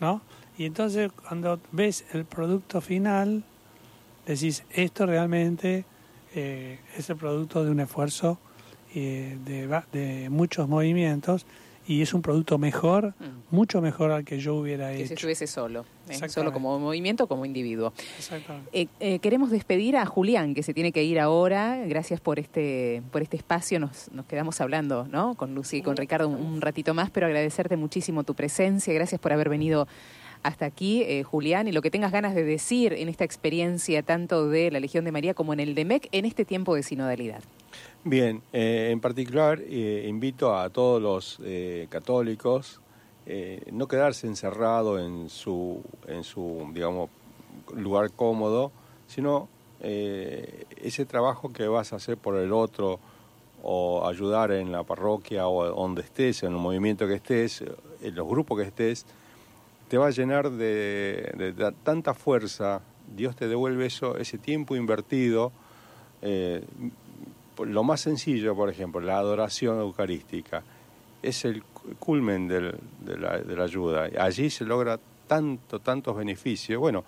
¿no? 0.00 0.22
Y 0.56 0.64
entonces 0.64 1.10
cuando 1.10 1.58
ves 1.72 2.04
el 2.12 2.24
producto 2.24 2.80
final, 2.80 3.42
decís, 4.26 4.62
esto 4.70 5.06
realmente 5.06 5.84
eh, 6.34 6.78
es 6.96 7.10
el 7.10 7.16
producto 7.16 7.64
de 7.64 7.70
un 7.70 7.80
esfuerzo 7.80 8.38
eh, 8.94 9.38
de, 9.44 9.82
de 9.92 10.30
muchos 10.30 10.68
movimientos 10.68 11.46
y 11.86 12.00
es 12.00 12.14
un 12.14 12.22
producto 12.22 12.56
mejor, 12.58 13.08
mm. 13.18 13.54
mucho 13.54 13.82
mejor 13.82 14.10
al 14.10 14.24
que 14.24 14.38
yo 14.38 14.54
hubiera 14.54 14.92
hecho. 14.92 15.02
Que 15.02 15.08
si 15.08 15.14
estuviese 15.14 15.46
solo, 15.46 15.84
¿eh? 16.08 16.28
solo 16.28 16.52
como 16.52 16.78
movimiento, 16.78 17.26
como 17.26 17.44
individuo. 17.44 17.92
Eh, 18.72 18.86
eh, 19.00 19.18
queremos 19.18 19.50
despedir 19.50 19.96
a 19.96 20.06
Julián, 20.06 20.54
que 20.54 20.62
se 20.62 20.72
tiene 20.72 20.92
que 20.92 21.04
ir 21.04 21.20
ahora. 21.20 21.84
Gracias 21.86 22.20
por 22.20 22.38
este, 22.38 23.02
por 23.12 23.22
este 23.22 23.36
espacio. 23.36 23.78
Nos, 23.80 24.10
nos 24.12 24.24
quedamos 24.26 24.60
hablando 24.60 25.06
¿no? 25.10 25.34
con 25.34 25.54
Lucy 25.54 25.78
y 25.78 25.82
con 25.82 25.96
Ricardo 25.96 26.28
un, 26.28 26.60
ratito 26.62 26.94
más, 26.94 27.10
pero 27.10 27.26
agradecerte 27.26 27.76
muchísimo 27.76 28.24
tu 28.24 28.34
presencia. 28.34 28.94
Gracias 28.94 29.20
por 29.20 29.32
haber 29.32 29.50
venido 29.50 29.86
hasta 30.44 30.66
aquí, 30.66 31.22
Julián, 31.24 31.66
y 31.66 31.72
lo 31.72 31.82
que 31.82 31.90
tengas 31.90 32.12
ganas 32.12 32.34
de 32.34 32.44
decir 32.44 32.92
en 32.92 33.08
esta 33.08 33.24
experiencia 33.24 34.02
tanto 34.02 34.48
de 34.48 34.70
la 34.70 34.78
Legión 34.78 35.04
de 35.04 35.10
María 35.10 35.34
como 35.34 35.52
en 35.52 35.58
el 35.60 35.74
DEMEC 35.74 36.08
en 36.12 36.26
este 36.26 36.44
tiempo 36.44 36.74
de 36.76 36.82
sinodalidad. 36.82 37.42
Bien, 38.04 38.42
eh, 38.52 38.90
en 38.92 39.00
particular 39.00 39.62
eh, 39.66 40.04
invito 40.06 40.54
a 40.54 40.68
todos 40.68 41.00
los 41.00 41.40
eh, 41.42 41.86
católicos 41.88 42.80
no 43.72 43.88
quedarse 43.88 44.26
encerrado 44.26 44.98
en 45.02 45.30
su, 45.30 45.80
en 46.06 46.24
su, 46.24 46.70
digamos, 46.74 47.08
lugar 47.74 48.10
cómodo, 48.10 48.70
sino 49.06 49.48
ese 49.80 51.06
trabajo 51.06 51.50
que 51.50 51.66
vas 51.66 51.94
a 51.94 51.96
hacer 51.96 52.18
por 52.18 52.36
el 52.36 52.52
otro 52.52 53.00
o 53.62 54.06
ayudar 54.06 54.52
en 54.52 54.70
la 54.70 54.82
parroquia 54.82 55.48
o 55.48 55.64
donde 55.68 56.02
estés, 56.02 56.42
en 56.42 56.52
el 56.52 56.58
movimiento 56.58 57.06
que 57.06 57.14
estés, 57.14 57.64
en 58.02 58.14
los 58.14 58.28
grupos 58.28 58.58
que 58.58 58.64
estés, 58.64 59.06
te 59.88 59.98
va 59.98 60.08
a 60.08 60.10
llenar 60.10 60.50
de, 60.50 61.72
tanta 61.82 62.14
fuerza. 62.14 62.80
Dios 63.14 63.36
te 63.36 63.48
devuelve 63.48 63.86
eso, 63.86 64.16
ese 64.16 64.38
tiempo 64.38 64.76
invertido 64.76 65.52
lo 67.62 67.84
más 67.84 68.00
sencillo, 68.00 68.54
por 68.54 68.68
ejemplo, 68.68 69.00
la 69.00 69.18
adoración 69.18 69.78
eucarística, 69.78 70.62
es 71.22 71.44
el 71.44 71.62
culmen 71.98 72.48
de, 72.48 72.74
la, 73.16 73.62
ayuda. 73.62 74.08
Allí 74.18 74.50
se 74.50 74.64
logra 74.64 74.98
tanto, 75.26 75.78
tantos 75.80 76.16
beneficios. 76.16 76.80
Bueno, 76.80 77.04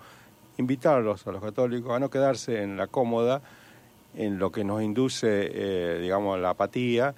invitarlos 0.57 1.27
a 1.27 1.31
los 1.31 1.41
católicos 1.41 1.91
a 1.93 1.99
no 1.99 2.09
quedarse 2.09 2.63
en 2.63 2.77
la 2.77 2.87
cómoda, 2.87 3.41
en 4.15 4.39
lo 4.39 4.51
que 4.51 4.63
nos 4.63 4.81
induce, 4.81 5.51
eh, 5.53 5.99
digamos, 6.01 6.39
la 6.39 6.51
apatía, 6.51 7.13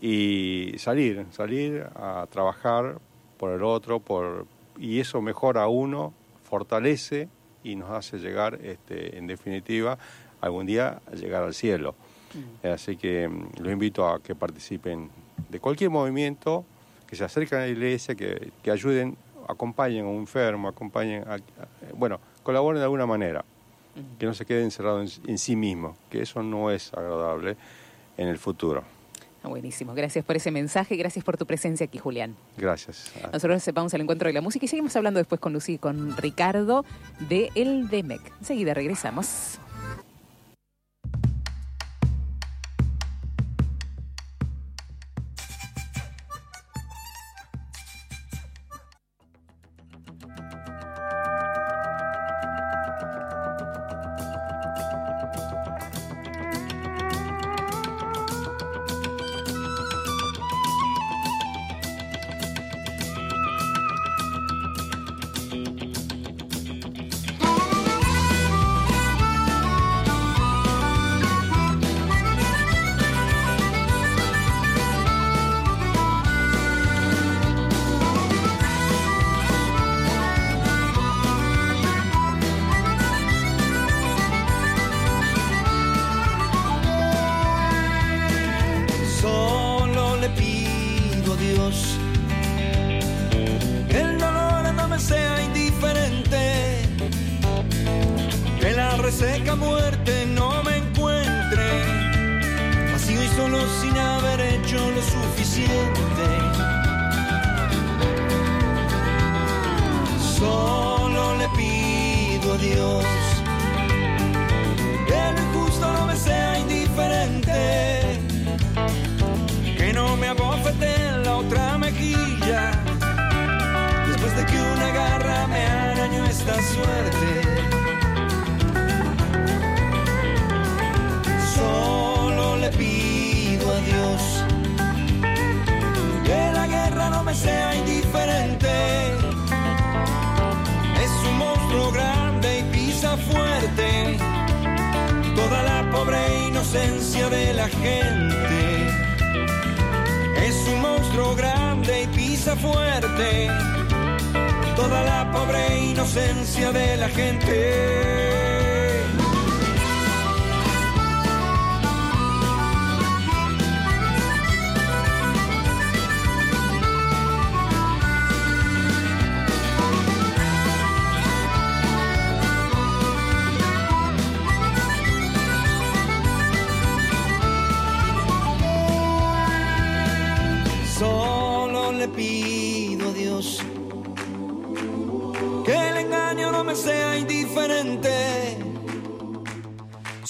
y 0.00 0.74
salir, 0.78 1.26
salir 1.30 1.86
a 1.94 2.26
trabajar 2.30 2.98
por 3.38 3.52
el 3.52 3.62
otro, 3.62 4.00
por, 4.00 4.46
y 4.78 5.00
eso 5.00 5.20
mejora 5.20 5.62
a 5.62 5.68
uno, 5.68 6.12
fortalece 6.44 7.28
y 7.64 7.76
nos 7.76 7.90
hace 7.90 8.18
llegar, 8.18 8.58
este, 8.62 9.18
en 9.18 9.26
definitiva, 9.26 9.98
algún 10.40 10.66
día 10.66 11.00
a 11.10 11.14
llegar 11.14 11.42
al 11.42 11.54
cielo. 11.54 11.94
Mm. 12.34 12.66
Así 12.68 12.96
que 12.96 13.28
mm, 13.28 13.62
lo 13.62 13.70
invito 13.70 14.08
a 14.08 14.22
que 14.22 14.34
participen 14.34 15.10
de 15.48 15.60
cualquier 15.60 15.90
movimiento, 15.90 16.64
que 17.06 17.16
se 17.16 17.24
acerquen 17.24 17.58
a 17.58 17.60
la 17.62 17.68
iglesia, 17.68 18.14
que, 18.14 18.52
ayuden, 18.70 19.16
acompañen 19.48 20.04
a 20.04 20.08
un 20.08 20.18
enfermo, 20.18 20.68
acompañen, 20.68 21.24
bueno, 21.94 22.20
colaboren 22.42 22.80
de 22.80 22.84
alguna 22.84 23.06
manera, 23.06 23.44
mm. 23.94 24.18
que 24.18 24.26
no 24.26 24.34
se 24.34 24.44
queden 24.44 24.64
encerrados 24.64 25.20
en, 25.26 25.38
sí 25.38 25.56
mismos, 25.56 25.96
que 26.10 26.22
eso 26.22 26.42
no 26.42 26.70
es 26.70 26.92
agradable 26.92 27.56
en 28.16 28.28
el 28.28 28.38
futuro. 28.38 28.82
Ah, 29.46 29.48
buenísimo, 29.48 29.94
gracias 29.94 30.24
por 30.24 30.34
ese 30.34 30.50
mensaje, 30.50 30.96
gracias 30.96 31.24
por 31.24 31.36
tu 31.36 31.46
presencia 31.46 31.86
aquí, 31.86 31.98
Julián. 31.98 32.34
Gracias. 32.58 33.12
Nosotros 33.32 33.62
sepamos 33.62 33.94
el 33.94 34.00
encuentro 34.00 34.26
de 34.26 34.32
la 34.32 34.40
música 34.40 34.64
y 34.64 34.68
seguimos 34.68 34.96
hablando 34.96 35.18
después 35.18 35.40
con 35.40 35.52
Lucy 35.52 35.74
y 35.74 35.78
con 35.78 36.16
Ricardo 36.16 36.84
de 37.28 37.52
El 37.54 37.88
Demec. 37.88 38.20
Enseguida 38.40 38.74
regresamos. 38.74 39.60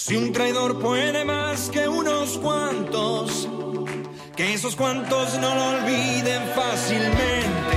Si 0.06 0.14
un 0.14 0.30
traidor 0.32 0.78
puede 0.78 1.24
más 1.24 1.68
que 1.68 1.88
unos 1.88 2.38
cuantos, 2.38 3.48
que 4.36 4.54
esos 4.54 4.76
cuantos 4.76 5.36
no 5.40 5.52
lo 5.52 5.64
olviden 5.78 6.42
fácilmente. 6.54 7.75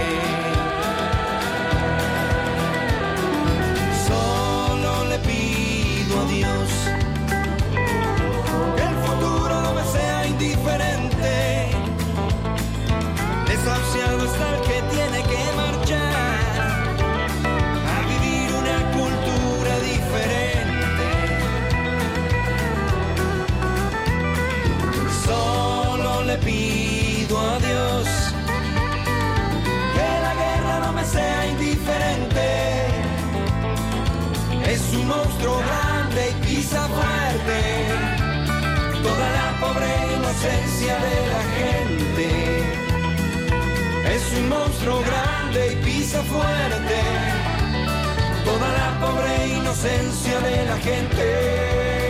Toda 48.46 48.68
la 48.80 49.00
pobre 49.00 49.48
inocencia 49.50 50.40
de 50.40 50.66
la 50.66 50.78
gente. 50.78 52.09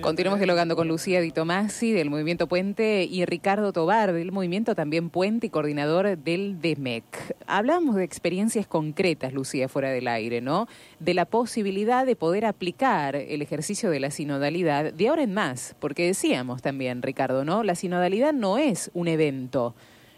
Continuamos 0.00 0.38
dialogando 0.38 0.76
con 0.76 0.88
Lucía 0.88 1.20
Di 1.20 1.30
Tomasi 1.30 1.92
del 1.92 2.10
Movimiento 2.10 2.46
Puente 2.46 3.04
y 3.04 3.24
Ricardo 3.24 3.72
Tobar 3.72 4.12
del 4.12 4.32
Movimiento 4.32 4.74
también 4.74 5.10
Puente 5.10 5.46
y 5.46 5.50
coordinador 5.50 6.18
del 6.18 6.60
DEMEC. 6.60 7.36
Hablábamos 7.46 7.96
de 7.96 8.04
experiencias 8.04 8.66
concretas, 8.66 9.32
Lucía, 9.32 9.68
fuera 9.68 9.90
del 9.90 10.08
aire, 10.08 10.40
¿no? 10.40 10.68
De 11.00 11.14
la 11.14 11.24
posibilidad 11.24 12.06
de 12.06 12.16
poder 12.16 12.44
aplicar 12.44 13.16
el 13.16 13.42
ejercicio 13.42 13.90
de 13.90 14.00
la 14.00 14.10
sinodalidad 14.10 14.92
de 14.92 15.08
ahora 15.08 15.22
en 15.22 15.34
más, 15.34 15.74
porque 15.78 16.06
decíamos 16.06 16.62
también, 16.62 17.02
Ricardo, 17.02 17.44
¿no? 17.44 17.62
La 17.62 17.74
sinodalidad 17.74 18.32
no 18.32 18.58
es 18.58 18.90
un 18.94 19.08
evento, 19.08 19.74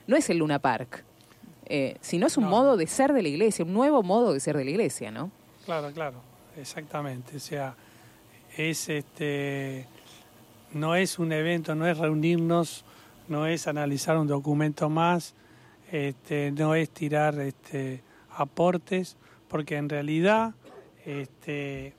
no 0.06 0.16
es 0.16 0.28
el 0.30 0.38
Luna 0.38 0.58
Park, 0.58 1.04
eh, 1.66 1.96
sino 2.00 2.26
es 2.26 2.36
un 2.36 2.44
modo 2.44 2.76
de 2.76 2.86
ser 2.86 3.12
de 3.12 3.22
la 3.22 3.28
iglesia, 3.28 3.64
un 3.64 3.72
nuevo 3.72 4.02
modo 4.02 4.32
de 4.32 4.40
ser 4.40 4.56
de 4.56 4.64
la 4.64 4.70
iglesia, 4.70 5.10
¿no? 5.10 5.30
Claro, 5.64 5.90
claro, 5.92 6.20
exactamente. 6.56 7.36
O 7.36 7.40
sea, 7.40 7.74
es 8.56 8.88
este 8.88 9.86
no 10.72 10.94
es 10.94 11.18
un 11.18 11.32
evento, 11.32 11.74
no 11.74 11.86
es 11.86 11.98
reunirnos, 11.98 12.84
no 13.28 13.46
es 13.46 13.66
analizar 13.66 14.16
un 14.18 14.26
documento 14.26 14.88
más, 14.88 15.34
este, 15.90 16.52
no 16.52 16.74
es 16.74 16.90
tirar 16.90 17.38
este, 17.40 18.02
aportes, 18.30 19.16
porque 19.48 19.76
en 19.76 19.88
realidad 19.88 20.54
este, 21.04 21.94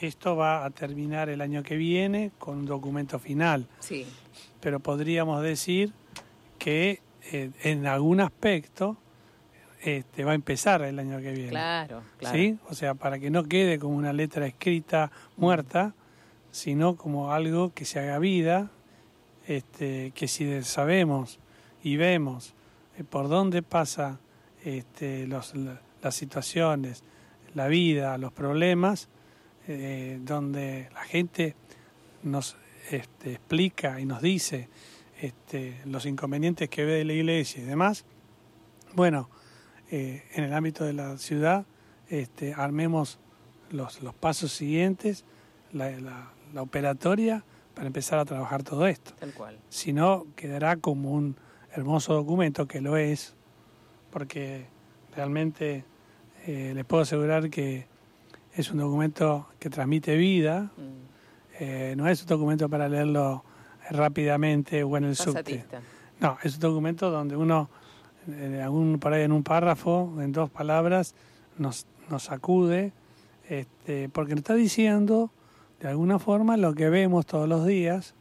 esto 0.00 0.36
va 0.36 0.64
a 0.64 0.70
terminar 0.70 1.28
el 1.28 1.40
año 1.40 1.62
que 1.62 1.76
viene 1.76 2.32
con 2.38 2.58
un 2.58 2.66
documento 2.66 3.18
final. 3.18 3.68
Sí. 3.80 4.06
Pero 4.60 4.80
podríamos 4.80 5.42
decir 5.42 5.92
que 6.58 7.00
eh, 7.32 7.50
en 7.62 7.86
algún 7.86 8.20
aspecto 8.20 8.96
este, 9.82 10.24
va 10.24 10.32
a 10.32 10.34
empezar 10.36 10.82
el 10.82 10.98
año 10.98 11.18
que 11.18 11.32
viene. 11.32 11.50
Claro, 11.50 12.02
claro. 12.18 12.36
¿Sí? 12.36 12.56
O 12.68 12.74
sea, 12.74 12.94
para 12.94 13.18
que 13.18 13.30
no 13.30 13.44
quede 13.44 13.78
como 13.78 13.96
una 13.96 14.12
letra 14.12 14.46
escrita 14.46 15.10
muerta, 15.36 15.94
sino 16.52 16.96
como 16.96 17.32
algo 17.32 17.72
que 17.74 17.84
se 17.84 17.98
haga 17.98 18.20
vida, 18.20 18.70
este, 19.48 20.12
que 20.14 20.28
si 20.28 20.62
sabemos 20.62 21.40
y 21.82 21.96
vemos 21.96 22.54
eh, 22.96 23.04
por 23.04 23.28
dónde 23.28 23.62
pasa 23.62 24.20
este, 24.64 25.26
los, 25.26 25.54
las 26.00 26.14
situaciones, 26.14 27.02
la 27.54 27.66
vida, 27.66 28.16
los 28.18 28.32
problemas, 28.32 29.08
eh, 29.66 30.20
donde 30.22 30.88
la 30.92 31.02
gente 31.02 31.56
nos 32.22 32.56
este, 32.90 33.32
explica 33.32 33.98
y 33.98 34.04
nos 34.04 34.22
dice 34.22 34.68
este, 35.20 35.80
los 35.86 36.04
inconvenientes 36.04 36.68
que 36.68 36.84
ve 36.84 36.94
de 36.94 37.04
la 37.04 37.14
iglesia 37.14 37.62
y 37.62 37.66
demás, 37.66 38.04
bueno, 38.94 39.30
eh, 39.90 40.24
en 40.34 40.44
el 40.44 40.52
ámbito 40.52 40.84
de 40.84 40.92
la 40.92 41.16
ciudad, 41.16 41.64
este, 42.08 42.52
armemos 42.52 43.18
los, 43.70 44.02
los 44.02 44.14
pasos 44.14 44.52
siguientes, 44.52 45.24
la, 45.72 45.90
la 46.00 46.30
operatoria 46.60 47.44
para 47.74 47.86
empezar 47.86 48.18
a 48.18 48.24
trabajar 48.24 48.62
todo 48.62 48.86
esto. 48.86 49.12
Tal 49.18 49.32
cual. 49.32 49.58
Si 49.68 49.92
no, 49.92 50.26
quedará 50.36 50.76
como 50.76 51.12
un 51.12 51.36
hermoso 51.74 52.14
documento, 52.14 52.66
que 52.66 52.80
lo 52.80 52.96
es, 52.96 53.34
porque 54.10 54.66
realmente 55.16 55.84
eh, 56.46 56.72
les 56.74 56.84
puedo 56.84 57.02
asegurar 57.02 57.50
que 57.50 57.86
es 58.54 58.70
un 58.70 58.78
documento 58.78 59.48
que 59.58 59.70
transmite 59.70 60.16
vida, 60.16 60.70
mm. 60.76 61.60
eh, 61.60 61.94
no 61.96 62.08
es 62.08 62.20
un 62.22 62.28
documento 62.28 62.68
para 62.68 62.88
leerlo 62.88 63.44
rápidamente 63.90 64.82
o 64.84 64.96
en 64.96 65.04
el 65.04 65.16
subte. 65.16 65.64
No, 66.20 66.38
es 66.42 66.54
un 66.54 66.60
documento 66.60 67.10
donde 67.10 67.36
uno, 67.36 67.70
eh, 68.28 68.60
algún, 68.62 68.98
por 68.98 69.12
ahí 69.12 69.22
en 69.22 69.32
un 69.32 69.42
párrafo, 69.42 70.12
en 70.20 70.32
dos 70.32 70.50
palabras, 70.50 71.14
nos, 71.58 71.86
nos 72.10 72.30
acude, 72.30 72.92
este, 73.48 74.08
porque 74.08 74.32
nos 74.32 74.40
está 74.40 74.54
diciendo 74.54 75.30
de 75.82 75.88
alguna 75.88 76.20
forma 76.20 76.56
lo 76.56 76.74
que 76.74 76.88
vemos 76.88 77.26
todos 77.26 77.48
los 77.48 77.66
días 77.66 78.14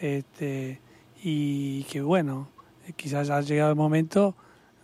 este, 0.00 0.78
y 1.22 1.84
que 1.84 2.02
bueno, 2.02 2.48
quizás 2.96 3.30
ha 3.30 3.40
llegado 3.40 3.70
el 3.70 3.76
momento 3.76 4.34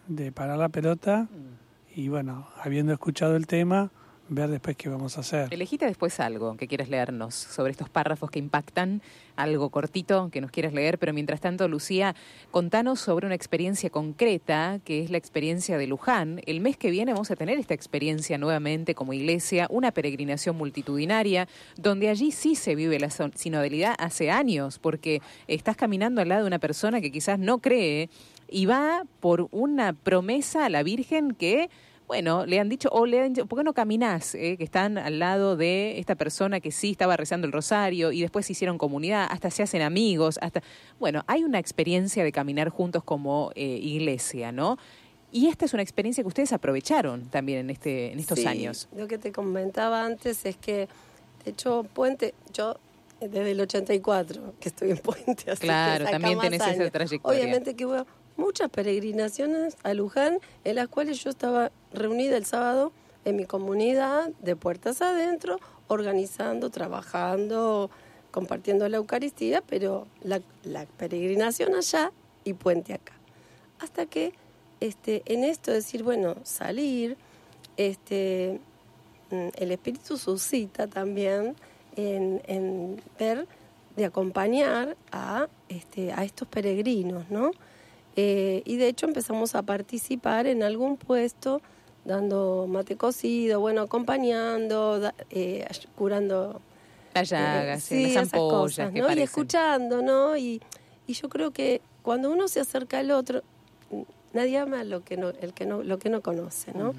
de 0.09 0.33
parar 0.33 0.59
la 0.59 0.71
pelota 0.71 1.29
mm. 1.31 2.01
y 2.01 2.09
bueno, 2.09 2.49
habiendo 2.63 2.95
escuchado 2.95 3.37
el 3.37 3.47
tema, 3.47 3.91
ver 4.35 4.51
después 4.51 4.77
qué 4.77 4.89
vamos 4.89 5.19
a 5.19 5.21
hacer. 5.21 5.49
Elegite 5.53 5.87
después 5.87 6.19
algo 6.21 6.57
que 6.57 6.67
quieras 6.67 6.89
leernos 6.89 7.35
sobre 7.35 7.73
estos 7.73 7.89
párrafos 7.89 8.31
que 8.31 8.39
impactan, 8.39 9.03
algo 9.37 9.71
cortito 9.71 10.31
que 10.31 10.41
nos 10.41 10.51
quieras 10.51 10.73
leer, 10.73 10.99
pero 10.99 11.13
mientras 11.13 11.41
tanto, 11.41 11.69
Lucía, 11.69 12.15
contanos 12.51 13.01
sobre 13.01 13.27
una 13.27 13.35
experiencia 13.35 13.91
concreta, 13.91 14.81
que 14.85 15.03
es 15.03 15.11
la 15.11 15.19
experiencia 15.19 15.77
de 15.77 15.87
Luján. 15.87 16.41
El 16.47 16.61
mes 16.61 16.77
que 16.77 16.91
viene 16.91 17.13
vamos 17.13 17.31
a 17.31 17.37
tener 17.37 17.59
esta 17.59 17.75
experiencia 17.75 18.39
nuevamente 18.39 18.95
como 18.95 19.13
iglesia, 19.13 19.67
una 19.71 19.93
peregrinación 19.93 20.57
multitudinaria, 20.57 21.47
donde 21.77 22.09
allí 22.09 22.33
sí 22.33 22.55
se 22.55 22.75
vive 22.75 22.99
la 22.99 23.11
sinodalidad 23.11 23.95
hace 23.99 24.31
años, 24.31 24.79
porque 24.79 25.21
estás 25.47 25.77
caminando 25.77 26.23
al 26.23 26.29
lado 26.29 26.43
de 26.43 26.49
una 26.49 26.59
persona 26.59 27.01
que 27.01 27.13
quizás 27.13 27.39
no 27.39 27.59
cree 27.59 28.09
y 28.49 28.67
va 28.67 29.05
por 29.21 29.49
una 29.51 29.93
promesa 29.93 30.67
a 30.67 30.69
la 30.69 30.83
Virgen 30.83 31.33
que 31.33 31.71
bueno, 32.07 32.45
le 32.47 32.61
han 32.61 32.69
dicho, 32.69 32.89
o 32.93 33.07
le 33.07 33.23
han 33.23 33.33
dicho, 33.33 33.47
¿por 33.47 33.59
qué 33.59 33.65
no 33.65 33.73
caminás? 33.73 34.35
Eh? 34.35 34.57
Que 34.57 34.65
están 34.65 34.99
al 34.99 35.19
lado 35.19 35.57
de 35.57 35.99
esta 35.99 36.15
persona 36.15 36.61
que 36.61 36.71
sí 36.71 36.93
estaba 36.93 37.17
rezando 37.17 37.47
el 37.47 37.53
rosario 37.53 38.13
y 38.13 38.21
después 38.21 38.47
se 38.47 38.53
hicieron 38.53 38.79
comunidad, 38.79 39.27
hasta 39.31 39.51
se 39.51 39.63
hacen 39.63 39.83
amigos, 39.83 40.39
hasta... 40.43 40.63
Bueno, 40.99 41.25
hay 41.27 41.45
una 41.45 41.59
experiencia 41.59 42.25
de 42.25 42.33
caminar 42.33 42.69
juntos 42.69 43.03
como 43.05 43.51
eh, 43.55 43.79
iglesia, 43.81 44.53
¿no? 44.53 44.79
Y 45.31 45.49
esta 45.49 45.65
es 45.65 45.73
una 45.73 45.83
experiencia 45.83 46.23
que 46.23 46.29
ustedes 46.29 46.53
aprovecharon 46.53 47.27
también 47.31 47.61
en, 47.61 47.71
este, 47.71 48.13
en 48.13 48.19
estos 48.19 48.39
sí, 48.39 48.47
años. 48.47 48.89
Lo 48.95 49.09
que 49.09 49.17
te 49.17 49.33
comentaba 49.33 50.05
antes 50.05 50.45
es 50.45 50.59
que, 50.59 50.89
de 51.45 51.51
hecho, 51.51 51.87
Puente, 51.95 52.35
yo 52.53 52.77
desde 53.21 53.53
el 53.53 53.61
84 53.61 54.55
que 54.61 54.69
estoy 54.69 54.91
en 54.91 54.99
Puente, 54.99 55.51
así 55.51 55.63
claro, 55.63 56.05
que 56.05 56.11
también 56.11 56.39
tenés 56.39 56.61
años. 56.61 56.81
esa 56.81 56.91
trayectoria. 56.91 57.41
Obviamente 57.41 57.75
que 57.75 57.87
hubo 57.87 58.07
muchas 58.37 58.71
peregrinaciones 58.71 59.77
a 59.83 59.95
Luján, 59.95 60.39
en 60.65 60.77
las 60.77 60.89
cuales 60.89 61.23
yo 61.23 61.31
estaba 61.31 61.71
reunida 61.93 62.37
el 62.37 62.45
sábado 62.45 62.93
en 63.25 63.37
mi 63.37 63.45
comunidad, 63.45 64.31
de 64.41 64.57
puertas 64.57 65.01
adentro, 65.03 65.59
organizando, 65.89 66.71
trabajando, 66.71 67.91
compartiendo 68.31 68.89
la 68.89 68.97
Eucaristía, 68.97 69.63
pero 69.67 70.07
la, 70.23 70.41
la 70.65 70.87
peregrinación 70.87 71.75
allá 71.75 72.13
y 72.45 72.55
Puente 72.55 72.95
acá. 72.95 73.13
Hasta 73.79 74.07
que 74.07 74.33
este, 74.81 75.23
en 75.27 75.45
esto 75.45 75.71
decir, 75.71 76.03
bueno, 76.03 76.35
salir, 76.43 77.17
este, 77.77 78.59
mm, 79.31 79.49
el 79.57 79.71
Espíritu 79.71 80.17
suscita 80.17 80.89
también 80.89 81.55
en, 81.95 82.43
en 82.47 83.01
ver 83.19 83.47
de 83.97 84.05
acompañar 84.05 84.97
a, 85.13 85.49
este, 85.69 86.13
a 86.13 86.25
estos 86.25 86.49
peregrinos, 86.49 87.31
¿no? 87.31 87.53
Eh, 88.17 88.63
y 88.65 88.77
de 88.77 88.89
hecho 88.89 89.07
empezamos 89.07 89.55
a 89.55 89.63
participar 89.63 90.47
en 90.47 90.63
algún 90.63 90.97
puesto, 90.97 91.63
dando 92.05 92.67
mate 92.69 92.97
cocido, 92.97 93.61
bueno, 93.61 93.83
acompañando, 93.83 95.01
da, 95.01 95.15
eh, 95.31 95.67
curando 95.97 96.61
las 97.15 97.29
llagas, 97.29 97.91
eh, 97.93 98.07
sí, 98.07 98.15
las 98.15 98.25
ampollas, 98.25 98.89
cosas, 98.89 98.93
¿no? 98.93 99.13
Y 99.13 99.21
escuchando, 99.21 100.03
¿no? 100.03 100.37
Y, 100.37 100.61
y 101.07 101.13
yo 101.15 101.29
creo 101.29 101.51
que 101.53 101.81
cuando 102.03 102.31
uno 102.31 102.49
se 102.49 102.61
acerca 102.61 102.99
al 102.99 103.11
otro, 103.11 103.43
nadie 104.33 104.59
ama 104.59 104.85
lo 104.85 105.05
que 105.05 105.17
no, 105.17 105.31
el 105.31 105.53
que 105.55 105.67
no, 105.67 105.83
lo 105.83 105.99
que 105.99 106.11
no 106.11 106.21
conoce, 106.23 106.73
¿no? 106.73 106.95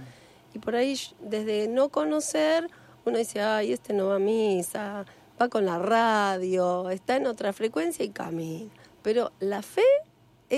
Y 0.54 0.60
por 0.60 0.76
ahí, 0.76 0.98
desde 1.20 1.68
no 1.68 1.90
conocer, 1.90 2.70
uno 3.06 3.18
dice, 3.18 3.42
ay, 3.42 3.74
este 3.74 3.94
no 3.94 4.08
va 4.08 4.16
a 4.16 4.20
misa, 4.20 5.06
va 5.42 5.50
con 5.50 5.66
la 5.66 5.80
radio, 5.80 6.90
está 6.90 7.18
en 7.18 7.28
otra 7.28 7.54
frecuencia 7.54 8.06
y 8.06 8.10
camina. 8.10 8.70
Pero 9.02 9.32
la 9.40 9.62
fe 9.62 9.82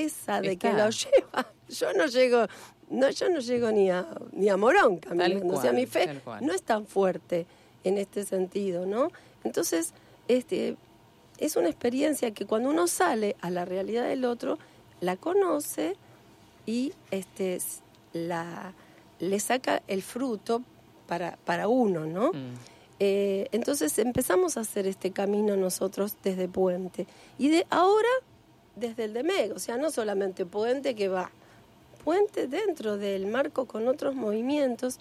esa 0.03 0.41
de 0.41 0.53
Está. 0.53 0.71
que 0.71 0.77
lo 0.77 0.89
lleva, 0.89 1.53
yo 1.69 1.93
no 1.93 2.05
llego, 2.07 2.45
no, 2.89 3.09
yo 3.09 3.29
no 3.29 3.39
llego 3.39 3.71
ni 3.71 3.89
a, 3.89 4.05
ni 4.31 4.49
a 4.49 4.57
Morón 4.57 4.97
caminando. 4.97 5.55
O 5.55 5.61
sea, 5.61 5.71
mi 5.71 5.85
fe 5.85 6.21
no 6.41 6.53
es 6.53 6.63
tan 6.63 6.85
fuerte 6.85 7.45
en 7.83 7.97
este 7.97 8.25
sentido, 8.25 8.85
¿no? 8.85 9.11
Entonces, 9.43 9.93
este, 10.27 10.75
es 11.37 11.55
una 11.55 11.69
experiencia 11.69 12.31
que 12.31 12.45
cuando 12.45 12.69
uno 12.69 12.87
sale 12.87 13.35
a 13.41 13.49
la 13.49 13.65
realidad 13.65 14.07
del 14.07 14.25
otro, 14.25 14.57
la 15.01 15.17
conoce 15.17 15.95
y 16.65 16.93
este, 17.11 17.59
la, 18.13 18.73
le 19.19 19.39
saca 19.39 19.81
el 19.87 20.01
fruto 20.01 20.63
para, 21.07 21.37
para 21.45 21.67
uno, 21.67 22.05
¿no? 22.05 22.31
Mm. 22.31 22.53
Eh, 22.99 23.49
entonces 23.51 23.97
empezamos 23.99 24.55
a 24.55 24.61
hacer 24.61 24.87
este 24.87 25.11
camino 25.11 25.57
nosotros 25.57 26.15
desde 26.23 26.47
Puente. 26.47 27.07
Y 27.37 27.49
de 27.49 27.67
ahora, 27.69 28.07
desde 28.75 29.05
el 29.05 29.13
DEMEG, 29.13 29.53
o 29.53 29.59
sea, 29.59 29.77
no 29.77 29.91
solamente 29.91 30.45
Puente 30.45 30.95
que 30.95 31.07
va, 31.07 31.31
Puente 32.03 32.47
dentro 32.47 32.97
del 32.97 33.25
marco 33.25 33.65
con 33.65 33.87
otros 33.87 34.15
movimientos, 34.15 34.99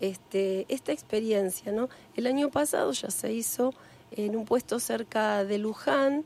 este, 0.00 0.66
esta 0.68 0.92
experiencia, 0.92 1.72
¿no? 1.72 1.88
El 2.16 2.26
año 2.26 2.50
pasado 2.50 2.92
ya 2.92 3.10
se 3.10 3.32
hizo 3.32 3.74
en 4.12 4.36
un 4.36 4.44
puesto 4.44 4.78
cerca 4.78 5.44
de 5.44 5.58
Luján, 5.58 6.24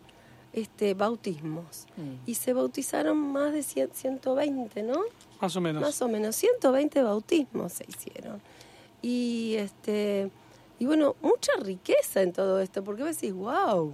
este, 0.53 0.95
bautismos. 0.95 1.87
Mm. 1.97 2.29
Y 2.29 2.35
se 2.35 2.53
bautizaron 2.53 3.17
más 3.17 3.53
de 3.53 3.63
100 3.63 3.91
120, 3.95 4.83
¿no? 4.83 5.01
Más 5.41 5.57
o 5.57 5.61
menos. 5.61 5.83
Más 5.83 6.03
o 6.03 6.09
menos, 6.09 6.37
120 6.37 7.03
bautismos 7.03 7.73
se 7.73 7.85
hicieron. 7.89 8.41
Y 9.01 9.55
este 9.57 10.31
y 10.79 10.87
bueno, 10.87 11.17
mucha 11.21 11.53
riqueza 11.61 12.23
en 12.23 12.33
todo 12.33 12.61
esto, 12.61 12.85
porque 12.85 13.03
vos 13.03 13.17
decís, 13.17 13.35
wow, 13.35 13.93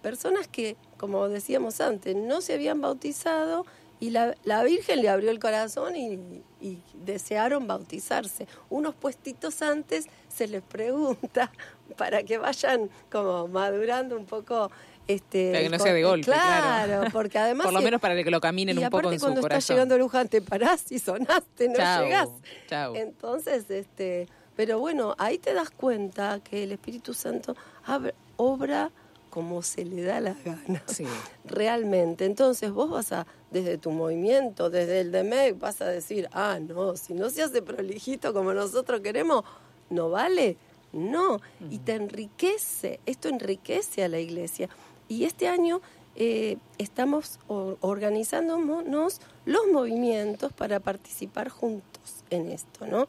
personas 0.00 0.48
que, 0.48 0.76
como 1.04 1.28
decíamos 1.28 1.80
antes, 1.80 2.16
no 2.16 2.40
se 2.40 2.54
habían 2.54 2.80
bautizado 2.80 3.66
y 4.00 4.10
la, 4.10 4.34
la 4.44 4.62
Virgen 4.64 5.02
le 5.02 5.08
abrió 5.08 5.30
el 5.30 5.38
corazón 5.38 5.96
y, 5.96 6.18
y 6.60 6.78
desearon 7.04 7.66
bautizarse. 7.66 8.46
Unos 8.70 8.94
puestitos 8.94 9.62
antes 9.62 10.06
se 10.28 10.48
les 10.48 10.62
pregunta 10.62 11.50
para 11.96 12.22
que 12.22 12.38
vayan 12.38 12.90
como 13.10 13.48
madurando 13.48 14.16
un 14.16 14.26
poco. 14.26 14.70
Este, 15.06 15.50
Para 15.52 15.62
que 15.62 15.68
no 15.68 15.78
sea 15.78 15.92
de 15.92 16.02
golpe, 16.02 16.24
claro. 16.24 16.86
Claro, 16.86 17.10
porque 17.12 17.38
además... 17.44 17.66
Por 17.66 17.74
lo 17.74 17.82
menos 17.82 18.00
para 18.00 18.14
que 18.24 18.30
lo 18.30 18.40
caminen 18.40 18.78
un 18.78 18.88
poco 18.88 19.12
en 19.12 19.18
su 19.20 19.26
cuando 19.26 19.40
estás 19.40 19.50
corazón. 19.66 19.76
llegando 19.76 19.94
a 19.96 19.98
Luján 19.98 20.28
te 20.28 20.40
parás 20.40 20.90
y 20.90 20.98
sonaste, 20.98 21.68
no 21.68 21.74
Chau, 21.76 22.04
llegás. 22.04 22.28
chau. 22.68 22.94
Entonces, 22.96 23.68
este, 23.70 24.26
pero 24.56 24.78
bueno, 24.78 25.14
ahí 25.18 25.36
te 25.36 25.52
das 25.52 25.68
cuenta 25.70 26.40
que 26.42 26.64
el 26.64 26.72
Espíritu 26.72 27.12
Santo 27.12 27.54
ab- 27.86 28.14
obra 28.36 28.90
como 29.34 29.62
se 29.62 29.84
le 29.84 30.02
da 30.02 30.20
la 30.20 30.36
gana. 30.44 30.80
Sí. 30.86 31.04
Realmente. 31.44 32.24
Entonces 32.24 32.70
vos 32.70 32.88
vas 32.88 33.10
a, 33.10 33.26
desde 33.50 33.78
tu 33.78 33.90
movimiento, 33.90 34.70
desde 34.70 35.00
el 35.00 35.10
DMEC, 35.10 35.58
vas 35.58 35.80
a 35.80 35.86
decir, 35.86 36.28
ah, 36.30 36.60
no, 36.60 36.94
si 36.94 37.14
no 37.14 37.28
se 37.30 37.42
hace 37.42 37.60
prolijito 37.60 38.32
como 38.32 38.54
nosotros 38.54 39.00
queremos, 39.00 39.42
¿no 39.90 40.08
vale? 40.08 40.56
No. 40.92 41.40
Y 41.68 41.78
te 41.78 41.96
enriquece, 41.96 43.00
esto 43.06 43.28
enriquece 43.28 44.04
a 44.04 44.08
la 44.08 44.20
iglesia. 44.20 44.68
Y 45.08 45.24
este 45.24 45.48
año 45.48 45.80
eh, 46.14 46.58
estamos 46.78 47.40
organizándonos 47.48 49.20
los 49.46 49.66
movimientos 49.72 50.52
para 50.52 50.78
participar 50.78 51.48
juntos 51.48 52.22
en 52.30 52.52
esto, 52.52 52.86
¿no? 52.86 53.08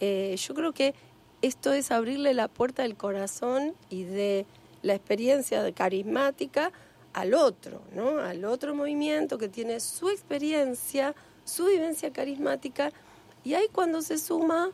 Eh, 0.00 0.36
yo 0.36 0.54
creo 0.54 0.72
que 0.72 0.94
esto 1.40 1.72
es 1.72 1.90
abrirle 1.90 2.34
la 2.34 2.48
puerta 2.48 2.82
del 2.82 2.94
corazón 2.94 3.74
y 3.88 4.02
de 4.02 4.44
la 4.82 4.94
experiencia 4.94 5.62
de 5.62 5.72
carismática 5.72 6.72
al 7.12 7.34
otro, 7.34 7.82
¿no? 7.94 8.18
Al 8.18 8.44
otro 8.44 8.74
movimiento 8.74 9.38
que 9.38 9.48
tiene 9.48 9.80
su 9.80 10.08
experiencia, 10.10 11.14
su 11.44 11.66
vivencia 11.66 12.12
carismática 12.12 12.90
y 13.44 13.54
ahí 13.54 13.66
cuando 13.72 14.02
se 14.02 14.18
suma, 14.18 14.70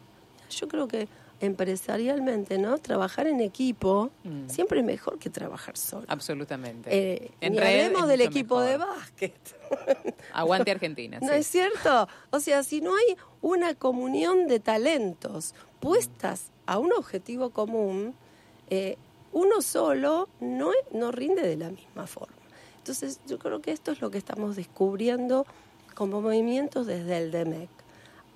yo 0.50 0.68
creo 0.68 0.86
que 0.88 1.08
empresarialmente, 1.40 2.58
¿no? 2.58 2.78
Trabajar 2.78 3.26
en 3.26 3.40
equipo 3.40 4.10
Mm. 4.24 4.48
siempre 4.48 4.80
es 4.80 4.86
mejor 4.86 5.18
que 5.18 5.30
trabajar 5.30 5.76
solo. 5.76 6.04
Absolutamente. 6.08 6.88
Eh, 6.92 7.30
En 7.40 7.52
ni 7.52 7.58
red 7.60 7.84
hablemos 7.86 8.08
del 8.08 8.20
equipo 8.22 8.60
de 8.60 8.76
básquet. 8.76 9.34
Aguante 10.32 10.70
Argentina. 10.70 11.18
¿No 11.20 11.28
sí. 11.28 11.34
es 11.34 11.46
cierto? 11.46 12.08
O 12.30 12.40
sea, 12.40 12.62
si 12.62 12.80
no 12.80 12.94
hay 12.96 13.16
una 13.40 13.74
comunión 13.74 14.48
de 14.48 14.60
talentos 14.60 15.54
puestas 15.80 16.50
a 16.66 16.78
un 16.78 16.92
objetivo 16.92 17.50
común, 17.50 18.14
eh, 18.70 18.96
uno 19.32 19.60
solo 19.62 20.28
no, 20.40 20.70
no 20.92 21.12
rinde 21.12 21.42
de 21.42 21.56
la 21.56 21.70
misma 21.70 22.06
forma. 22.06 22.34
Entonces, 22.78 23.20
yo 23.26 23.38
creo 23.38 23.60
que 23.60 23.70
esto 23.72 23.92
es 23.92 24.00
lo 24.00 24.10
que 24.10 24.18
estamos 24.18 24.56
descubriendo 24.56 25.46
como 25.94 26.20
movimientos 26.22 26.86
desde 26.86 27.18
el 27.18 27.30
DEMEC, 27.30 27.68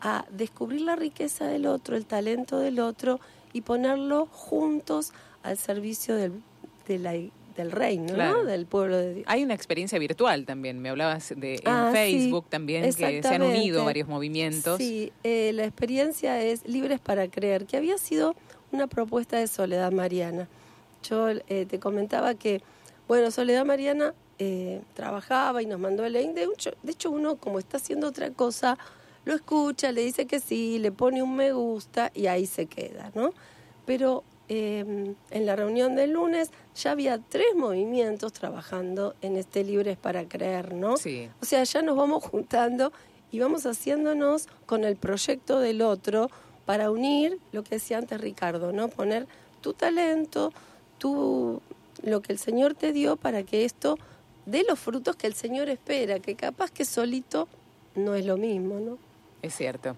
a 0.01 0.27
descubrir 0.31 0.81
la 0.83 0.97
riqueza 0.97 1.47
del 1.47 1.67
otro, 1.67 1.97
el 1.97 2.07
talento 2.07 2.59
del 2.59 2.81
otro 2.81 3.21
y 3.53 3.61
ponerlo 3.63 4.27
juntos 4.27 5.13
al 5.43 5.57
servicio 5.57 6.17
del, 6.17 6.33
de 6.89 6.99
la- 6.99 7.13
del 7.57 7.71
reino, 7.71 8.15
Claro. 8.15 8.39
¿no? 8.39 8.45
del 8.45 8.65
pueblo 8.67 8.97
de 8.97 9.13
Dios. 9.15 9.27
Hay 9.29 9.43
una 9.45 9.53
experiencia 9.55 9.99
virtual 9.99 10.47
también. 10.47 10.79
Me 10.81 10.89
hablabas 10.89 11.35
de 11.37 11.57
en 11.57 11.61
Ah, 11.67 11.91
sí, 11.93 11.97
Facebook 11.99 12.47
también, 12.49 12.83
que 12.95 13.23
se 13.23 13.29
han 13.29 13.43
unido 13.43 13.85
varios 13.85 14.09
movimientos. 14.09 14.79
Sí, 14.79 15.13
eh, 15.23 15.53
la 15.53 15.65
experiencia 15.65 16.43
es 16.43 16.67
Libres 16.67 16.99
para 16.99 17.29
Creer, 17.29 17.67
que 17.67 17.77
había 17.77 17.99
sido 17.99 18.35
una 18.73 18.87
propuesta 18.87 19.37
de 19.37 19.47
Soledad 19.49 19.93
Mariana. 19.93 20.49
Yo 21.03 21.29
eh, 21.29 21.67
te 21.67 21.79
comentaba 21.79 22.35
que, 22.35 22.63
bueno, 23.09 23.31
Soledad 23.31 23.65
Mariana 23.65 24.15
eh, 24.39 24.83
trabajaba 24.95 25.63
y 25.63 25.67
nos 25.67 25.79
mandó 25.79 26.05
el 26.05 26.15
link. 26.15 26.35
De 26.35 26.45
hecho, 26.45 26.73
de 26.83 26.93
hecho, 26.93 27.11
uno, 27.11 27.37
como 27.37 27.59
está 27.59 27.77
haciendo 27.77 28.09
otra 28.09 28.31
cosa, 28.31 28.79
lo 29.25 29.35
escucha, 29.35 29.93
le 29.93 30.03
dice 30.03 30.27
que 30.27 30.41
sí, 30.41 30.79
le 30.79 30.93
pone 30.93 31.23
un 31.23 31.37
me 31.37 31.53
gusta 31.53 32.11
y 32.15 32.27
ahí 32.27 32.47
se 32.47 32.67
queda, 32.67 33.13
¿no? 33.15 33.33
Pero 33.87 34.25
eh, 34.49 35.15
en 35.31 35.47
la 35.47 35.57
reunión 35.57 35.95
del 35.95 36.13
lunes 36.13 36.51
ya 36.75 36.91
había 36.91 37.19
tres 37.19 37.55
movimientos 37.55 38.33
trabajando 38.33 39.15
en 39.23 39.37
este 39.37 39.65
Libres 39.65 39.97
para 39.97 40.29
Creer, 40.29 40.75
¿no? 40.75 40.97
Sí. 40.97 41.31
O 41.41 41.45
sea, 41.45 41.63
ya 41.65 41.83
nos 41.83 41.97
vamos 41.97 42.25
juntando 42.25 42.93
y 43.31 43.39
vamos 43.39 43.65
haciéndonos 43.65 44.49
con 44.67 44.85
el 44.85 44.97
proyecto 44.97 45.61
del 45.61 45.83
otro 45.83 46.31
para 46.67 46.91
unir 46.91 47.39
lo 47.53 47.63
que 47.65 47.77
decía 47.77 47.99
antes 47.99 48.21
Ricardo, 48.21 48.73
¿no? 48.73 48.89
Poner 48.89 49.27
tu 49.61 49.73
talento, 49.73 50.53
tu, 51.03 51.61
lo 52.05 52.23
que 52.23 52.33
el 52.33 52.39
Señor 52.39 52.75
te 52.75 52.93
dio 52.93 53.17
para 53.17 53.43
que 53.43 53.65
esto 53.65 53.99
dé 54.47 54.65
los 54.69 54.79
frutos 54.79 55.17
que 55.17 55.27
el 55.27 55.35
Señor 55.35 55.69
espera, 55.69 56.21
que 56.21 56.37
capaz 56.37 56.71
que 56.71 56.85
solito 56.85 57.49
no 57.97 58.15
es 58.15 58.25
lo 58.25 58.37
mismo, 58.37 58.79
¿no? 58.79 58.99
Es 59.43 59.57
cierto. 59.57 59.97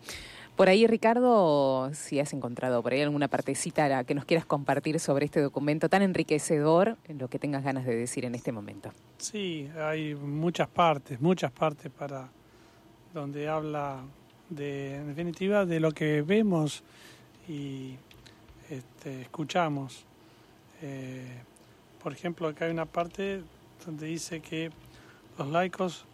Por 0.56 0.68
ahí, 0.68 0.86
Ricardo, 0.86 1.90
si 1.92 2.20
has 2.20 2.32
encontrado 2.32 2.82
por 2.82 2.92
ahí 2.92 3.02
alguna 3.02 3.28
partecita 3.28 4.04
que 4.04 4.14
nos 4.14 4.24
quieras 4.24 4.46
compartir 4.46 4.98
sobre 4.98 5.26
este 5.26 5.42
documento 5.42 5.90
tan 5.90 6.00
enriquecedor, 6.00 6.96
en 7.06 7.18
lo 7.18 7.28
que 7.28 7.38
tengas 7.38 7.62
ganas 7.62 7.84
de 7.84 7.94
decir 7.94 8.24
en 8.24 8.34
este 8.34 8.50
momento. 8.50 8.90
Sí, 9.18 9.68
hay 9.78 10.14
muchas 10.14 10.68
partes, 10.68 11.20
muchas 11.20 11.52
partes 11.52 11.92
para 11.92 12.30
donde 13.12 13.48
habla 13.48 14.04
de, 14.48 14.96
en 14.96 15.08
definitiva, 15.08 15.66
de 15.66 15.80
lo 15.80 15.92
que 15.92 16.22
vemos 16.22 16.82
y 17.46 17.96
este, 18.70 19.22
escuchamos. 19.22 20.06
Eh, 20.86 21.24
por 22.02 22.12
ejemplo, 22.12 22.46
acá 22.46 22.66
hay 22.66 22.70
una 22.70 22.84
parte 22.84 23.40
donde 23.86 24.06
dice 24.06 24.40
que 24.40 24.70
los 25.38 25.48
laicos 25.48 26.04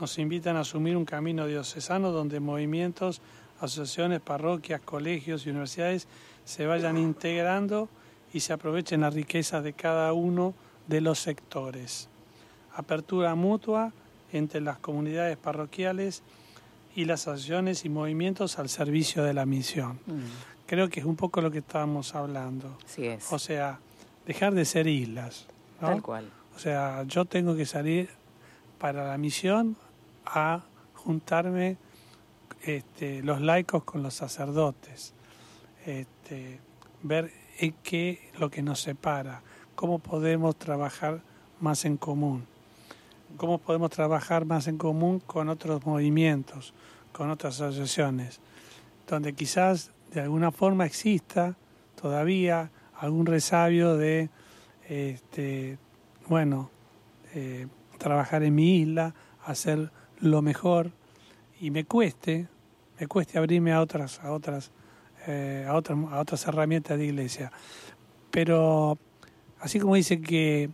nos 0.00 0.18
invitan 0.18 0.56
a 0.56 0.60
asumir 0.60 0.96
un 0.96 1.04
camino 1.04 1.46
diocesano 1.46 2.10
donde 2.10 2.40
movimientos 2.40 3.20
asociaciones, 3.60 4.20
parroquias, 4.20 4.80
colegios 4.80 5.46
y 5.46 5.50
universidades 5.50 6.08
se 6.44 6.66
vayan 6.66 6.96
integrando 6.96 7.88
y 8.32 8.40
se 8.40 8.52
aprovechen 8.52 9.02
la 9.02 9.10
riqueza 9.10 9.62
de 9.62 9.74
cada 9.74 10.12
uno 10.12 10.54
de 10.88 11.00
los 11.00 11.20
sectores. 11.20 12.08
Apertura 12.74 13.36
mutua 13.36 13.92
entre 14.32 14.60
las 14.60 14.78
comunidades 14.78 15.36
parroquiales 15.36 16.22
y 16.96 17.04
las 17.04 17.28
asociaciones 17.28 17.84
y 17.84 17.90
movimientos 17.90 18.58
al 18.58 18.68
servicio 18.68 19.22
de 19.22 19.34
la 19.34 19.46
misión. 19.46 20.00
Mm. 20.06 20.66
Creo 20.66 20.88
que 20.88 20.98
es 20.98 21.06
un 21.06 21.16
poco 21.16 21.40
lo 21.40 21.50
que 21.52 21.58
estábamos 21.58 22.14
hablando. 22.16 22.76
Sí 22.86 23.06
es. 23.06 23.32
O 23.32 23.38
sea, 23.38 23.78
dejar 24.26 24.54
de 24.54 24.64
ser 24.64 24.86
islas. 24.86 25.46
Tal 25.80 26.02
cual. 26.02 26.30
O 26.54 26.58
sea, 26.58 27.04
yo 27.04 27.24
tengo 27.24 27.56
que 27.56 27.66
salir 27.66 28.10
para 28.78 29.06
la 29.06 29.18
misión 29.18 29.76
a 30.26 30.62
juntarme 30.94 31.76
este, 32.62 33.22
los 33.22 33.40
laicos 33.40 33.84
con 33.84 34.02
los 34.02 34.14
sacerdotes, 34.14 35.14
este, 35.86 36.60
ver 37.02 37.32
qué 37.82 38.30
lo 38.38 38.50
que 38.50 38.62
nos 38.62 38.80
separa, 38.80 39.42
cómo 39.74 39.98
podemos 39.98 40.56
trabajar 40.56 41.22
más 41.60 41.84
en 41.84 41.96
común, 41.96 42.46
cómo 43.36 43.58
podemos 43.58 43.90
trabajar 43.90 44.44
más 44.44 44.66
en 44.66 44.76
común 44.76 45.20
con 45.20 45.48
otros 45.48 45.84
movimientos, 45.86 46.74
con 47.12 47.30
otras 47.30 47.60
asociaciones, 47.60 48.40
donde 49.08 49.34
quizás 49.34 49.92
de 50.12 50.20
alguna 50.20 50.50
forma 50.50 50.84
exista 50.84 51.56
todavía 52.00 52.70
algún 53.00 53.26
resabio 53.26 53.96
de, 53.96 54.30
este, 54.88 55.78
bueno, 56.28 56.70
eh, 57.34 57.66
trabajar 57.98 58.42
en 58.42 58.54
mi 58.54 58.76
isla, 58.76 59.14
hacer 59.44 59.90
lo 60.20 60.42
mejor, 60.42 60.92
y 61.60 61.70
me 61.70 61.84
cueste, 61.84 62.48
me 62.98 63.06
cueste 63.06 63.38
abrirme 63.38 63.72
a 63.72 63.80
otras, 63.80 64.20
a 64.20 64.32
otras, 64.32 64.70
eh, 65.26 65.66
a 65.66 65.74
otras, 65.74 65.98
a 66.10 66.20
otras 66.20 66.46
herramientas 66.46 66.98
de 66.98 67.06
iglesia. 67.06 67.50
Pero 68.30 68.98
así 69.60 69.80
como 69.80 69.94
dice 69.94 70.20
que 70.20 70.70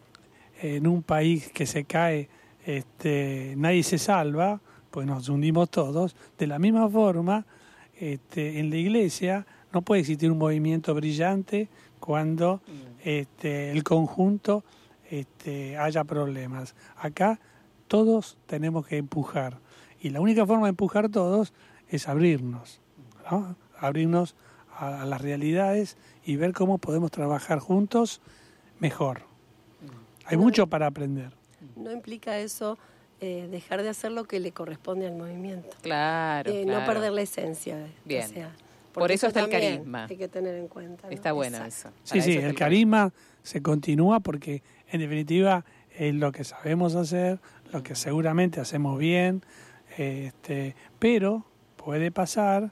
en 0.61 0.87
un 0.87 1.03
país 1.03 1.51
que 1.53 1.66
se 1.66 1.85
cae 1.85 2.29
este, 2.66 3.55
nadie 3.57 3.83
se 3.85 3.99
salva, 3.99 4.61
pues 4.91 5.07
nos 5.07 5.29
hundimos 5.29 5.70
todos. 5.70 6.16
De 6.37 6.47
la 6.47 6.59
misma 6.59 6.89
forma, 6.89 7.47
este, 7.99 8.59
en 8.59 8.70
la 8.70 8.77
iglesia 8.77 9.47
no 9.72 9.83
puede 9.83 10.01
existir 10.01 10.31
un 10.31 10.39
movimiento 10.39 10.95
brillante 10.95 11.68
cuando 12.01 12.61
este, 13.05 13.70
el 13.70 13.82
conjunto 13.82 14.64
este, 15.11 15.76
haya 15.76 16.05
problemas. 16.05 16.74
Acá 16.97 17.40
todos 17.88 18.38
tenemos 18.47 18.86
que 18.86 18.97
empujar. 18.97 19.59
Y 20.01 20.11
la 20.11 20.20
única 20.20 20.47
forma 20.47 20.66
de 20.66 20.70
empujar 20.70 21.09
todos 21.09 21.53
es 21.88 22.09
abrirnos, 22.09 22.80
abrirnos 23.78 24.34
a, 24.76 25.05
las 25.05 25.20
realidades 25.20 25.97
y 26.24 26.36
ver 26.36 26.53
cómo 26.53 26.78
podemos 26.78 27.11
trabajar 27.11 27.59
juntos 27.59 28.20
mejor. 28.78 29.22
Hay 30.26 30.36
mucho 30.36 30.66
para 30.66 30.86
aprender. 30.86 31.32
No 31.76 31.92
implica 31.92 32.38
eso 32.38 32.78
eh, 33.20 33.49
dejar 33.51 33.82
de 33.82 33.88
hacer 33.88 34.12
lo 34.12 34.24
que 34.24 34.40
le 34.40 34.53
corresponde 34.53 35.07
al 35.07 35.14
movimiento. 35.14 35.76
Claro. 35.82 36.51
Eh, 36.51 36.66
no 36.66 36.84
perder 36.84 37.12
la 37.12 37.22
esencia. 37.22 37.86
Bien. 38.05 38.28
Por 39.01 39.12
eso, 39.12 39.26
está 39.26 39.40
el 39.40 39.51
carisma. 39.51 40.07
Hay 40.09 40.16
que 40.16 40.28
tener 40.28 40.57
en 40.57 40.68
cuenta. 40.68 41.09
Está 41.11 41.32
bueno 41.32 41.62
eso. 41.64 41.90
Sí, 42.03 42.20
sí, 42.22 42.36
el 42.36 42.55
carisma 42.55 43.12
se 43.42 43.62
continúa 43.62 44.20
porque 44.20 44.62
en 44.90 45.01
definitiva 45.01 45.64
es 45.90 46.14
lo 46.14 46.32
que 46.32 46.44
sabemos 46.44 46.94
hacer, 46.94 47.40
lo 47.72 47.82
que 47.82 47.94
seguramente 47.94 48.61
hacemos 48.61 48.99
bien, 48.99 49.42
este, 49.97 50.74
pero 50.99 51.44
puede 51.76 52.11
pasar 52.11 52.70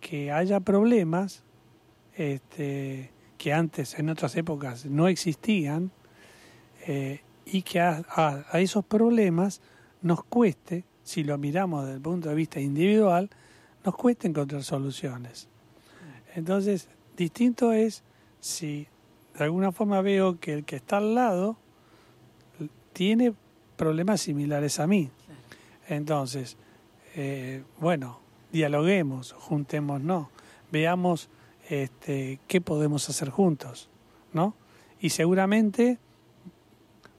que 0.00 0.30
haya 0.32 0.60
problemas 0.60 1.44
este, 2.16 3.10
que 3.38 3.52
antes 3.52 3.98
en 3.98 4.10
otras 4.10 4.36
épocas 4.36 4.86
no 4.86 5.08
existían 5.08 5.92
eh, 6.86 7.20
y 7.46 7.62
que 7.62 7.80
a, 7.80 8.44
esos 8.54 8.84
problemas 8.84 9.60
nos 10.02 10.22
cueste, 10.24 10.84
si 11.02 11.24
lo 11.24 11.38
miramos 11.38 11.84
desde 11.84 11.96
el 11.96 12.02
punto 12.02 12.28
de 12.28 12.34
vista 12.34 12.60
individual, 12.60 13.30
nos 13.88 13.96
cueste 13.96 14.28
encontrar 14.28 14.62
soluciones. 14.64 15.48
Entonces, 16.34 16.90
distinto 17.16 17.72
es 17.72 18.02
si 18.38 18.86
de 19.38 19.44
alguna 19.44 19.72
forma 19.72 20.02
veo 20.02 20.38
que 20.38 20.52
el 20.52 20.66
que 20.66 20.76
está 20.76 20.98
al 20.98 21.14
lado 21.14 21.56
tiene 22.92 23.32
problemas 23.78 24.20
similares 24.20 24.78
a 24.78 24.86
mí. 24.86 25.10
Entonces, 25.88 26.58
eh, 27.14 27.64
bueno, 27.80 28.20
dialoguemos, 28.52 29.32
juntémonos, 29.32 30.26
veamos 30.70 31.30
este, 31.70 32.40
qué 32.46 32.60
podemos 32.60 33.08
hacer 33.08 33.30
juntos, 33.30 33.88
¿no? 34.34 34.54
Y 35.00 35.08
seguramente 35.08 35.98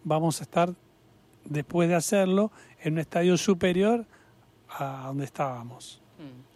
vamos 0.04 0.40
a 0.40 0.44
estar, 0.44 0.76
después 1.46 1.90
de 1.90 1.96
hacerlo, 1.96 2.52
en 2.84 2.94
un 2.94 3.00
estadio 3.00 3.38
superior 3.38 4.06
a 4.70 5.06
donde 5.08 5.26
estábamos. 5.26 6.00
Mm. 6.20 6.49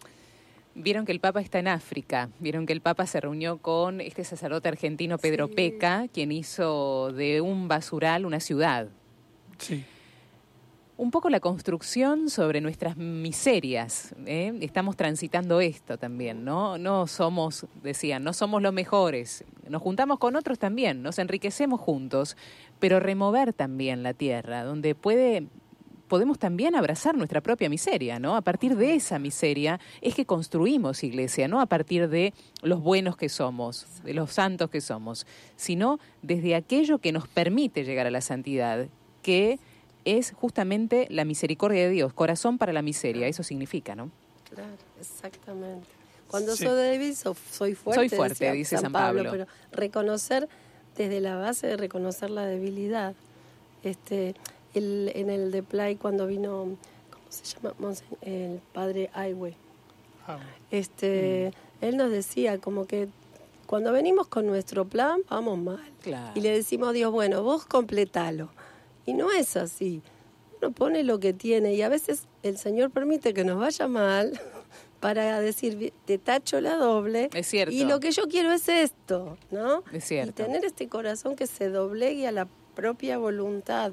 Vieron 0.74 1.04
que 1.04 1.12
el 1.12 1.20
Papa 1.20 1.40
está 1.40 1.58
en 1.58 1.68
África, 1.68 2.30
vieron 2.40 2.66
que 2.66 2.72
el 2.72 2.80
Papa 2.80 3.06
se 3.06 3.20
reunió 3.20 3.58
con 3.58 4.00
este 4.00 4.24
sacerdote 4.24 4.68
argentino 4.68 5.18
Pedro 5.18 5.48
Peca, 5.48 6.08
quien 6.12 6.32
hizo 6.32 7.12
de 7.12 7.40
un 7.40 7.68
basural 7.68 8.26
una 8.26 8.40
ciudad. 8.40 8.88
Sí 9.58 9.84
un 10.96 11.10
poco 11.10 11.28
la 11.28 11.40
construcción 11.40 12.30
sobre 12.30 12.60
nuestras 12.60 12.96
miserias. 12.96 14.14
¿eh? 14.26 14.56
Estamos 14.60 14.96
transitando 14.96 15.60
esto 15.60 15.98
también, 15.98 16.44
¿no? 16.44 16.78
No 16.78 17.06
somos, 17.06 17.66
decían, 17.82 18.22
no 18.22 18.32
somos 18.32 18.62
los 18.62 18.72
mejores. 18.72 19.44
Nos 19.68 19.82
juntamos 19.82 20.18
con 20.18 20.36
otros 20.36 20.58
también, 20.58 21.02
nos 21.02 21.18
enriquecemos 21.18 21.80
juntos, 21.80 22.36
pero 22.78 23.00
remover 23.00 23.52
también 23.52 24.02
la 24.02 24.14
tierra, 24.14 24.62
donde 24.62 24.94
puede 24.94 25.48
podemos 26.08 26.38
también 26.38 26.74
abrazar 26.74 27.16
nuestra 27.16 27.40
propia 27.40 27.68
miseria, 27.68 28.18
¿no? 28.18 28.36
A 28.36 28.42
partir 28.42 28.76
de 28.76 28.94
esa 28.94 29.18
miseria 29.18 29.80
es 30.00 30.14
que 30.14 30.26
construimos 30.26 31.02
iglesia, 31.02 31.48
no 31.48 31.60
a 31.60 31.66
partir 31.66 32.08
de 32.08 32.32
los 32.62 32.80
buenos 32.80 33.16
que 33.16 33.28
somos, 33.28 33.86
de 34.04 34.14
los 34.14 34.32
santos 34.32 34.70
que 34.70 34.80
somos, 34.80 35.26
sino 35.56 35.98
desde 36.22 36.54
aquello 36.54 36.98
que 36.98 37.12
nos 37.12 37.28
permite 37.28 37.84
llegar 37.84 38.06
a 38.06 38.10
la 38.10 38.20
santidad, 38.20 38.86
que 39.22 39.58
es 40.04 40.32
justamente 40.32 41.06
la 41.10 41.24
misericordia 41.24 41.84
de 41.84 41.90
Dios, 41.90 42.12
corazón 42.12 42.58
para 42.58 42.72
la 42.72 42.82
miseria, 42.82 43.26
eso 43.26 43.42
significa, 43.42 43.94
¿no? 43.94 44.10
Claro, 44.50 44.76
exactamente. 45.00 45.86
Cuando 46.28 46.56
soy 46.56 46.74
débil, 46.74 47.14
soy 47.16 47.74
fuerte. 47.74 48.08
Soy 48.08 48.08
fuerte, 48.08 48.52
dice 48.52 48.76
San 48.76 48.92
Pablo, 48.92 49.30
Pero 49.30 49.46
reconocer, 49.72 50.48
desde 50.96 51.20
la 51.20 51.36
base 51.36 51.66
de 51.66 51.76
reconocer 51.76 52.30
la 52.30 52.44
debilidad. 52.44 53.14
Este, 53.82 54.34
el, 54.74 55.12
en 55.14 55.30
el 55.30 55.50
de 55.50 55.62
Play, 55.62 55.96
cuando 55.96 56.26
vino, 56.26 56.76
¿cómo 57.10 57.26
se 57.30 57.44
llama? 57.44 57.94
El 58.22 58.60
padre 58.72 59.10
Aiwe. 59.14 59.54
Ah. 60.26 60.38
Este, 60.70 61.52
mm. 61.80 61.84
Él 61.84 61.96
nos 61.96 62.10
decía 62.10 62.58
como 62.58 62.86
que 62.86 63.08
cuando 63.66 63.92
venimos 63.92 64.28
con 64.28 64.46
nuestro 64.46 64.84
plan, 64.84 65.20
vamos 65.28 65.58
mal. 65.58 65.92
Y 66.34 66.40
le 66.40 66.50
decimos 66.50 66.90
a 66.90 66.92
Dios, 66.92 67.10
bueno, 67.10 67.42
vos 67.42 67.64
completalo. 67.64 68.50
Y 69.06 69.14
no 69.14 69.30
es 69.30 69.56
así. 69.56 70.02
Uno 70.60 70.72
pone 70.72 71.02
lo 71.02 71.18
que 71.18 71.32
tiene 71.32 71.74
y 71.74 71.82
a 71.82 71.88
veces 71.88 72.26
el 72.42 72.58
Señor 72.58 72.90
permite 72.90 73.34
que 73.34 73.44
nos 73.44 73.58
vaya 73.58 73.88
mal 73.88 74.38
para 75.00 75.40
decir, 75.40 75.92
te 76.04 76.18
tacho 76.18 76.60
la 76.60 76.76
doble. 76.76 77.30
Es 77.34 77.46
cierto. 77.46 77.74
Y 77.74 77.84
lo 77.84 78.00
que 78.00 78.12
yo 78.12 78.28
quiero 78.28 78.52
es 78.52 78.68
esto, 78.68 79.38
¿no? 79.50 79.82
Es 79.92 80.04
cierto. 80.04 80.30
Y 80.30 80.46
tener 80.46 80.64
este 80.64 80.88
corazón 80.88 81.36
que 81.36 81.46
se 81.46 81.68
doblegue 81.68 82.26
a 82.26 82.32
la 82.32 82.48
propia 82.74 83.18
voluntad. 83.18 83.92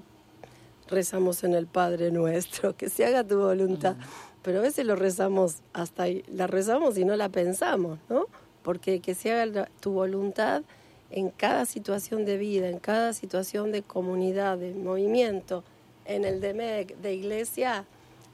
Rezamos 0.91 1.43
en 1.43 1.53
el 1.53 1.67
Padre 1.67 2.11
nuestro, 2.11 2.75
que 2.75 2.89
se 2.89 3.05
haga 3.05 3.23
tu 3.23 3.39
voluntad. 3.39 3.95
Pero 4.43 4.59
a 4.59 4.61
veces 4.61 4.85
lo 4.85 4.95
rezamos 4.95 5.57
hasta 5.73 6.03
ahí, 6.03 6.23
la 6.27 6.47
rezamos 6.47 6.97
y 6.97 7.05
no 7.05 7.15
la 7.15 7.29
pensamos, 7.29 7.99
¿no? 8.09 8.25
Porque 8.63 8.99
que 8.99 9.15
se 9.15 9.31
haga 9.31 9.69
tu 9.79 9.91
voluntad 9.93 10.63
en 11.09 11.29
cada 11.29 11.65
situación 11.65 12.25
de 12.25 12.37
vida, 12.37 12.69
en 12.69 12.79
cada 12.79 13.13
situación 13.13 13.71
de 13.71 13.83
comunidad, 13.83 14.57
de 14.57 14.73
movimiento, 14.73 15.63
en 16.05 16.25
el 16.25 16.41
DMEC, 16.41 16.97
de 16.97 17.13
iglesia, 17.13 17.85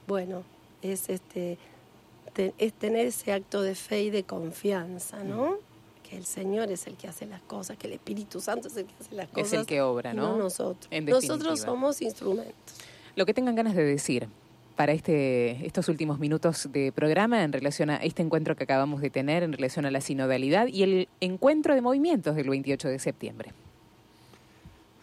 bueno, 0.06 0.44
es 0.82 1.08
este 1.08 1.58
es 2.58 2.72
tener 2.72 3.06
ese 3.06 3.32
acto 3.32 3.62
de 3.62 3.74
fe 3.74 4.02
y 4.02 4.10
de 4.10 4.22
confianza, 4.22 5.24
¿no? 5.24 5.58
Que 6.08 6.16
el 6.16 6.24
Señor 6.24 6.70
es 6.70 6.86
el 6.86 6.96
que 6.96 7.08
hace 7.08 7.26
las 7.26 7.42
cosas, 7.42 7.76
que 7.76 7.86
el 7.86 7.94
Espíritu 7.94 8.40
Santo 8.40 8.68
es 8.68 8.76
el 8.76 8.86
que 8.86 8.94
hace 9.00 9.14
las 9.14 9.28
cosas. 9.28 9.52
Es 9.52 9.58
el 9.58 9.66
que 9.66 9.82
obra, 9.82 10.14
¿no? 10.14 10.32
no 10.32 10.44
nosotros. 10.44 10.88
nosotros 11.02 11.60
somos 11.60 12.00
instrumentos. 12.00 12.54
Lo 13.16 13.26
que 13.26 13.34
tengan 13.34 13.54
ganas 13.54 13.74
de 13.74 13.84
decir 13.84 14.28
para 14.78 14.92
este, 14.92 15.66
estos 15.66 15.88
últimos 15.88 16.20
minutos 16.20 16.68
de 16.72 16.92
programa 16.92 17.42
en 17.42 17.52
relación 17.52 17.90
a 17.90 17.96
este 17.96 18.22
encuentro 18.22 18.54
que 18.54 18.62
acabamos 18.62 19.00
de 19.00 19.10
tener, 19.10 19.42
en 19.42 19.52
relación 19.52 19.86
a 19.86 19.90
la 19.90 20.00
sinodalidad 20.00 20.68
y 20.68 20.84
el 20.84 21.08
encuentro 21.20 21.74
de 21.74 21.80
movimientos 21.80 22.36
del 22.36 22.48
28 22.48 22.88
de 22.88 22.98
septiembre. 23.00 23.52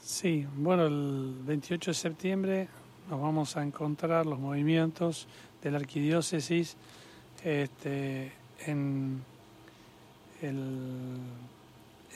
Sí, 0.01 0.47
bueno, 0.55 0.85
el 0.85 1.35
28 1.45 1.91
de 1.91 1.95
septiembre 1.95 2.67
nos 3.09 3.21
vamos 3.21 3.57
a 3.57 3.63
encontrar 3.63 4.25
los 4.25 4.39
movimientos 4.39 5.27
de 5.61 5.71
la 5.71 5.77
arquidiócesis 5.77 6.77
este, 7.43 8.31
en, 8.65 9.21
el, 10.45 11.17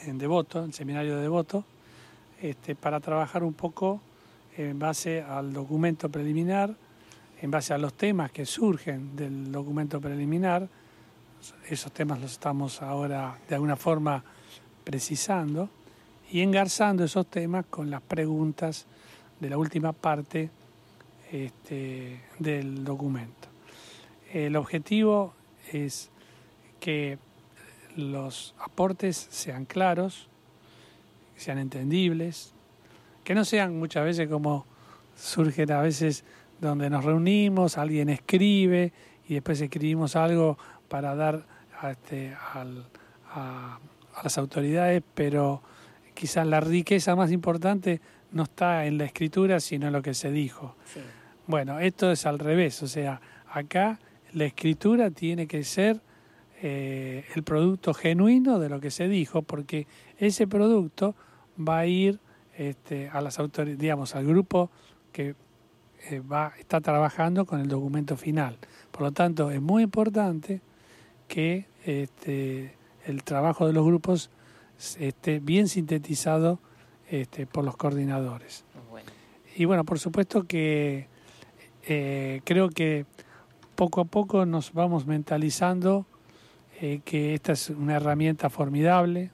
en 0.05 0.17
Devoto, 0.17 0.63
el 0.63 0.73
seminario 0.73 1.15
de 1.15 1.21
Devoto, 1.23 1.63
este, 2.41 2.75
para 2.75 2.99
trabajar 2.99 3.43
un 3.43 3.53
poco 3.53 4.01
en 4.57 4.79
base 4.79 5.21
al 5.21 5.53
documento 5.53 6.09
preliminar 6.09 6.75
en 7.41 7.51
base 7.51 7.73
a 7.73 7.77
los 7.77 7.93
temas 7.93 8.31
que 8.31 8.45
surgen 8.45 9.15
del 9.15 9.51
documento 9.51 10.01
preliminar. 10.01 10.67
Esos 11.67 11.91
temas 11.91 12.19
los 12.19 12.33
estamos 12.33 12.81
ahora 12.81 13.37
de 13.47 13.55
alguna 13.55 13.75
forma 13.75 14.23
precisando 14.83 15.69
y 16.31 16.41
engarzando 16.41 17.03
esos 17.03 17.27
temas 17.27 17.65
con 17.69 17.89
las 17.89 18.01
preguntas 18.01 18.85
de 19.39 19.49
la 19.49 19.57
última 19.57 19.93
parte 19.93 20.49
este, 21.31 22.21
del 22.39 22.83
documento. 22.83 23.47
El 24.33 24.55
objetivo 24.57 25.33
es 25.71 26.09
que 26.79 27.17
los 27.95 28.55
aportes 28.59 29.27
sean 29.29 29.65
claros, 29.65 30.27
sean 31.35 31.57
entendibles, 31.57 32.53
que 33.23 33.35
no 33.35 33.45
sean 33.45 33.77
muchas 33.77 34.05
veces 34.05 34.27
como 34.27 34.65
surgen 35.15 35.71
a 35.71 35.81
veces 35.81 36.23
donde 36.59 36.89
nos 36.89 37.05
reunimos, 37.05 37.77
alguien 37.77 38.09
escribe 38.09 38.91
y 39.27 39.35
después 39.35 39.61
escribimos 39.61 40.15
algo 40.15 40.57
para 40.87 41.15
dar 41.15 41.45
a, 41.79 41.91
este, 41.91 42.33
a, 42.33 43.79
las 44.23 44.37
autoridades, 44.37 45.03
pero 45.13 45.61
quizás 46.13 46.45
la 46.45 46.59
riqueza 46.59 47.15
más 47.15 47.31
importante 47.31 48.01
no 48.31 48.43
está 48.43 48.85
en 48.85 48.97
la 48.97 49.05
escritura, 49.05 49.59
sino 49.59 49.87
en 49.87 49.93
lo 49.93 50.01
que 50.01 50.13
se 50.13 50.31
dijo. 50.31 50.75
Bueno, 51.47 51.79
esto 51.79 52.11
es 52.11 52.25
al 52.25 52.39
revés, 52.39 52.83
o 52.83 52.87
sea, 52.87 53.21
acá 53.51 53.99
la 54.33 54.45
escritura 54.45 55.09
tiene 55.11 55.47
que 55.47 55.63
ser 55.63 56.01
eh, 56.61 57.25
el 57.35 57.43
producto 57.43 57.93
genuino 57.93 58.59
de 58.59 58.69
lo 58.69 58.79
que 58.79 58.91
se 58.91 59.07
dijo, 59.07 59.41
porque 59.41 59.87
ese 60.17 60.47
producto 60.47 61.15
va 61.57 61.79
a 61.79 61.85
ir 61.85 62.19
este, 62.57 63.09
a 63.09 63.21
las 63.21 63.39
autoridades, 63.39 63.79
digamos, 63.79 64.15
al 64.15 64.25
grupo 64.25 64.69
que 65.13 65.35
eh, 66.09 66.19
va, 66.19 66.53
está 66.59 66.81
trabajando 66.81 67.45
con 67.45 67.59
el 67.59 67.67
documento 67.67 68.17
final. 68.17 68.57
Por 68.91 69.01
lo 69.01 69.11
tanto, 69.11 69.51
es 69.51 69.61
muy 69.61 69.83
importante 69.83 70.61
que 71.27 71.65
este, 71.85 72.75
el 73.05 73.23
trabajo 73.23 73.67
de 73.67 73.73
los 73.73 73.85
grupos 73.85 74.29
esté 74.99 75.39
bien 75.39 75.67
sintetizado 75.67 76.59
este, 77.09 77.45
por 77.45 77.63
los 77.63 77.75
coordinadores. 77.77 78.65
Y 79.55 79.65
bueno, 79.65 79.83
por 79.83 79.99
supuesto 79.99 80.43
que 80.43 81.07
eh, 81.87 82.41
creo 82.43 82.69
que 82.69 83.05
poco 83.75 84.01
a 84.01 84.05
poco 84.05 84.45
nos 84.45 84.73
vamos 84.73 85.05
mentalizando 85.05 86.05
eh, 86.81 87.01
que 87.03 87.33
esta 87.33 87.51
es 87.51 87.69
una 87.69 87.97
herramienta 87.97 88.49
formidable. 88.49 89.31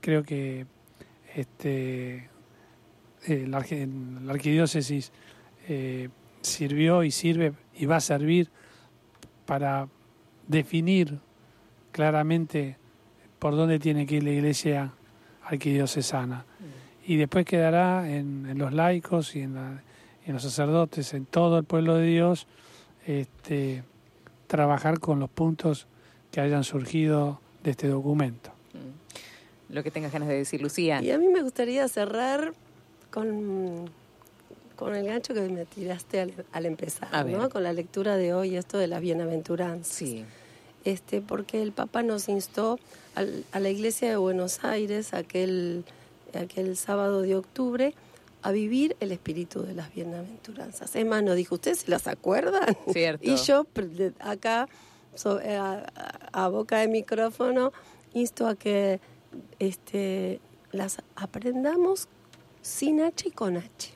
Creo 0.00 0.22
que 0.22 0.66
este, 1.34 2.28
la 3.26 3.58
arquidiócesis 3.58 5.12
eh, 5.68 6.08
sirvió 6.40 7.04
y 7.04 7.10
sirve 7.10 7.52
y 7.74 7.86
va 7.86 7.96
a 7.96 8.00
servir 8.00 8.48
para 9.46 9.88
definir 10.48 11.18
claramente 11.92 12.78
por 13.38 13.54
dónde 13.54 13.78
tiene 13.78 14.06
que 14.06 14.16
ir 14.16 14.24
la 14.24 14.30
iglesia 14.30 14.92
arquidiocesana. 15.44 16.46
Mm. 16.58 17.12
Y 17.12 17.16
después 17.16 17.44
quedará 17.44 18.08
en, 18.08 18.56
los 18.56 18.72
laicos 18.72 19.36
y 19.36 19.42
en, 19.42 19.54
los 20.26 20.42
sacerdotes, 20.42 21.12
en 21.14 21.26
todo 21.26 21.58
el 21.58 21.64
pueblo 21.64 21.96
de 21.96 22.06
Dios, 22.06 22.46
este, 23.06 23.82
trabajar 24.46 24.98
con 25.00 25.18
los 25.20 25.28
puntos 25.28 25.88
que 26.32 26.40
hayan 26.40 26.64
surgido 26.64 27.40
de 27.62 27.70
este 27.70 27.86
documento. 27.86 28.50
Mm. 28.72 29.74
Lo 29.74 29.82
que 29.84 29.92
tengas 29.92 30.12
ganas 30.12 30.28
de 30.28 30.34
decir, 30.38 30.60
Lucía. 30.60 31.00
Y 31.00 31.12
a 31.12 31.18
mí 31.18 31.28
me 31.28 31.42
gustaría 31.42 31.86
cerrar 31.86 32.54
con 33.10 33.88
con 34.82 34.96
el 34.96 35.06
gancho 35.06 35.32
que 35.32 35.42
me 35.42 35.64
tiraste 35.64 36.34
al, 36.52 36.66
empezar, 36.66 37.24
¿no? 37.26 37.48
Con 37.50 37.62
la 37.62 37.72
lectura 37.72 38.16
de 38.16 38.34
hoy, 38.34 38.56
esto 38.56 38.78
de 38.78 38.88
las 38.88 39.00
bienaventuranzas. 39.00 39.94
Sí. 39.94 40.24
Este, 40.84 41.20
porque 41.20 41.62
el 41.62 41.70
Papa 41.70 42.02
nos 42.02 42.28
instó 42.28 42.80
a 43.14 43.60
la 43.60 43.70
Iglesia 43.70 44.10
de 44.10 44.16
Buenos 44.16 44.64
Aires 44.64 45.14
aquel, 45.14 45.84
aquel 46.34 46.76
sábado 46.76 47.22
de 47.22 47.36
octubre 47.36 47.94
a 48.42 48.50
vivir 48.50 48.96
el 48.98 49.12
espíritu 49.12 49.62
de 49.62 49.74
las 49.74 49.94
bienaventuranzas. 49.94 50.96
Es 50.96 51.06
más, 51.06 51.22
nos 51.22 51.36
dijo, 51.36 51.54
¿ustedes 51.54 51.80
se 51.80 51.90
las 51.90 52.08
acuerdan? 52.08 52.76
Cierto. 52.92 53.22
Y 53.30 53.36
yo 53.36 53.66
acá, 54.18 54.68
eh, 55.42 55.58
a, 56.32 56.48
boca 56.48 56.78
de 56.78 56.88
micrófono, 56.88 57.72
insto 58.14 58.46
a 58.46 58.54
que 58.54 59.00
este, 59.58 60.40
las 60.72 60.98
aprendamos 61.16 62.08
sin 62.62 63.00
H 63.00 63.28
y 63.28 63.30
con 63.30 63.56
H 63.56 63.94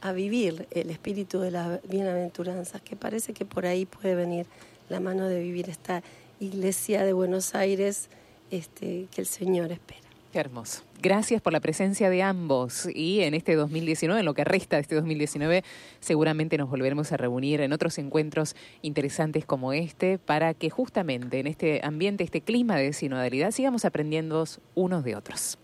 a 0.00 0.12
vivir 0.12 0.68
el 0.70 0.90
espíritu 0.90 1.40
de 1.40 1.50
las 1.50 1.80
bienaventuranzas, 1.88 2.82
que 2.82 2.94
parece 2.94 3.32
que 3.32 3.46
por 3.46 3.64
ahí 3.64 3.86
puede 3.86 4.14
venir 4.14 4.46
la 4.90 5.00
mano 5.00 5.26
de 5.26 5.40
vivir 5.40 5.70
esta 5.70 6.02
iglesia 6.40 7.04
de 7.04 7.14
Buenos 7.14 7.54
Aires 7.54 8.10
este, 8.50 9.08
que 9.10 9.22
el 9.22 9.26
Señor 9.26 9.72
espera. 9.72 10.03
Qué 10.34 10.40
hermoso. 10.40 10.82
Gracias 11.00 11.40
por 11.40 11.52
la 11.52 11.60
presencia 11.60 12.10
de 12.10 12.20
ambos 12.20 12.88
y 12.92 13.20
en 13.20 13.34
este 13.34 13.54
2019, 13.54 14.18
en 14.18 14.26
lo 14.26 14.34
que 14.34 14.42
resta 14.42 14.74
de 14.74 14.82
este 14.82 14.96
2019, 14.96 15.62
seguramente 16.00 16.58
nos 16.58 16.68
volveremos 16.68 17.12
a 17.12 17.16
reunir 17.16 17.60
en 17.60 17.72
otros 17.72 17.98
encuentros 17.98 18.56
interesantes 18.82 19.44
como 19.44 19.72
este 19.72 20.18
para 20.18 20.52
que 20.52 20.70
justamente 20.70 21.38
en 21.38 21.46
este 21.46 21.82
ambiente, 21.84 22.24
este 22.24 22.40
clima 22.40 22.74
de 22.74 22.92
sinodalidad, 22.92 23.52
sigamos 23.52 23.84
aprendiendo 23.84 24.44
unos 24.74 25.04
de 25.04 25.14
otros. 25.14 25.56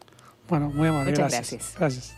Bueno, 0.49 0.71
muy 0.71 0.87
amable. 0.87 1.11
Muchas 1.11 1.33
gracias. 1.33 1.75
gracias. 1.77 2.14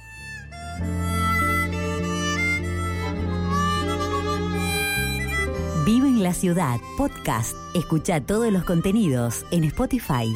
Vive 5.86 6.06
en 6.06 6.22
la 6.22 6.34
ciudad, 6.34 6.76
podcast. 6.98 7.54
Escucha 7.74 8.20
todos 8.20 8.52
los 8.52 8.64
contenidos 8.64 9.46
en 9.52 9.64
Spotify. 9.64 10.30